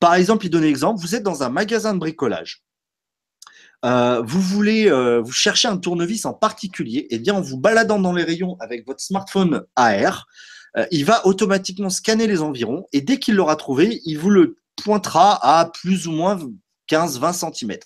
Par 0.00 0.14
exemple, 0.14 0.46
ils 0.46 0.50
donnent 0.50 0.62
l'exemple, 0.62 1.00
vous 1.00 1.14
êtes 1.14 1.22
dans 1.22 1.42
un 1.42 1.50
magasin 1.50 1.92
de 1.92 1.98
bricolage. 1.98 2.64
Euh, 3.84 4.22
vous 4.22 4.40
voulez, 4.40 4.90
vous 5.20 5.32
cherchez 5.32 5.68
un 5.68 5.76
tournevis 5.76 6.24
en 6.24 6.32
particulier, 6.32 7.00
et 7.00 7.16
eh 7.16 7.18
bien 7.18 7.34
en 7.34 7.42
vous 7.42 7.58
baladant 7.58 8.00
dans 8.00 8.14
les 8.14 8.24
rayons 8.24 8.56
avec 8.60 8.86
votre 8.86 9.00
smartphone 9.00 9.62
AR, 9.76 10.26
euh, 10.76 10.86
il 10.90 11.04
va 11.04 11.26
automatiquement 11.26 11.90
scanner 11.90 12.26
les 12.26 12.42
environs 12.42 12.86
et 12.92 13.00
dès 13.00 13.18
qu'il 13.18 13.36
l'aura 13.36 13.56
trouvé, 13.56 14.00
il 14.04 14.18
vous 14.18 14.30
le 14.30 14.56
pointera 14.82 15.38
à 15.42 15.66
plus 15.66 16.06
ou 16.08 16.12
moins 16.12 16.38
15-20 16.90 17.54
cm. 17.54 17.78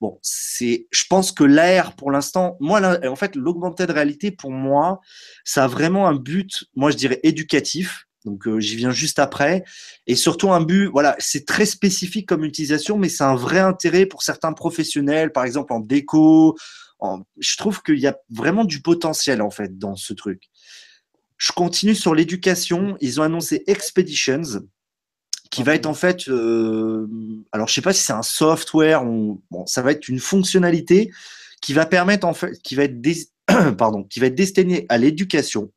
Bon, 0.00 0.18
c'est, 0.22 0.88
je 0.90 1.04
pense 1.08 1.30
que 1.30 1.44
l'AR 1.44 1.94
pour 1.94 2.10
l'instant, 2.10 2.56
moi, 2.58 2.80
en 3.06 3.16
fait, 3.16 3.36
l'augmented 3.36 3.90
réalité 3.90 4.32
pour 4.32 4.50
moi, 4.50 5.00
ça 5.44 5.64
a 5.64 5.66
vraiment 5.68 6.08
un 6.08 6.14
but, 6.14 6.64
moi 6.74 6.90
je 6.90 6.96
dirais 6.96 7.20
éducatif. 7.22 8.06
Donc 8.24 8.46
euh, 8.46 8.60
j'y 8.60 8.76
viens 8.76 8.92
juste 8.92 9.18
après. 9.18 9.64
Et 10.06 10.14
surtout 10.14 10.52
un 10.52 10.60
but, 10.60 10.86
voilà, 10.86 11.16
c'est 11.18 11.46
très 11.46 11.66
spécifique 11.66 12.26
comme 12.28 12.44
utilisation, 12.44 12.98
mais 12.98 13.08
c'est 13.08 13.24
un 13.24 13.34
vrai 13.34 13.58
intérêt 13.58 14.06
pour 14.06 14.22
certains 14.22 14.52
professionnels, 14.52 15.32
par 15.32 15.44
exemple 15.44 15.72
en 15.72 15.80
déco. 15.80 16.56
Je 17.38 17.56
trouve 17.56 17.82
qu'il 17.82 17.98
y 17.98 18.06
a 18.06 18.16
vraiment 18.30 18.64
du 18.64 18.80
potentiel 18.80 19.42
en 19.42 19.50
fait 19.50 19.76
dans 19.76 19.96
ce 19.96 20.14
truc. 20.14 20.50
Je 21.42 21.50
continue 21.50 21.96
sur 21.96 22.14
l'éducation. 22.14 22.96
Ils 23.00 23.20
ont 23.20 23.24
annoncé 23.24 23.64
Expeditions, 23.66 24.62
qui 25.50 25.64
va 25.64 25.74
être 25.74 25.86
en 25.86 25.94
fait, 25.94 26.28
euh, 26.28 27.08
alors 27.50 27.66
je 27.66 27.74
sais 27.74 27.82
pas 27.82 27.92
si 27.92 28.00
c'est 28.00 28.12
un 28.12 28.22
software 28.22 29.04
ou 29.04 29.42
bon, 29.50 29.66
ça 29.66 29.82
va 29.82 29.90
être 29.90 30.08
une 30.08 30.20
fonctionnalité 30.20 31.10
qui 31.60 31.72
va 31.72 31.84
permettre 31.84 32.28
en 32.28 32.32
fait, 32.32 32.52
qui 32.62 32.76
va 32.76 32.84
être, 32.84 32.96
pardon, 33.76 34.04
qui 34.04 34.20
va 34.20 34.26
être 34.26 34.36
destinée 34.36 34.86
à 34.88 34.98
l'éducation 34.98 35.72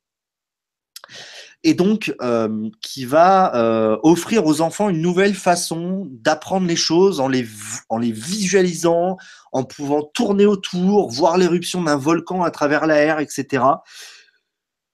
et 1.64 1.74
donc 1.74 2.14
euh, 2.22 2.70
qui 2.80 3.04
va 3.04 3.56
euh, 3.56 3.98
offrir 4.04 4.46
aux 4.46 4.60
enfants 4.60 4.88
une 4.88 5.02
nouvelle 5.02 5.34
façon 5.34 6.06
d'apprendre 6.12 6.68
les 6.68 6.76
choses 6.76 7.18
en 7.18 7.26
les, 7.26 7.44
en 7.88 7.98
les 7.98 8.12
visualisant, 8.12 9.16
en 9.50 9.64
pouvant 9.64 10.04
tourner 10.14 10.46
autour, 10.46 11.10
voir 11.10 11.38
l'éruption 11.38 11.82
d'un 11.82 11.96
volcan 11.96 12.44
à 12.44 12.52
travers 12.52 12.86
l'air, 12.86 13.18
etc. 13.18 13.64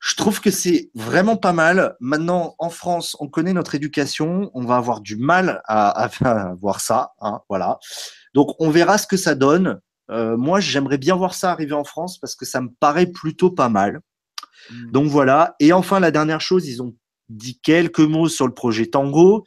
Je 0.02 0.16
trouve 0.16 0.40
que 0.40 0.50
c'est 0.50 0.90
vraiment 0.96 1.36
pas 1.36 1.52
mal. 1.52 1.94
Maintenant, 2.00 2.56
en 2.58 2.70
France, 2.70 3.16
on 3.20 3.28
connaît 3.28 3.52
notre 3.52 3.76
éducation, 3.76 4.50
on 4.52 4.64
va 4.64 4.74
avoir 4.74 5.00
du 5.00 5.16
mal 5.16 5.62
à, 5.64 6.06
à, 6.06 6.54
voir 6.60 6.80
ça, 6.80 7.12
hein, 7.20 7.40
voilà. 7.48 7.78
Donc, 8.34 8.48
on 8.58 8.68
verra 8.70 8.98
ce 8.98 9.06
que 9.06 9.16
ça 9.16 9.36
donne. 9.36 9.80
Euh, 10.10 10.36
moi, 10.36 10.58
j'aimerais 10.58 10.98
bien 10.98 11.14
voir 11.14 11.34
ça 11.34 11.52
arriver 11.52 11.74
en 11.74 11.84
France 11.84 12.18
parce 12.18 12.34
que 12.34 12.44
ça 12.44 12.60
me 12.60 12.70
paraît 12.80 13.06
plutôt 13.06 13.52
pas 13.52 13.68
mal. 13.68 14.00
Mm. 14.70 14.90
Donc 14.90 15.06
voilà. 15.06 15.54
Et 15.60 15.72
enfin, 15.72 16.00
la 16.00 16.10
dernière 16.10 16.40
chose, 16.40 16.66
ils 16.66 16.82
ont 16.82 16.96
dit 17.28 17.60
quelques 17.60 18.00
mots 18.00 18.28
sur 18.28 18.48
le 18.48 18.54
projet 18.54 18.86
Tango. 18.86 19.44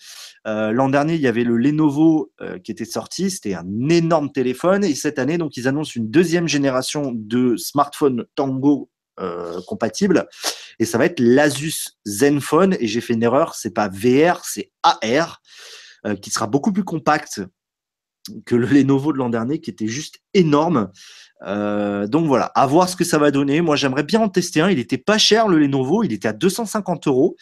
Euh, 0.47 0.71
l'an 0.71 0.87
dernier, 0.87 1.15
il 1.15 1.21
y 1.21 1.27
avait 1.27 1.43
le 1.43 1.57
Lenovo 1.57 2.31
euh, 2.41 2.59
qui 2.59 2.71
était 2.71 2.85
sorti. 2.85 3.29
C'était 3.29 3.55
un 3.55 3.89
énorme 3.89 4.31
téléphone. 4.31 4.85
Et 4.85 4.95
cette 4.95 5.19
année, 5.19 5.37
donc, 5.37 5.57
ils 5.57 5.67
annoncent 5.67 5.91
une 5.95 6.09
deuxième 6.09 6.47
génération 6.47 7.11
de 7.13 7.57
smartphones 7.57 8.25
Tango 8.35 8.89
euh, 9.19 9.59
compatibles. 9.67 10.27
Et 10.79 10.85
ça 10.85 10.97
va 10.97 11.05
être 11.05 11.19
l'Asus 11.19 11.97
Zenfone. 12.05 12.75
Et 12.79 12.87
j'ai 12.87 13.01
fait 13.01 13.13
une 13.13 13.23
erreur. 13.23 13.55
C'est 13.55 13.73
pas 13.73 13.89
VR, 13.89 14.43
c'est 14.45 14.71
AR, 14.83 15.41
qui 16.21 16.29
sera 16.29 16.45
beaucoup 16.45 16.71
plus 16.71 16.83
compact 16.83 17.41
que 18.45 18.55
le 18.55 18.65
Lenovo 18.65 19.13
de 19.13 19.17
l'an 19.17 19.29
dernier, 19.29 19.59
qui 19.59 19.69
était 19.69 19.87
juste 19.87 20.19
énorme. 20.33 20.91
Euh, 21.45 22.07
donc 22.07 22.27
voilà, 22.27 22.45
à 22.55 22.65
voir 22.65 22.89
ce 22.89 22.95
que 22.95 23.03
ça 23.03 23.17
va 23.17 23.31
donner. 23.31 23.61
Moi, 23.61 23.75
j'aimerais 23.75 24.03
bien 24.03 24.21
en 24.21 24.29
tester 24.29 24.61
un. 24.61 24.69
Il 24.69 24.79
était 24.79 24.97
pas 24.97 25.17
cher 25.17 25.47
le 25.47 25.59
Lenovo, 25.59 26.03
il 26.03 26.13
était 26.13 26.27
à 26.27 26.33
250 26.33 27.07
euros. 27.07 27.35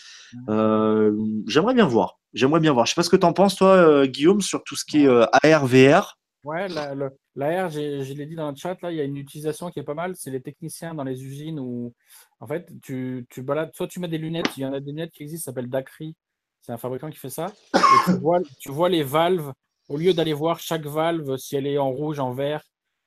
Euh, 0.50 1.14
j'aimerais 1.48 1.74
bien 1.74 1.86
voir. 1.86 2.20
J'aimerais 2.34 2.60
bien 2.60 2.74
voir. 2.74 2.86
Je 2.86 2.92
sais 2.92 2.96
pas 2.96 3.04
ce 3.04 3.10
que 3.10 3.16
tu 3.16 3.26
en 3.26 3.34
penses, 3.34 3.56
toi, 3.56 3.76
euh, 3.76 4.06
Guillaume, 4.06 4.42
sur 4.42 4.64
tout 4.64 4.76
ce 4.76 4.86
qui 4.86 5.06
est 5.06 5.08
AR, 5.44 5.68
VR. 5.68 6.18
Ouais, 6.44 6.68
l'AR, 6.68 7.70
je 7.70 8.14
l'ai 8.14 8.26
dit 8.26 8.36
dans 8.36 8.50
le 8.50 8.56
chat, 8.56 8.82
là, 8.82 8.92
il 8.92 8.98
y 8.98 9.02
a 9.02 9.06
une 9.06 9.16
utilisation 9.16 9.70
qui 9.70 9.80
est 9.80 9.84
pas 9.84 9.94
mal. 9.94 10.16
C'est 10.16 10.30
les 10.30 10.42
techniciens 10.42 10.94
dans 10.94 11.06
les 11.06 11.24
usines 11.24 11.60
où, 11.60 11.94
en 12.42 12.48
fait, 12.48 12.70
tu, 12.82 13.26
tu 13.30 13.42
balades, 13.42 13.74
soit 13.74 13.88
tu 13.88 14.02
mets 14.02 14.10
des 14.10 14.18
lunettes, 14.18 14.58
il 14.58 14.64
y 14.64 14.66
en 14.66 14.74
a 14.74 14.80
des 14.82 14.92
lunettes 14.92 15.12
qui 15.12 15.24
existent, 15.24 15.46
ça 15.46 15.52
s'appelle 15.52 15.70
Dacry. 15.70 16.16
C'est 16.62 16.74
un 16.74 16.78
fabricant 16.78 17.10
qui 17.10 17.18
fait 17.18 17.30
ça. 17.30 17.48
Et 17.76 17.80
tu 18.06 18.20
vois, 18.20 18.40
tu 18.60 18.72
vois 18.72 18.90
les 18.90 19.04
valves, 19.04 19.54
au 19.88 19.98
lieu 19.98 20.14
d'aller 20.14 20.34
voir 20.34 20.60
chaque 20.60 20.86
valve, 20.86 21.38
si 21.38 21.56
elle 21.56 21.68
est 21.68 21.78
en 21.78 21.92
rouge, 21.92 22.20
en 22.20 22.34
vert, 22.34 22.64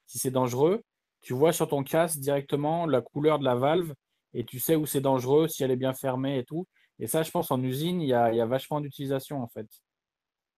si 0.07 0.19
c'est 0.19 0.31
dangereux, 0.31 0.83
tu 1.21 1.35
vois 1.35 1.53
sur 1.53 1.69
ton 1.69 1.83
casque 1.83 2.19
directement 2.19 2.87
la 2.87 3.01
couleur 3.01 3.39
de 3.39 3.45
la 3.45 3.55
valve 3.55 3.93
et 4.33 4.45
tu 4.45 4.61
sais 4.61 4.77
où 4.77 4.87
c'est 4.87 5.01
dangereux, 5.01 5.49
si 5.49 5.65
elle 5.65 5.71
est 5.71 5.77
bien 5.77 5.95
fermée 5.95 6.39
et 6.39 6.45
tout. 6.45 6.67
Et 6.99 7.07
ça, 7.07 7.23
je 7.23 7.31
pense, 7.31 7.51
en 7.51 7.63
usine, 7.63 8.01
il 8.01 8.09
y 8.09 8.15
a, 8.15 8.47
vachement 8.47 8.81
d'utilisation 8.81 9.43
en 9.43 9.49
fait. 9.49 9.67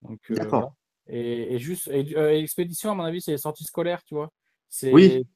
Donc, 0.02 0.20
euh, 0.30 0.34
D'accord. 0.34 0.74
Et, 1.08 1.58
juste, 1.58 1.88
euh, 1.88 2.30
expédition, 2.38 2.90
à 2.90 2.94
mon 2.94 3.04
avis, 3.04 3.20
c'est 3.20 3.30
les 3.30 3.38
sorties 3.38 3.64
scolaires, 3.64 4.02
tu 4.04 4.14
vois. 4.14 4.30
C'est, 4.68 4.92
oui. 4.92 5.26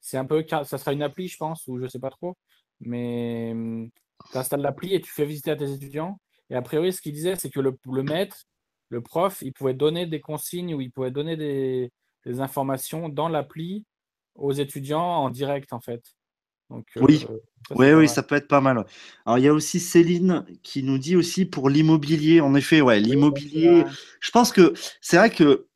C'est 0.00 0.16
un 0.16 0.24
peu, 0.24 0.44
ça 0.48 0.64
sera 0.64 0.92
une 0.92 1.02
appli, 1.02 1.28
je 1.28 1.36
pense, 1.36 1.66
ou 1.66 1.78
je 1.78 1.86
sais 1.88 1.98
pas 1.98 2.10
trop. 2.10 2.36
Mais 2.80 3.50
hum, 3.52 3.90
tu 4.30 4.38
installes 4.38 4.60
l'appli 4.60 4.94
et 4.94 5.00
tu 5.00 5.10
fais 5.10 5.24
visiter 5.24 5.50
à 5.50 5.56
tes 5.56 5.70
étudiants. 5.70 6.20
Et 6.48 6.54
a 6.54 6.62
priori, 6.62 6.92
ce 6.92 7.00
qu'il 7.00 7.12
disait, 7.12 7.36
c'est 7.36 7.50
que 7.50 7.60
le, 7.60 7.76
le 7.86 8.02
maître, 8.02 8.44
le 8.88 9.02
prof, 9.02 9.42
il 9.42 9.52
pouvait 9.52 9.74
donner 9.74 10.06
des 10.06 10.20
consignes 10.20 10.74
ou 10.74 10.80
il 10.80 10.90
pouvait 10.90 11.10
donner 11.10 11.36
des, 11.36 11.92
des 12.24 12.40
informations 12.40 13.08
dans 13.08 13.28
l'appli 13.28 13.84
aux 14.34 14.52
étudiants 14.52 15.02
en 15.02 15.30
direct, 15.30 15.72
en 15.72 15.80
fait. 15.80 16.02
Donc, 16.70 16.86
Oui. 17.00 17.26
euh, 17.28 17.38
ça, 17.68 17.96
Oui, 17.96 18.08
ça 18.08 18.22
peut 18.22 18.34
être 18.36 18.48
pas 18.48 18.60
mal. 18.60 18.84
Alors, 19.26 19.38
il 19.38 19.44
y 19.44 19.48
a 19.48 19.52
aussi 19.52 19.78
Céline 19.80 20.44
qui 20.62 20.82
nous 20.82 20.98
dit 20.98 21.16
aussi 21.16 21.44
pour 21.44 21.68
l'immobilier. 21.68 22.40
En 22.40 22.54
effet, 22.54 22.80
ouais, 22.80 23.00
l'immobilier. 23.00 23.84
Je 24.20 24.30
pense 24.30 24.50
que 24.52 24.72
c'est 25.00 25.16
vrai 25.18 25.30
que 25.30 25.66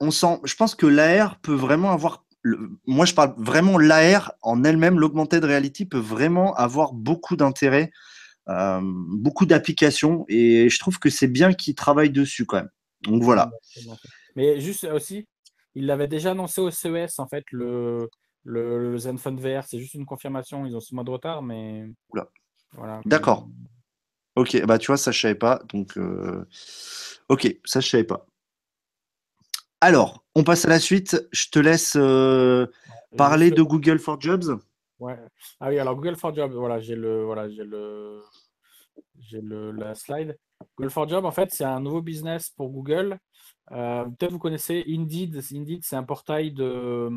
on 0.00 0.10
sent, 0.10 0.40
je 0.44 0.54
pense 0.56 0.74
que 0.74 0.86
l'AR 0.86 1.38
peut 1.40 1.54
vraiment 1.54 1.92
avoir. 1.92 2.24
le- 2.42 2.70
moi, 2.86 3.06
je 3.06 3.14
parle 3.14 3.34
vraiment 3.38 3.78
l'AR 3.78 4.34
en 4.42 4.64
elle-même, 4.64 4.98
l'augmented 4.98 5.44
reality 5.44 5.86
peut 5.86 5.98
vraiment 5.98 6.54
avoir 6.56 6.92
beaucoup 6.92 7.36
d'intérêt, 7.36 7.90
euh, 8.48 8.80
beaucoup 8.82 9.46
d'applications, 9.46 10.24
et 10.28 10.68
je 10.68 10.78
trouve 10.78 10.98
que 10.98 11.08
c'est 11.08 11.28
bien 11.28 11.54
qu'ils 11.54 11.74
travaillent 11.74 12.10
dessus 12.10 12.44
quand 12.44 12.56
même. 12.56 12.70
Donc 13.02 13.22
voilà. 13.22 13.50
Mais 14.36 14.60
juste 14.60 14.84
aussi, 14.84 15.26
il 15.74 15.86
l'avait 15.86 16.08
déjà 16.08 16.32
annoncé 16.32 16.60
au 16.60 16.70
CES, 16.70 17.18
en 17.18 17.28
fait, 17.28 17.44
le, 17.50 18.10
le, 18.44 18.92
le 18.92 18.98
Zenfone 18.98 19.40
VR. 19.40 19.64
C'est 19.64 19.78
juste 19.78 19.94
une 19.94 20.06
confirmation. 20.06 20.64
Ils 20.66 20.76
ont 20.76 20.80
six 20.80 20.94
mois 20.94 21.04
de 21.04 21.10
retard, 21.10 21.42
mais 21.42 21.86
Oula. 22.10 22.28
voilà. 22.72 23.00
D'accord. 23.04 23.48
Ok, 24.36 24.64
bah 24.66 24.78
tu 24.78 24.88
vois, 24.88 24.96
ça 24.96 25.12
je 25.12 25.20
savais 25.20 25.34
pas. 25.34 25.62
Donc, 25.72 25.96
euh, 25.96 26.44
ok, 27.28 27.56
ça 27.64 27.80
je 27.80 27.88
savais 27.88 28.04
pas. 28.04 28.26
Alors, 29.80 30.24
on 30.34 30.44
passe 30.44 30.64
à 30.64 30.68
la 30.68 30.80
suite. 30.80 31.28
Je 31.32 31.48
te 31.50 31.58
laisse 31.58 31.94
euh, 31.96 32.66
parler 33.16 33.50
de 33.50 33.62
Google 33.62 33.98
for 33.98 34.20
Jobs. 34.20 34.58
Ouais. 34.98 35.18
Ah 35.60 35.68
oui, 35.68 35.78
alors 35.78 35.94
Google 35.94 36.16
for 36.16 36.34
Job, 36.34 36.52
voilà, 36.52 36.80
j'ai 36.80 36.96
le, 36.96 37.24
voilà, 37.24 37.48
j'ai 37.48 37.64
le, 37.64 38.22
j'ai 39.18 39.40
le, 39.40 39.70
la 39.72 39.94
slide. 39.94 40.36
Google 40.76 40.90
for 40.90 41.08
Job, 41.08 41.24
en 41.24 41.30
fait, 41.30 41.52
c'est 41.52 41.64
un 41.64 41.80
nouveau 41.80 42.00
business 42.00 42.50
pour 42.50 42.70
Google. 42.70 43.18
Euh, 43.72 44.04
peut-être 44.04 44.32
vous 44.32 44.38
connaissez 44.38 44.84
Indeed. 44.88 45.42
Indeed, 45.52 45.84
c'est 45.84 45.96
un 45.96 46.02
portail 46.02 46.52
de, 46.52 47.10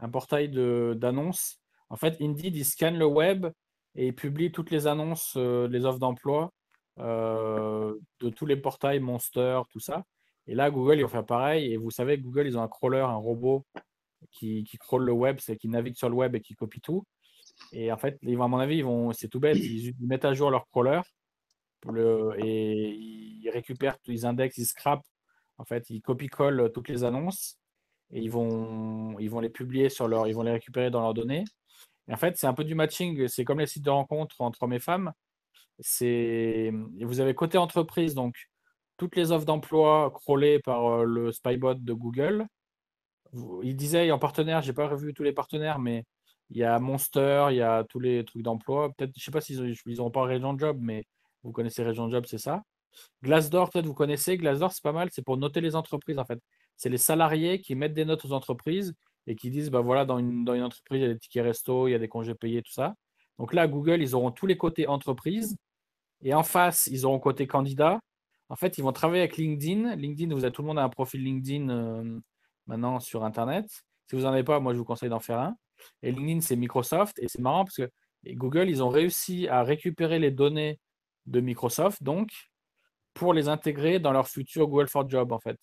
un 0.00 0.08
portail 0.08 0.48
d'annonces. 0.96 1.60
En 1.88 1.96
fait, 1.96 2.16
Indeed, 2.20 2.56
il 2.56 2.64
scanne 2.64 2.98
le 2.98 3.06
web 3.06 3.46
et 3.94 4.08
il 4.08 4.14
publie 4.14 4.52
toutes 4.52 4.70
les 4.70 4.86
annonces, 4.86 5.34
euh, 5.36 5.68
les 5.68 5.84
offres 5.84 5.98
d'emploi 5.98 6.52
euh, 6.98 7.94
de 8.20 8.30
tous 8.30 8.46
les 8.46 8.56
portails, 8.56 9.00
Monster, 9.00 9.60
tout 9.70 9.80
ça. 9.80 10.04
Et 10.46 10.54
là, 10.54 10.70
Google, 10.70 10.98
ils 10.98 11.02
vont 11.02 11.08
faire 11.08 11.26
pareil. 11.26 11.72
Et 11.72 11.76
vous 11.76 11.90
savez, 11.90 12.18
Google, 12.18 12.46
ils 12.46 12.58
ont 12.58 12.62
un 12.62 12.68
crawler, 12.68 13.00
un 13.00 13.16
robot 13.16 13.64
qui, 14.30 14.64
qui 14.64 14.78
crawl 14.78 15.04
le 15.04 15.12
web, 15.12 15.38
c'est 15.40 15.56
qui 15.56 15.68
navigue 15.68 15.96
sur 15.96 16.08
le 16.08 16.14
web 16.14 16.34
et 16.34 16.40
qui 16.40 16.54
copie 16.54 16.80
tout. 16.80 17.04
Et 17.72 17.92
en 17.92 17.96
fait, 17.96 18.18
ils 18.22 18.36
vont, 18.36 18.44
à 18.44 18.48
mon 18.48 18.58
avis, 18.58 18.78
ils 18.78 18.84
vont, 18.84 19.12
c'est 19.12 19.28
tout 19.28 19.40
bête, 19.40 19.58
ils, 19.58 19.88
ils 19.88 20.06
mettent 20.06 20.24
à 20.24 20.34
jour 20.34 20.50
leur 20.50 20.66
crawler 20.68 21.00
et 22.38 22.90
ils 22.90 23.50
récupèrent, 23.50 23.96
ils 24.06 24.26
indexent, 24.26 24.58
ils 24.58 24.66
scrapent. 24.66 25.06
En 25.58 25.64
fait, 25.64 25.88
ils 25.90 26.00
copie-collent 26.00 26.70
toutes 26.72 26.88
les 26.88 27.04
annonces 27.04 27.58
et 28.12 28.20
ils 28.20 28.30
vont, 28.30 29.18
ils 29.18 29.30
vont 29.30 29.40
les 29.40 29.50
publier 29.50 29.88
sur 29.88 30.08
leur, 30.08 30.26
ils 30.28 30.34
vont 30.34 30.42
les 30.42 30.52
récupérer 30.52 30.90
dans 30.90 31.00
leurs 31.00 31.14
données. 31.14 31.44
En 32.10 32.16
fait, 32.16 32.36
c'est 32.36 32.46
un 32.46 32.54
peu 32.54 32.64
du 32.64 32.74
matching. 32.74 33.28
C'est 33.28 33.44
comme 33.44 33.60
les 33.60 33.66
sites 33.66 33.84
de 33.84 33.90
rencontres 33.90 34.40
entre 34.40 34.62
hommes 34.62 34.72
et 34.72 34.80
femmes. 34.80 35.12
C'est, 35.78 36.72
vous 37.00 37.20
avez 37.20 37.34
côté 37.34 37.58
entreprise, 37.58 38.14
donc 38.14 38.36
toutes 38.96 39.16
les 39.16 39.32
offres 39.32 39.46
d'emploi 39.46 40.10
crawlées 40.12 40.58
par 40.60 40.86
euh, 40.86 41.04
le 41.04 41.32
Spybot 41.32 41.82
de 41.82 41.92
Google. 41.94 42.46
Il 43.62 43.76
disait 43.76 44.10
en 44.10 44.18
partenaire, 44.18 44.60
j'ai 44.62 44.72
pas 44.72 44.88
revu 44.88 45.14
tous 45.14 45.22
les 45.22 45.32
partenaires, 45.32 45.78
mais 45.78 46.04
il 46.50 46.58
y 46.58 46.64
a 46.64 46.78
Monster, 46.80 47.46
il 47.50 47.56
y 47.56 47.62
a 47.62 47.84
tous 47.84 48.00
les 48.00 48.24
trucs 48.24 48.42
d'emploi. 48.42 48.90
Peut-être, 48.92 49.12
je 49.16 49.24
sais 49.24 49.30
pas 49.30 49.40
s'ils 49.40 49.74
ils 49.86 50.10
pas 50.12 50.24
Région 50.24 50.58
Job, 50.58 50.78
mais 50.80 51.04
vous 51.44 51.52
connaissez 51.52 51.82
Région 51.82 52.10
Job, 52.10 52.24
c'est 52.26 52.38
ça. 52.38 52.62
Glassdoor, 53.22 53.70
peut-être 53.70 53.86
vous 53.86 53.94
connaissez. 53.94 54.36
Glassdoor, 54.36 54.72
c'est 54.72 54.82
pas 54.82 54.92
mal, 54.92 55.08
c'est 55.12 55.22
pour 55.22 55.36
noter 55.36 55.60
les 55.60 55.76
entreprises 55.76 56.18
en 56.18 56.24
fait. 56.24 56.40
C'est 56.80 56.88
les 56.88 56.96
salariés 56.96 57.60
qui 57.60 57.74
mettent 57.74 57.92
des 57.92 58.06
notes 58.06 58.24
aux 58.24 58.32
entreprises 58.32 58.94
et 59.26 59.36
qui 59.36 59.50
disent, 59.50 59.70
bah 59.70 59.82
voilà, 59.82 60.06
dans 60.06 60.18
une, 60.18 60.46
dans 60.46 60.54
une 60.54 60.62
entreprise, 60.62 61.00
il 61.00 61.02
y 61.02 61.10
a 61.10 61.12
des 61.12 61.18
tickets 61.18 61.44
resto, 61.44 61.88
il 61.88 61.90
y 61.90 61.94
a 61.94 61.98
des 61.98 62.08
congés 62.08 62.34
payés, 62.34 62.62
tout 62.62 62.72
ça. 62.72 62.94
Donc 63.38 63.52
là, 63.52 63.68
Google, 63.68 64.00
ils 64.00 64.14
auront 64.14 64.30
tous 64.30 64.46
les 64.46 64.56
côtés 64.56 64.86
entreprise 64.86 65.58
et 66.22 66.32
en 66.32 66.42
face, 66.42 66.86
ils 66.86 67.04
auront 67.04 67.18
côté 67.18 67.46
candidat. 67.46 68.00
En 68.48 68.56
fait, 68.56 68.78
ils 68.78 68.82
vont 68.82 68.92
travailler 68.92 69.20
avec 69.20 69.36
LinkedIn. 69.36 69.94
LinkedIn, 69.96 70.34
vous 70.34 70.42
avez 70.42 70.52
tout 70.54 70.62
le 70.62 70.68
monde 70.68 70.78
a 70.78 70.82
un 70.82 70.88
profil 70.88 71.22
LinkedIn 71.22 71.68
euh, 71.68 72.18
maintenant 72.66 72.98
sur 72.98 73.24
Internet. 73.24 73.66
Si 74.08 74.16
vous 74.16 74.22
n'en 74.22 74.32
avez 74.32 74.42
pas, 74.42 74.58
moi, 74.58 74.72
je 74.72 74.78
vous 74.78 74.86
conseille 74.86 75.10
d'en 75.10 75.20
faire 75.20 75.38
un. 75.38 75.56
Et 76.02 76.12
LinkedIn, 76.12 76.40
c'est 76.40 76.56
Microsoft. 76.56 77.18
Et 77.18 77.28
c'est 77.28 77.42
marrant 77.42 77.64
parce 77.66 77.76
que 77.76 77.90
Google, 78.26 78.70
ils 78.70 78.82
ont 78.82 78.88
réussi 78.88 79.48
à 79.48 79.62
récupérer 79.64 80.18
les 80.18 80.30
données 80.30 80.80
de 81.26 81.40
Microsoft, 81.40 82.02
donc, 82.02 82.30
pour 83.12 83.34
les 83.34 83.48
intégrer 83.48 84.00
dans 84.00 84.12
leur 84.12 84.28
futur 84.28 84.66
Google 84.66 84.88
for 84.88 85.06
Job, 85.06 85.30
en 85.30 85.40
fait. 85.40 85.58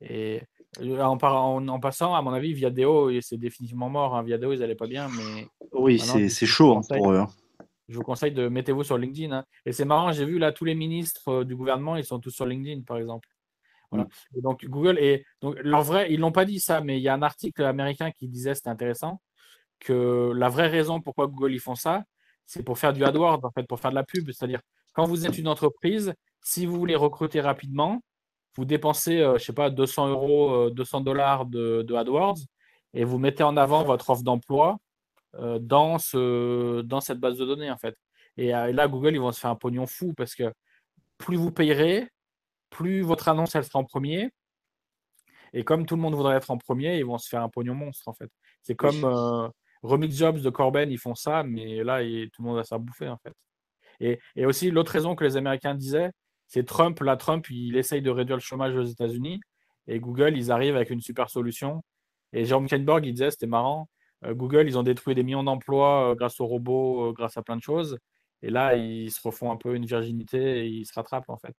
Et 0.00 0.42
euh, 0.80 1.00
en, 1.02 1.16
par- 1.16 1.42
en- 1.42 1.66
en 1.68 1.80
passant, 1.80 2.14
à 2.14 2.22
mon 2.22 2.32
avis, 2.32 2.52
Viadeo, 2.52 3.20
c'est 3.20 3.38
définitivement 3.38 3.88
mort. 3.88 4.14
Hein. 4.16 4.22
Viadeo, 4.22 4.52
ils 4.52 4.58
n'allaient 4.60 4.74
pas 4.74 4.86
bien, 4.86 5.08
mais 5.08 5.46
Oui, 5.72 5.98
c'est 5.98 6.46
chaud 6.46 6.72
hein, 6.72 6.74
conseille. 6.76 6.98
pour 6.98 7.12
eux. 7.12 7.18
hein. 7.18 7.28
je 7.88 7.96
vous 7.96 8.02
conseille 8.02 8.32
de 8.32 8.48
mettez-vous 8.48 8.84
sur 8.84 8.98
LinkedIn. 8.98 9.32
hein. 9.34 9.44
Et 9.64 9.72
c'est 9.72 9.84
marrant, 9.84 10.12
j'ai 10.12 10.24
vu 10.24 10.38
là 10.38 10.52
tous 10.52 10.64
les 10.64 10.74
ministres 10.74 11.28
euh, 11.28 11.44
du 11.44 11.56
gouvernement, 11.56 11.96
ils 11.96 12.04
sont 12.04 12.18
tous 12.20 12.30
sur 12.30 12.44
LinkedIn, 12.46 12.82
par 12.82 12.98
exemple. 12.98 13.28
Voilà. 13.90 14.04
Mm. 14.04 14.38
Et 14.38 14.40
donc 14.42 14.64
Google 14.66 14.98
et 14.98 15.24
donc 15.40 15.56
leur 15.62 15.82
vrai, 15.82 16.12
ils 16.12 16.18
l'ont 16.20 16.32
pas 16.32 16.44
dit 16.44 16.60
ça, 16.60 16.80
mais 16.80 16.98
il 16.98 17.02
y 17.02 17.08
a 17.08 17.14
un 17.14 17.22
article 17.22 17.62
américain 17.64 18.10
qui 18.10 18.28
disait, 18.28 18.54
c'était 18.54 18.68
intéressant, 18.70 19.20
que 19.78 20.32
la 20.34 20.48
vraie 20.48 20.68
raison 20.68 21.00
pourquoi 21.00 21.26
Google 21.26 21.52
ils 21.54 21.60
font 21.60 21.74
ça, 21.76 22.02
c'est 22.46 22.62
pour 22.64 22.78
faire 22.78 22.92
du 22.92 23.04
AdWords, 23.04 23.44
en 23.44 23.50
fait, 23.50 23.62
pour 23.66 23.78
faire 23.80 23.90
de 23.90 23.96
la 23.96 24.04
pub. 24.04 24.30
C'est-à-dire, 24.30 24.60
quand 24.92 25.04
vous 25.06 25.26
êtes 25.26 25.38
une 25.38 25.48
entreprise, 25.48 26.12
si 26.42 26.64
vous 26.66 26.78
voulez 26.78 26.96
recruter 26.96 27.40
rapidement, 27.40 28.02
vous 28.56 28.64
dépensez, 28.64 29.20
euh, 29.20 29.38
je 29.38 29.44
sais 29.44 29.52
pas, 29.52 29.70
200 29.70 30.08
euros, 30.08 30.66
euh, 30.68 30.70
200 30.70 31.00
dollars 31.02 31.46
de, 31.46 31.82
de 31.82 31.94
AdWords 31.94 32.38
et 32.94 33.04
vous 33.04 33.18
mettez 33.18 33.42
en 33.42 33.56
avant 33.56 33.84
votre 33.84 34.10
offre 34.10 34.22
d'emploi 34.22 34.78
euh, 35.34 35.58
dans, 35.58 35.98
ce, 35.98 36.80
dans 36.82 37.00
cette 37.00 37.18
base 37.20 37.36
de 37.36 37.44
données, 37.44 37.70
en 37.70 37.76
fait. 37.76 37.96
Et, 38.38 38.54
euh, 38.54 38.72
là, 38.72 38.88
Google, 38.88 39.14
ils 39.14 39.20
vont 39.20 39.32
se 39.32 39.40
faire 39.40 39.50
un 39.50 39.56
pognon 39.56 39.86
fou 39.86 40.14
parce 40.14 40.34
que 40.34 40.52
plus 41.18 41.36
vous 41.36 41.50
payerez, 41.52 42.08
plus 42.70 43.02
votre 43.02 43.28
annonce, 43.28 43.54
elle 43.54 43.64
sera 43.64 43.78
en 43.78 43.84
premier. 43.84 44.30
Et 45.52 45.64
comme 45.64 45.86
tout 45.86 45.96
le 45.96 46.02
monde 46.02 46.14
voudrait 46.14 46.36
être 46.36 46.50
en 46.50 46.58
premier, 46.58 46.98
ils 46.98 47.04
vont 47.04 47.18
se 47.18 47.28
faire 47.28 47.42
un 47.42 47.48
pognon 47.48 47.74
monstre, 47.74 48.08
en 48.08 48.12
fait. 48.14 48.30
C'est 48.62 48.74
comme 48.74 49.04
euh, 49.04 49.48
Remix 49.82 50.14
Jobs 50.16 50.40
de 50.40 50.50
Corben, 50.50 50.90
ils 50.90 50.98
font 50.98 51.14
ça, 51.14 51.42
mais 51.42 51.82
là, 51.84 52.02
il- 52.02 52.30
tout 52.30 52.42
le 52.42 52.48
monde 52.48 52.58
a 52.58 52.64
ça 52.64 52.78
bouffé, 52.78 53.08
en 53.08 53.16
fait. 53.18 53.32
Et, 54.00 54.18
et 54.34 54.44
aussi, 54.46 54.70
l'autre 54.70 54.92
raison 54.92 55.14
que 55.14 55.24
les 55.24 55.36
Américains 55.36 55.74
disaient, 55.74 56.10
c'est 56.48 56.64
Trump. 56.64 56.98
Là, 57.00 57.16
Trump, 57.16 57.48
il 57.50 57.76
essaye 57.76 58.02
de 58.02 58.10
réduire 58.10 58.36
le 58.36 58.42
chômage 58.42 58.74
aux 58.76 58.84
États-Unis. 58.84 59.40
Et 59.88 60.00
Google, 60.00 60.36
ils 60.36 60.50
arrivent 60.52 60.76
avec 60.76 60.90
une 60.90 61.00
super 61.00 61.30
solution. 61.30 61.82
Et 62.32 62.44
Jérôme 62.44 62.68
Kainborg, 62.68 63.04
il 63.06 63.12
disait, 63.12 63.30
c'était 63.30 63.46
marrant. 63.46 63.88
euh, 64.24 64.34
Google, 64.34 64.66
ils 64.68 64.78
ont 64.78 64.82
détruit 64.82 65.14
des 65.14 65.22
millions 65.22 65.44
d'emplois 65.44 66.12
euh, 66.12 66.14
grâce 66.14 66.40
aux 66.40 66.46
robots, 66.46 67.10
euh, 67.10 67.12
grâce 67.12 67.36
à 67.36 67.42
plein 67.42 67.56
de 67.56 67.62
choses. 67.62 67.98
Et 68.42 68.50
là, 68.50 68.76
ils 68.76 69.10
se 69.10 69.20
refont 69.22 69.50
un 69.52 69.56
peu 69.56 69.74
une 69.74 69.86
virginité 69.86 70.66
et 70.66 70.68
ils 70.68 70.86
se 70.86 70.92
rattrapent, 70.94 71.28
en 71.30 71.38
fait. 71.38 71.56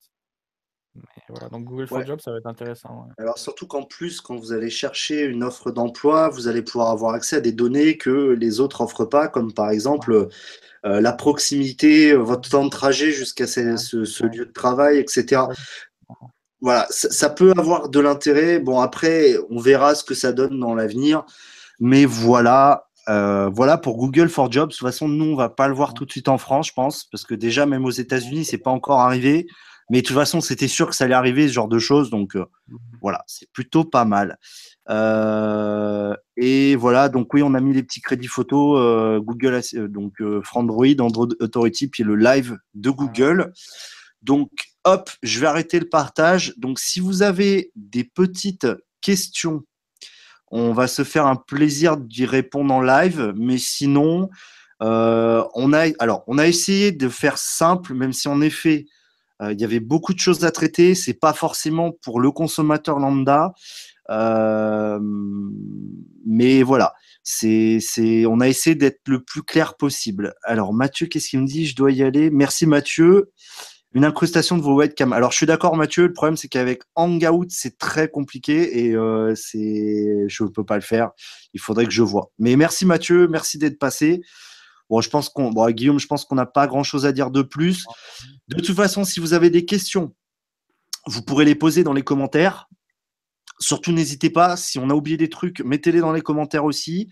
Mais 0.97 1.23
voilà, 1.29 1.49
donc 1.49 1.63
Google 1.65 1.87
for 1.87 1.99
Ouais. 1.99 2.05
Jobs, 2.05 2.19
ça 2.19 2.31
va 2.31 2.37
être 2.37 2.45
intéressant. 2.47 2.89
ouais. 3.07 3.13
Alors 3.23 3.37
surtout 3.37 3.67
qu'en 3.67 3.83
plus, 3.83 4.19
quand 4.21 4.35
vous 4.35 4.51
allez 4.53 4.69
chercher 4.69 5.23
une 5.25 5.43
offre 5.43 5.71
d'emploi, 5.71 6.29
vous 6.29 6.47
allez 6.47 6.61
pouvoir 6.61 6.89
avoir 6.89 7.13
accès 7.13 7.35
à 7.37 7.41
des 7.41 7.51
données 7.51 7.97
que 7.97 8.31
les 8.31 8.59
autres 8.59 8.81
offrent 8.81 9.05
pas, 9.05 9.27
comme 9.27 9.53
par 9.53 9.69
exemple 9.69 10.27
euh, 10.85 11.01
la 11.01 11.11
proximité, 11.13 12.11
euh, 12.11 12.17
votre 12.17 12.49
temps 12.49 12.63
de 12.65 12.69
trajet 12.69 13.11
jusqu'à 13.11 13.47
ce, 13.47 13.77
ce- 13.77 14.05
ce 14.05 14.23
Ouais. 14.23 14.29
lieu 14.35 14.45
de 14.45 14.51
travail, 14.53 14.97
etc. 14.99 15.41
Voilà, 16.61 16.87
ça, 16.89 17.09
ça 17.11 17.29
peut 17.29 17.53
avoir 17.57 17.89
de 17.89 17.99
l'intérêt. 17.99 18.59
Bon, 18.59 18.79
après, 18.79 19.35
on 19.49 19.59
verra 19.59 19.93
ce 19.95 20.03
que 20.03 20.15
ça 20.15 20.31
donne 20.33 20.59
dans 20.59 20.73
l'avenir. 20.73 21.23
Mais 21.79 22.05
voilà, 22.05 22.87
euh, 23.09 23.49
voilà 23.53 23.77
pour 23.77 23.97
Google 23.97 24.29
for 24.29 24.51
Jobs. 24.51 24.69
De 24.69 24.73
toute 24.75 24.81
façon, 24.87 25.07
nous, 25.07 25.25
on 25.25 25.35
va 25.35 25.49
pas 25.49 25.67
le 25.67 25.75
voir 25.75 25.93
tout 25.93 26.05
de 26.05 26.11
suite 26.11 26.29
en 26.29 26.39
France, 26.39 26.67
je 26.69 26.73
pense, 26.73 27.03
parce 27.05 27.23
que 27.25 27.35
déjà, 27.35 27.65
même 27.67 27.85
aux 27.85 27.91
États-Unis, 27.91 28.45
c'est 28.45 28.57
pas 28.57 28.71
encore 28.71 29.01
arrivé. 29.01 29.45
Mais 29.89 30.01
de 30.01 30.07
toute 30.07 30.17
façon, 30.17 30.41
c'était 30.41 30.67
sûr 30.67 30.89
que 30.89 30.95
ça 30.95 31.05
allait 31.05 31.13
arriver, 31.13 31.47
ce 31.47 31.53
genre 31.53 31.69
de 31.69 31.79
choses. 31.79 32.09
Donc, 32.09 32.35
euh, 32.35 32.45
voilà, 33.01 33.23
c'est 33.27 33.49
plutôt 33.51 33.85
pas 33.85 34.03
mal. 34.03 34.37
Euh, 34.89 36.13
et 36.35 36.75
voilà, 36.75 37.09
donc 37.09 37.33
oui, 37.33 37.41
on 37.41 37.53
a 37.53 37.61
mis 37.61 37.73
les 37.73 37.83
petits 37.83 38.01
crédits 38.01 38.27
photos 38.27 38.79
euh, 38.79 39.19
Google, 39.19 39.61
donc 39.89 40.15
Frandroid, 40.43 40.99
Android 40.99 41.29
Authority, 41.39 41.87
puis 41.87 42.03
le 42.03 42.15
live 42.15 42.57
de 42.73 42.89
Google. 42.89 43.53
Donc, 44.21 44.49
hop, 44.83 45.09
je 45.23 45.39
vais 45.39 45.47
arrêter 45.47 45.79
le 45.79 45.87
partage. 45.87 46.53
Donc, 46.57 46.79
si 46.79 46.99
vous 46.99 47.21
avez 47.21 47.71
des 47.75 48.03
petites 48.03 48.67
questions, 48.99 49.63
on 50.49 50.73
va 50.73 50.87
se 50.87 51.03
faire 51.03 51.27
un 51.27 51.35
plaisir 51.35 51.95
d'y 51.97 52.25
répondre 52.25 52.73
en 52.73 52.81
live. 52.81 53.33
Mais 53.37 53.57
sinon, 53.57 54.29
on 54.81 55.73
a, 55.73 55.93
alors, 55.99 56.25
on 56.27 56.37
a 56.37 56.45
essayé 56.45 56.91
de 56.91 57.07
faire 57.07 57.37
simple, 57.37 57.93
même 57.93 58.11
si 58.11 58.27
en 58.27 58.41
effet, 58.41 58.85
il 59.41 59.59
y 59.59 59.63
avait 59.63 59.79
beaucoup 59.79 60.13
de 60.13 60.19
choses 60.19 60.43
à 60.45 60.51
traiter. 60.51 60.95
C'est 60.95 61.13
pas 61.13 61.33
forcément 61.33 61.91
pour 61.91 62.19
le 62.19 62.31
consommateur 62.31 62.99
lambda. 62.99 63.53
Euh, 64.09 64.99
mais 66.25 66.63
voilà, 66.63 66.93
c'est, 67.23 67.79
c'est, 67.81 68.25
on 68.25 68.39
a 68.39 68.47
essayé 68.47 68.75
d'être 68.75 69.01
le 69.07 69.23
plus 69.23 69.43
clair 69.43 69.75
possible. 69.75 70.33
Alors, 70.43 70.73
Mathieu, 70.73 71.07
qu'est-ce 71.07 71.29
qu'il 71.29 71.41
me 71.41 71.47
dit? 71.47 71.65
Je 71.65 71.75
dois 71.75 71.91
y 71.91 72.03
aller. 72.03 72.29
Merci, 72.29 72.65
Mathieu. 72.65 73.31
Une 73.93 74.05
incrustation 74.05 74.57
de 74.57 74.61
vos 74.61 74.75
webcams. 74.75 75.13
Alors, 75.13 75.31
je 75.31 75.37
suis 75.37 75.45
d'accord, 75.45 75.75
Mathieu. 75.75 76.07
Le 76.07 76.13
problème, 76.13 76.37
c'est 76.37 76.49
qu'avec 76.49 76.83
Hangout, 76.95 77.47
c'est 77.49 77.77
très 77.77 78.09
compliqué 78.09 78.85
et 78.85 78.95
euh, 78.95 79.33
c'est, 79.35 80.25
je 80.27 80.43
ne 80.43 80.49
peux 80.49 80.65
pas 80.65 80.75
le 80.75 80.81
faire. 80.81 81.11
Il 81.53 81.59
faudrait 81.59 81.85
que 81.85 81.91
je 81.91 82.03
vois. 82.03 82.31
Mais 82.37 82.55
merci, 82.55 82.85
Mathieu. 82.85 83.27
Merci 83.27 83.57
d'être 83.57 83.79
passé. 83.79 84.21
Bon, 84.89 85.01
je 85.01 85.09
pense 85.09 85.29
qu'on, 85.29 85.51
bon, 85.51 85.69
Guillaume, 85.69 85.99
je 85.99 86.07
pense 86.07 86.25
qu'on 86.25 86.35
n'a 86.35 86.45
pas 86.45 86.67
grand-chose 86.67 87.05
à 87.05 87.11
dire 87.11 87.31
de 87.31 87.41
plus. 87.41 87.85
De 88.47 88.61
toute 88.61 88.75
façon, 88.75 89.03
si 89.03 89.19
vous 89.19 89.33
avez 89.33 89.49
des 89.49 89.65
questions, 89.65 90.15
vous 91.05 91.21
pourrez 91.21 91.45
les 91.45 91.55
poser 91.55 91.83
dans 91.83 91.93
les 91.93 92.03
commentaires. 92.03 92.67
Surtout, 93.59 93.91
n'hésitez 93.91 94.29
pas. 94.29 94.55
Si 94.55 94.79
on 94.79 94.89
a 94.89 94.93
oublié 94.93 95.17
des 95.17 95.29
trucs, 95.29 95.61
mettez-les 95.61 95.99
dans 95.99 96.13
les 96.13 96.21
commentaires 96.21 96.65
aussi. 96.65 97.09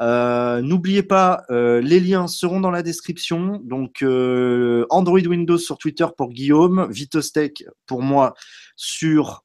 Euh, 0.00 0.60
n'oubliez 0.60 1.04
pas, 1.04 1.44
euh, 1.50 1.80
les 1.80 2.00
liens 2.00 2.26
seront 2.26 2.60
dans 2.60 2.70
la 2.70 2.82
description. 2.82 3.60
Donc, 3.64 4.02
euh, 4.02 4.86
Android 4.90 5.20
Windows 5.20 5.58
sur 5.58 5.78
Twitter 5.78 6.06
pour 6.16 6.30
Guillaume, 6.30 6.88
Vitostech 6.90 7.64
pour 7.86 8.02
moi 8.02 8.34
sur 8.76 9.44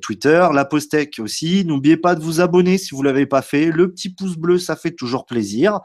Twitter, 0.00 0.46
la 0.54 0.64
Postech 0.64 1.18
aussi. 1.18 1.64
N'oubliez 1.66 1.98
pas 1.98 2.14
de 2.14 2.22
vous 2.22 2.40
abonner 2.40 2.78
si 2.78 2.94
vous 2.94 3.02
l'avez 3.02 3.26
pas 3.26 3.42
fait. 3.42 3.66
Le 3.66 3.92
petit 3.92 4.14
pouce 4.14 4.36
bleu, 4.38 4.58
ça 4.58 4.76
fait 4.76 4.92
toujours 4.92 5.26
plaisir. 5.26 5.80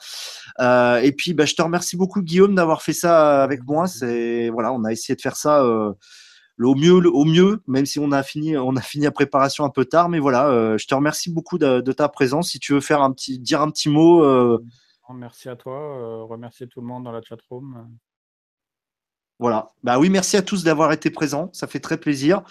et 0.61 1.11
puis, 1.17 1.33
bah, 1.33 1.45
je 1.45 1.53
te 1.53 1.61
remercie 1.61 1.97
beaucoup, 1.97 2.21
Guillaume, 2.21 2.55
d'avoir 2.55 2.81
fait 2.81 2.93
ça 2.93 3.43
avec 3.43 3.61
moi. 3.67 3.87
C'est 3.87 4.49
voilà, 4.49 4.71
on 4.71 4.85
a 4.85 4.93
essayé 4.93 5.17
de 5.17 5.21
faire 5.21 5.35
ça 5.35 5.65
au 6.63 6.75
mieux, 6.75 6.93
au 6.93 7.25
mieux, 7.25 7.61
même 7.67 7.85
si 7.85 7.99
on 7.99 8.11
a 8.11 8.23
fini, 8.23 8.57
on 8.57 8.75
a 8.75 8.81
fini 8.81 9.05
la 9.05 9.11
préparation 9.11 9.65
un 9.65 9.69
peu 9.69 9.85
tard. 9.85 10.09
Mais 10.09 10.19
voilà, 10.19 10.47
euh, 10.47 10.77
je 10.77 10.87
te 10.87 10.95
remercie 10.95 11.31
beaucoup 11.31 11.57
de, 11.57 11.81
ta 11.91 12.07
présence. 12.07 12.51
Si 12.51 12.59
tu 12.59 12.73
veux 12.73 12.79
faire 12.79 13.01
un 13.01 13.11
petit, 13.11 13.39
dire 13.39 13.61
un 13.61 13.69
petit 13.69 13.89
mot. 13.89 14.23
Euh, 14.23 14.63
merci 15.13 15.49
à 15.49 15.55
toi. 15.55 15.73
Euh, 15.73 16.23
remercier 16.23 16.67
tout 16.67 16.81
le 16.81 16.87
monde 16.87 17.03
dans 17.03 17.11
la 17.11 17.21
chatroom. 17.21 17.89
Voilà. 19.37 19.67
Bah 19.83 19.99
oui, 19.99 20.09
merci 20.09 20.37
à 20.37 20.41
tous 20.41 20.63
d'avoir 20.63 20.93
été 20.93 21.09
présents. 21.09 21.49
Ça 21.51 21.67
fait 21.67 21.81
très 21.81 21.97
plaisir. 21.97 22.43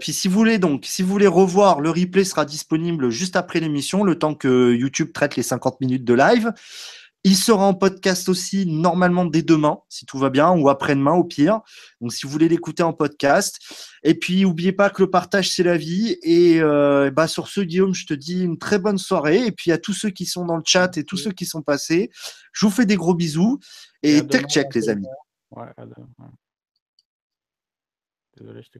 puis 0.00 0.12
si 0.12 0.26
vous 0.26 0.34
voulez 0.34 0.58
donc, 0.58 0.84
si 0.84 1.02
vous 1.02 1.10
voulez 1.10 1.28
revoir, 1.28 1.80
le 1.80 1.90
replay 1.90 2.24
sera 2.24 2.44
disponible 2.44 3.10
juste 3.10 3.36
après 3.36 3.60
l'émission, 3.60 4.02
le 4.02 4.18
temps 4.18 4.34
que 4.34 4.74
YouTube 4.74 5.12
traite 5.12 5.36
les 5.36 5.44
50 5.44 5.80
minutes 5.80 6.04
de 6.04 6.14
live. 6.14 6.52
Il 7.24 7.36
sera 7.36 7.64
en 7.64 7.74
podcast 7.74 8.28
aussi 8.28 8.64
normalement 8.66 9.24
dès 9.24 9.42
demain, 9.42 9.78
si 9.88 10.06
tout 10.06 10.18
va 10.18 10.30
bien, 10.30 10.50
ou 10.52 10.68
après-demain 10.68 11.12
au 11.12 11.24
pire. 11.24 11.60
Donc 12.00 12.12
si 12.12 12.24
vous 12.26 12.32
voulez 12.32 12.48
l'écouter 12.48 12.82
en 12.82 12.92
podcast. 12.92 13.58
Et 14.04 14.14
puis 14.14 14.42
n'oubliez 14.42 14.72
pas 14.72 14.88
que 14.88 15.02
le 15.02 15.10
partage 15.10 15.50
c'est 15.50 15.64
la 15.64 15.76
vie. 15.76 16.16
Et 16.22 16.60
euh, 16.62 17.10
bah, 17.10 17.26
sur 17.26 17.48
ce, 17.48 17.60
Guillaume, 17.60 17.94
je 17.94 18.06
te 18.06 18.14
dis 18.14 18.44
une 18.44 18.58
très 18.58 18.78
bonne 18.78 18.98
soirée. 18.98 19.46
Et 19.46 19.52
puis 19.52 19.72
à 19.72 19.78
tous 19.78 19.94
ceux 19.94 20.10
qui 20.10 20.26
sont 20.26 20.44
dans 20.46 20.56
le 20.56 20.62
chat 20.64 20.96
et 20.96 21.04
tous 21.04 21.16
ceux 21.16 21.32
qui 21.32 21.44
sont 21.44 21.62
passés, 21.62 22.10
je 22.52 22.66
vous 22.66 22.72
fais 22.72 22.86
des 22.86 22.96
gros 22.96 23.14
bisous. 23.14 23.58
Et, 24.02 24.24
tech 24.26 24.44
check 24.48 24.74
les 24.74 24.88
amis. 24.88 25.06
Ouais, 25.50 25.66
Désolé, 28.36 28.62
je 28.62 28.78